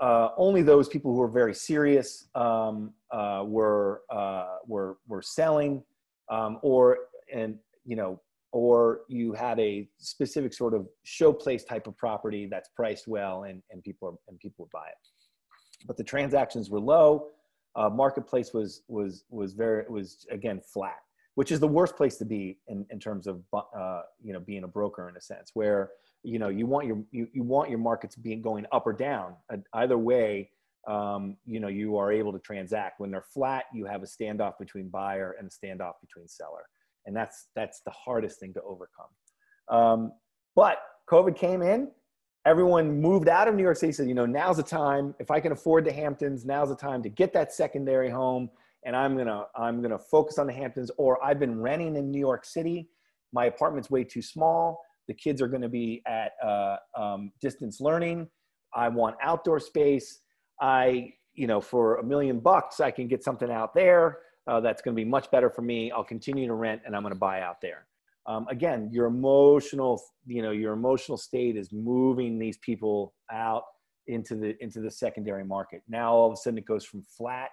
Uh, 0.00 0.30
only 0.36 0.62
those 0.62 0.88
people 0.88 1.12
who 1.12 1.18
were 1.18 1.28
very 1.28 1.54
serious 1.54 2.28
um, 2.34 2.92
uh, 3.12 3.42
were, 3.46 4.02
uh, 4.10 4.56
were, 4.66 4.96
were 5.08 5.22
selling 5.22 5.82
um, 6.30 6.58
or, 6.62 6.98
and, 7.32 7.58
you 7.84 7.96
know, 7.96 8.20
or 8.52 9.02
you 9.08 9.32
had 9.32 9.58
a 9.60 9.88
specific 9.98 10.52
sort 10.52 10.74
of 10.74 10.88
showplace 11.06 11.66
type 11.66 11.86
of 11.86 11.96
property 11.96 12.46
that's 12.50 12.68
priced 12.74 13.06
well 13.06 13.44
and, 13.44 13.62
and 13.70 13.82
people 13.82 14.08
are, 14.08 14.14
and 14.28 14.38
people 14.40 14.64
would 14.64 14.70
buy 14.70 14.88
it. 14.88 15.86
But 15.86 15.96
the 15.96 16.04
transactions 16.04 16.68
were 16.70 16.80
low. 16.80 17.28
Uh, 17.76 17.88
marketplace 17.88 18.52
was 18.52 18.82
was 18.88 19.24
was 19.30 19.52
very 19.52 19.84
was 19.88 20.26
again 20.30 20.60
flat, 20.60 20.98
which 21.36 21.52
is 21.52 21.60
the 21.60 21.68
worst 21.68 21.96
place 21.96 22.16
to 22.16 22.24
be 22.24 22.58
in, 22.68 22.84
in 22.90 22.98
terms 22.98 23.26
of 23.26 23.42
uh, 23.54 24.02
you 24.22 24.32
know 24.32 24.40
being 24.40 24.64
a 24.64 24.68
broker 24.68 25.08
in 25.08 25.16
a 25.16 25.20
sense 25.20 25.52
where 25.54 25.90
you 26.22 26.38
know 26.38 26.48
you 26.48 26.66
want 26.66 26.86
your 26.86 27.02
you, 27.10 27.28
you 27.32 27.42
want 27.42 27.70
your 27.70 27.78
markets 27.78 28.16
being 28.16 28.42
going 28.42 28.66
up 28.72 28.86
or 28.86 28.92
down 28.92 29.34
uh, 29.52 29.56
either 29.74 29.98
way 29.98 30.50
um, 30.88 31.36
you 31.44 31.60
know 31.60 31.68
you 31.68 31.96
are 31.96 32.12
able 32.12 32.32
to 32.32 32.38
transact 32.38 33.00
when 33.00 33.10
they're 33.10 33.24
flat 33.34 33.64
you 33.72 33.84
have 33.86 34.02
a 34.02 34.06
standoff 34.06 34.54
between 34.58 34.88
buyer 34.88 35.36
and 35.38 35.48
a 35.48 35.66
standoff 35.66 35.94
between 36.00 36.28
seller 36.28 36.64
and 37.06 37.16
that's 37.16 37.48
that's 37.54 37.80
the 37.80 37.90
hardest 37.90 38.40
thing 38.40 38.52
to 38.54 38.62
overcome. 38.62 39.06
Um, 39.68 40.12
but 40.56 40.78
COVID 41.10 41.36
came 41.36 41.62
in, 41.62 41.90
everyone 42.46 43.00
moved 43.00 43.28
out 43.28 43.48
of 43.48 43.54
New 43.54 43.62
York 43.62 43.76
City. 43.76 43.92
Said, 43.92 44.08
you 44.08 44.14
know, 44.14 44.26
now's 44.26 44.56
the 44.56 44.62
time. 44.62 45.14
If 45.18 45.30
I 45.30 45.40
can 45.40 45.52
afford 45.52 45.84
the 45.84 45.92
Hamptons, 45.92 46.44
now's 46.44 46.68
the 46.68 46.76
time 46.76 47.02
to 47.02 47.08
get 47.08 47.32
that 47.32 47.52
secondary 47.52 48.10
home, 48.10 48.50
and 48.84 48.94
I'm 48.94 49.16
gonna 49.16 49.44
I'm 49.56 49.82
gonna 49.82 49.98
focus 49.98 50.38
on 50.38 50.46
the 50.46 50.52
Hamptons. 50.52 50.90
Or 50.96 51.22
I've 51.24 51.38
been 51.38 51.60
renting 51.60 51.96
in 51.96 52.10
New 52.10 52.20
York 52.20 52.44
City. 52.44 52.88
My 53.32 53.46
apartment's 53.46 53.90
way 53.90 54.04
too 54.04 54.22
small. 54.22 54.80
The 55.10 55.14
kids 55.14 55.42
are 55.42 55.48
going 55.48 55.62
to 55.62 55.68
be 55.68 56.02
at 56.06 56.34
uh, 56.40 56.76
um, 56.96 57.32
distance 57.40 57.80
learning. 57.80 58.28
I 58.72 58.88
want 58.88 59.16
outdoor 59.20 59.58
space. 59.58 60.20
I, 60.60 61.14
you 61.34 61.48
know, 61.48 61.60
for 61.60 61.96
a 61.96 62.04
million 62.04 62.38
bucks, 62.38 62.78
I 62.78 62.92
can 62.92 63.08
get 63.08 63.24
something 63.24 63.50
out 63.50 63.74
there 63.74 64.18
uh, 64.46 64.60
that's 64.60 64.80
going 64.82 64.94
to 64.94 65.02
be 65.02 65.04
much 65.04 65.28
better 65.32 65.50
for 65.50 65.62
me. 65.62 65.90
I'll 65.90 66.04
continue 66.04 66.46
to 66.46 66.54
rent 66.54 66.82
and 66.86 66.94
I'm 66.94 67.02
going 67.02 67.12
to 67.12 67.18
buy 67.18 67.40
out 67.40 67.56
there. 67.60 67.88
Um, 68.26 68.46
again, 68.50 68.88
your 68.92 69.06
emotional, 69.06 70.00
you 70.26 70.42
know, 70.42 70.52
your 70.52 70.74
emotional 70.74 71.18
state 71.18 71.56
is 71.56 71.72
moving 71.72 72.38
these 72.38 72.58
people 72.58 73.12
out 73.32 73.64
into 74.06 74.36
the 74.36 74.54
into 74.62 74.80
the 74.80 74.92
secondary 74.92 75.44
market. 75.44 75.82
Now 75.88 76.12
all 76.12 76.28
of 76.28 76.34
a 76.34 76.36
sudden 76.36 76.56
it 76.56 76.66
goes 76.66 76.84
from 76.84 77.02
flat 77.02 77.48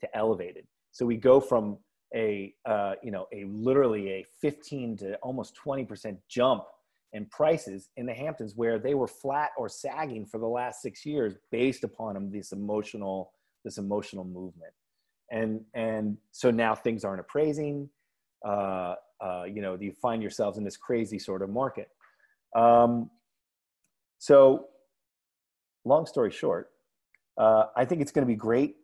to 0.00 0.16
elevated. 0.16 0.64
So 0.92 1.06
we 1.06 1.16
go 1.16 1.40
from 1.40 1.78
a 2.14 2.54
uh, 2.66 2.94
you 3.02 3.10
know 3.10 3.26
a 3.32 3.46
literally 3.46 4.10
a 4.10 4.24
15 4.40 4.98
to 4.98 5.16
almost 5.16 5.56
20 5.56 5.84
percent 5.84 6.18
jump 6.28 6.62
in 7.12 7.26
prices 7.26 7.88
in 7.96 8.06
the 8.06 8.14
Hamptons 8.14 8.54
where 8.56 8.78
they 8.78 8.94
were 8.94 9.06
flat 9.06 9.50
or 9.58 9.68
sagging 9.68 10.26
for 10.26 10.38
the 10.38 10.46
last 10.46 10.82
six 10.82 11.04
years 11.04 11.34
based 11.50 11.84
upon 11.84 12.30
this 12.30 12.52
emotional 12.52 13.32
this 13.64 13.78
emotional 13.78 14.24
movement. 14.24 14.72
And 15.30 15.60
and 15.74 16.16
so 16.32 16.50
now 16.50 16.74
things 16.74 17.04
aren't 17.04 17.20
appraising 17.20 17.88
uh, 18.46 18.94
uh, 19.20 19.44
you 19.44 19.60
know 19.62 19.76
you 19.80 19.92
find 19.92 20.22
yourselves 20.22 20.58
in 20.58 20.64
this 20.64 20.76
crazy 20.76 21.18
sort 21.18 21.42
of 21.42 21.50
market. 21.50 21.88
Um, 22.56 23.10
so 24.18 24.66
long 25.86 26.04
story 26.04 26.30
short 26.30 26.68
uh, 27.38 27.64
i 27.74 27.86
think 27.86 28.02
it's 28.02 28.12
going 28.12 28.20
to 28.20 28.30
be 28.30 28.36
great 28.36 28.76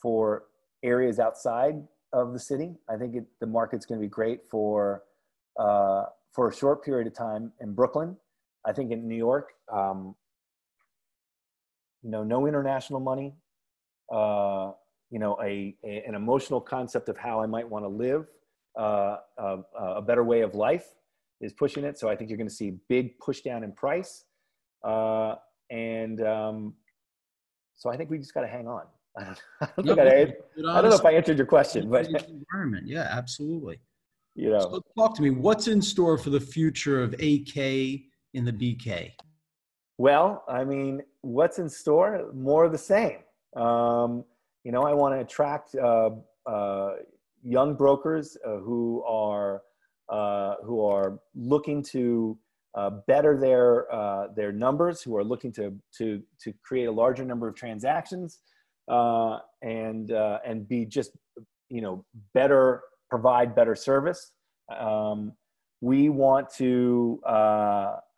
for 0.00 0.44
areas 0.82 1.18
outside 1.18 1.82
of 2.12 2.32
the 2.32 2.38
city. 2.38 2.74
I 2.88 2.96
think 2.96 3.14
it, 3.14 3.24
the 3.40 3.46
market's 3.46 3.86
going 3.86 4.00
to 4.00 4.04
be 4.04 4.10
great 4.10 4.40
for 4.50 5.02
uh, 5.58 6.04
for 6.32 6.48
a 6.48 6.54
short 6.54 6.84
period 6.84 7.06
of 7.06 7.14
time 7.14 7.52
in 7.60 7.72
brooklyn 7.72 8.16
i 8.66 8.72
think 8.72 8.90
in 8.90 9.06
new 9.08 9.16
york 9.16 9.50
um, 9.72 10.14
you 12.02 12.10
know 12.10 12.22
no 12.22 12.46
international 12.46 13.00
money 13.00 13.34
uh, 14.12 14.72
you 15.10 15.18
know, 15.18 15.38
a, 15.42 15.74
a, 15.84 16.04
an 16.06 16.14
emotional 16.14 16.60
concept 16.60 17.08
of 17.08 17.16
how 17.16 17.40
I 17.40 17.46
might 17.46 17.68
want 17.68 17.84
to 17.84 17.88
live, 17.88 18.26
uh, 18.78 19.16
a, 19.38 19.58
a, 19.78 20.02
better 20.02 20.22
way 20.22 20.42
of 20.42 20.54
life. 20.54 20.86
is 21.40 21.52
pushing 21.52 21.84
it. 21.84 21.98
So 21.98 22.08
I 22.08 22.16
think 22.16 22.30
you're 22.30 22.36
going 22.36 22.48
to 22.48 22.54
see 22.54 22.74
big 22.88 23.18
push 23.18 23.40
down 23.40 23.64
in 23.64 23.72
price. 23.72 24.24
Uh, 24.84 25.36
and 25.70 26.20
um, 26.26 26.74
so 27.76 27.90
I 27.90 27.96
think 27.96 28.10
we 28.10 28.18
just 28.18 28.34
got 28.34 28.42
to 28.42 28.48
hang 28.48 28.68
on. 28.68 28.84
I 29.18 29.24
don't, 29.82 29.98
I 29.98 30.04
don't, 30.04 30.34
no, 30.58 30.70
I, 30.70 30.78
I, 30.78 30.82
don't 30.82 30.90
know 30.90 30.96
if 30.96 31.04
I 31.04 31.12
answered 31.12 31.38
your 31.38 31.46
question, 31.46 31.90
but 31.90 32.06
environment, 32.06 32.86
yeah, 32.86 33.08
absolutely. 33.10 33.80
You 34.34 34.50
know, 34.50 34.60
so 34.60 34.82
talk 34.96 35.16
to 35.16 35.22
me. 35.22 35.30
What's 35.30 35.66
in 35.66 35.82
store 35.82 36.16
for 36.16 36.30
the 36.30 36.40
future 36.40 37.02
of 37.02 37.12
AK 37.14 37.56
in 38.34 38.44
the 38.44 38.52
BK? 38.52 39.12
Well, 39.98 40.44
I 40.48 40.64
mean, 40.64 41.02
what's 41.22 41.58
in 41.58 41.68
store? 41.68 42.30
More 42.32 42.64
of 42.64 42.72
the 42.72 42.78
same. 42.78 43.18
Um, 43.56 44.24
you 44.62 44.70
know, 44.70 44.84
I 44.84 44.94
want 44.94 45.14
to 45.14 45.20
attract 45.20 45.74
uh, 45.74 46.10
uh, 46.46 46.94
young 47.42 47.74
brokers 47.74 48.36
uh, 48.46 48.58
who 48.58 49.02
are 49.04 49.62
uh, 50.08 50.54
who 50.64 50.84
are 50.84 51.18
looking 51.34 51.82
to 51.82 52.38
uh, 52.74 52.90
better 53.06 53.36
their 53.36 53.92
uh, 53.92 54.28
their 54.36 54.52
numbers, 54.52 55.02
who 55.02 55.16
are 55.16 55.24
looking 55.24 55.52
to 55.52 55.74
to 55.96 56.22
to 56.40 56.52
create 56.62 56.86
a 56.86 56.92
larger 56.92 57.24
number 57.24 57.48
of 57.48 57.54
transactions, 57.56 58.38
and 58.88 60.10
and 60.10 60.68
be 60.68 60.84
just 60.84 61.10
you 61.68 61.80
know 61.80 62.04
better 62.34 62.82
provide 63.10 63.54
better 63.54 63.74
service. 63.74 64.32
Um, 64.76 65.32
we 65.80 66.08
want 66.08 66.50
to 66.54 67.20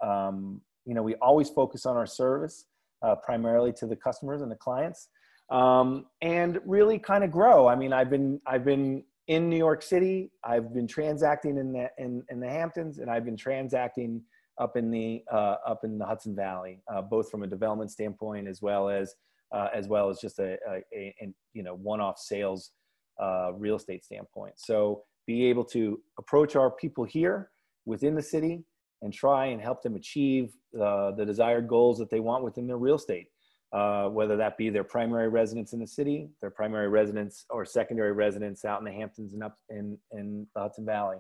um, 0.01 0.61
you 0.87 0.95
know 0.95 1.03
we 1.03 1.15
always 1.17 1.49
focus 1.49 1.87
on 1.87 1.97
our 1.97 2.07
service 2.07 2.67
uh, 3.03 3.15
primarily 3.15 3.73
to 3.73 3.87
the 3.87 3.97
customers 3.97 4.43
and 4.43 4.51
the 4.51 4.57
clients 4.57 5.09
um, 5.51 6.07
and 6.21 6.59
really 6.65 6.99
kind 6.99 7.25
of 7.25 7.31
grow 7.31 7.69
i 7.69 7.75
mean 7.75 7.93
i've 7.93 8.11
been 8.11 8.41
i've 8.47 8.65
been 8.65 9.03
in 9.29 9.49
new 9.49 9.57
york 9.57 9.83
city 9.83 10.31
i've 10.45 10.75
been 10.75 10.87
transacting 10.87 11.59
in 11.59 11.73
the 11.73 11.89
in, 11.99 12.23
in 12.31 12.41
the 12.41 12.49
hamptons 12.49 12.99
and 12.99 13.11
i've 13.11 13.25
been 13.25 13.37
transacting 13.37 14.21
up 14.59 14.77
in 14.77 14.91
the 14.91 15.23
uh, 15.33 15.57
up 15.67 15.85
in 15.85 15.99
the 15.99 16.05
hudson 16.05 16.35
valley 16.35 16.83
uh, 16.93 17.01
both 17.01 17.31
from 17.31 17.43
a 17.43 17.47
development 17.47 17.91
standpoint 17.91 18.49
as 18.49 18.61
well 18.61 18.89
as 18.89 19.15
uh, 19.53 19.69
as 19.75 19.89
well 19.89 20.09
as 20.09 20.21
just 20.21 20.39
a, 20.39 20.57
a, 20.69 20.83
a, 20.95 21.15
a 21.23 21.33
you 21.53 21.63
know 21.63 21.75
one-off 21.75 22.19
sales 22.19 22.73
uh, 23.21 23.53
real 23.55 23.77
estate 23.77 24.05
standpoint 24.05 24.55
so 24.57 25.03
be 25.27 25.47
able 25.47 25.65
to 25.65 26.01
approach 26.19 26.57
our 26.57 26.71
people 26.71 27.05
here 27.05 27.51
within 27.87 28.15
the 28.15 28.23
city 28.23 28.65
and 29.03 29.13
try 29.13 29.47
and 29.47 29.61
help 29.61 29.83
them 29.83 29.95
achieve 29.97 30.53
uh, 30.81 31.13
the 31.13 31.25
desired 31.25 31.69
goals 31.69 31.99
that 31.99 32.11
they 32.11 32.21
want 32.21 32.45
within 32.45 32.67
their 32.67 32.77
real 32.77 32.97
estate, 32.97 33.29
uh, 33.73 34.09
whether 34.09 34.37
that 34.37 34.59
be 34.59 34.71
their 34.71 34.85
primary 34.85 35.29
residence 35.29 35.73
in 35.73 35.81
the 35.81 35.87
city, 35.87 36.29
their 36.41 36.51
primary 36.51 36.89
residence 36.89 37.47
or 37.51 37.65
secondary 37.65 38.13
residence 38.13 38.65
out 38.65 38.79
in 38.79 38.85
the 38.85 38.93
Hamptons 38.93 39.33
and 39.33 39.43
up 39.43 39.57
in, 39.71 39.97
in 40.13 40.47
the 40.55 40.61
Hudson 40.61 40.85
Valley. 40.85 41.17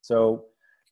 So 0.00 0.44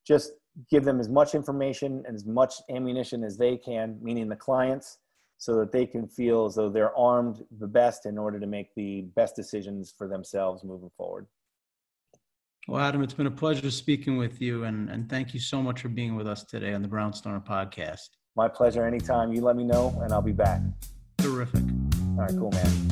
just 0.07 0.33
give 0.71 0.85
them 0.85 1.01
as 1.01 1.09
much 1.09 1.35
information 1.35 2.03
and 2.07 2.15
as 2.15 2.27
much 2.27 2.55
ammunition 2.71 3.23
as 3.23 3.37
they 3.37 3.57
can, 3.57 3.99
meaning 4.03 4.29
the 4.29 4.37
clients, 4.37 4.99
so 5.43 5.57
that 5.57 5.73
they 5.73 5.85
can 5.85 6.07
feel 6.07 6.45
as 6.45 6.55
though 6.55 6.71
they're 6.71 6.97
armed 6.97 7.45
the 7.59 7.67
best 7.67 8.07
in 8.07 8.17
order 8.17 8.39
to 8.39 8.47
make 8.47 8.73
the 8.77 9.01
best 9.17 9.35
decisions 9.35 9.93
for 9.99 10.07
themselves 10.07 10.63
moving 10.63 10.89
forward. 10.97 11.27
Well, 12.69 12.81
Adam, 12.81 13.03
it's 13.03 13.13
been 13.13 13.27
a 13.27 13.31
pleasure 13.33 13.73
speaking 13.73 14.19
with 14.19 14.41
you, 14.41 14.63
and, 14.63 14.89
and 14.89 15.11
thank 15.11 15.35
you 15.35 15.41
so 15.41 15.61
much 15.61 15.81
for 15.81 15.89
being 15.89 16.15
with 16.15 16.29
us 16.29 16.45
today 16.45 16.75
on 16.75 16.81
the 16.81 16.87
Brownstoner 16.87 17.45
podcast. 17.45 18.11
My 18.37 18.47
pleasure. 18.47 18.87
Anytime 18.87 19.33
you 19.33 19.41
let 19.41 19.57
me 19.57 19.65
know, 19.65 19.93
and 20.05 20.13
I'll 20.13 20.23
be 20.23 20.31
back. 20.31 20.61
Terrific. 21.19 21.65
All 22.11 22.19
right, 22.19 22.31
cool, 22.39 22.53
man. 22.53 22.92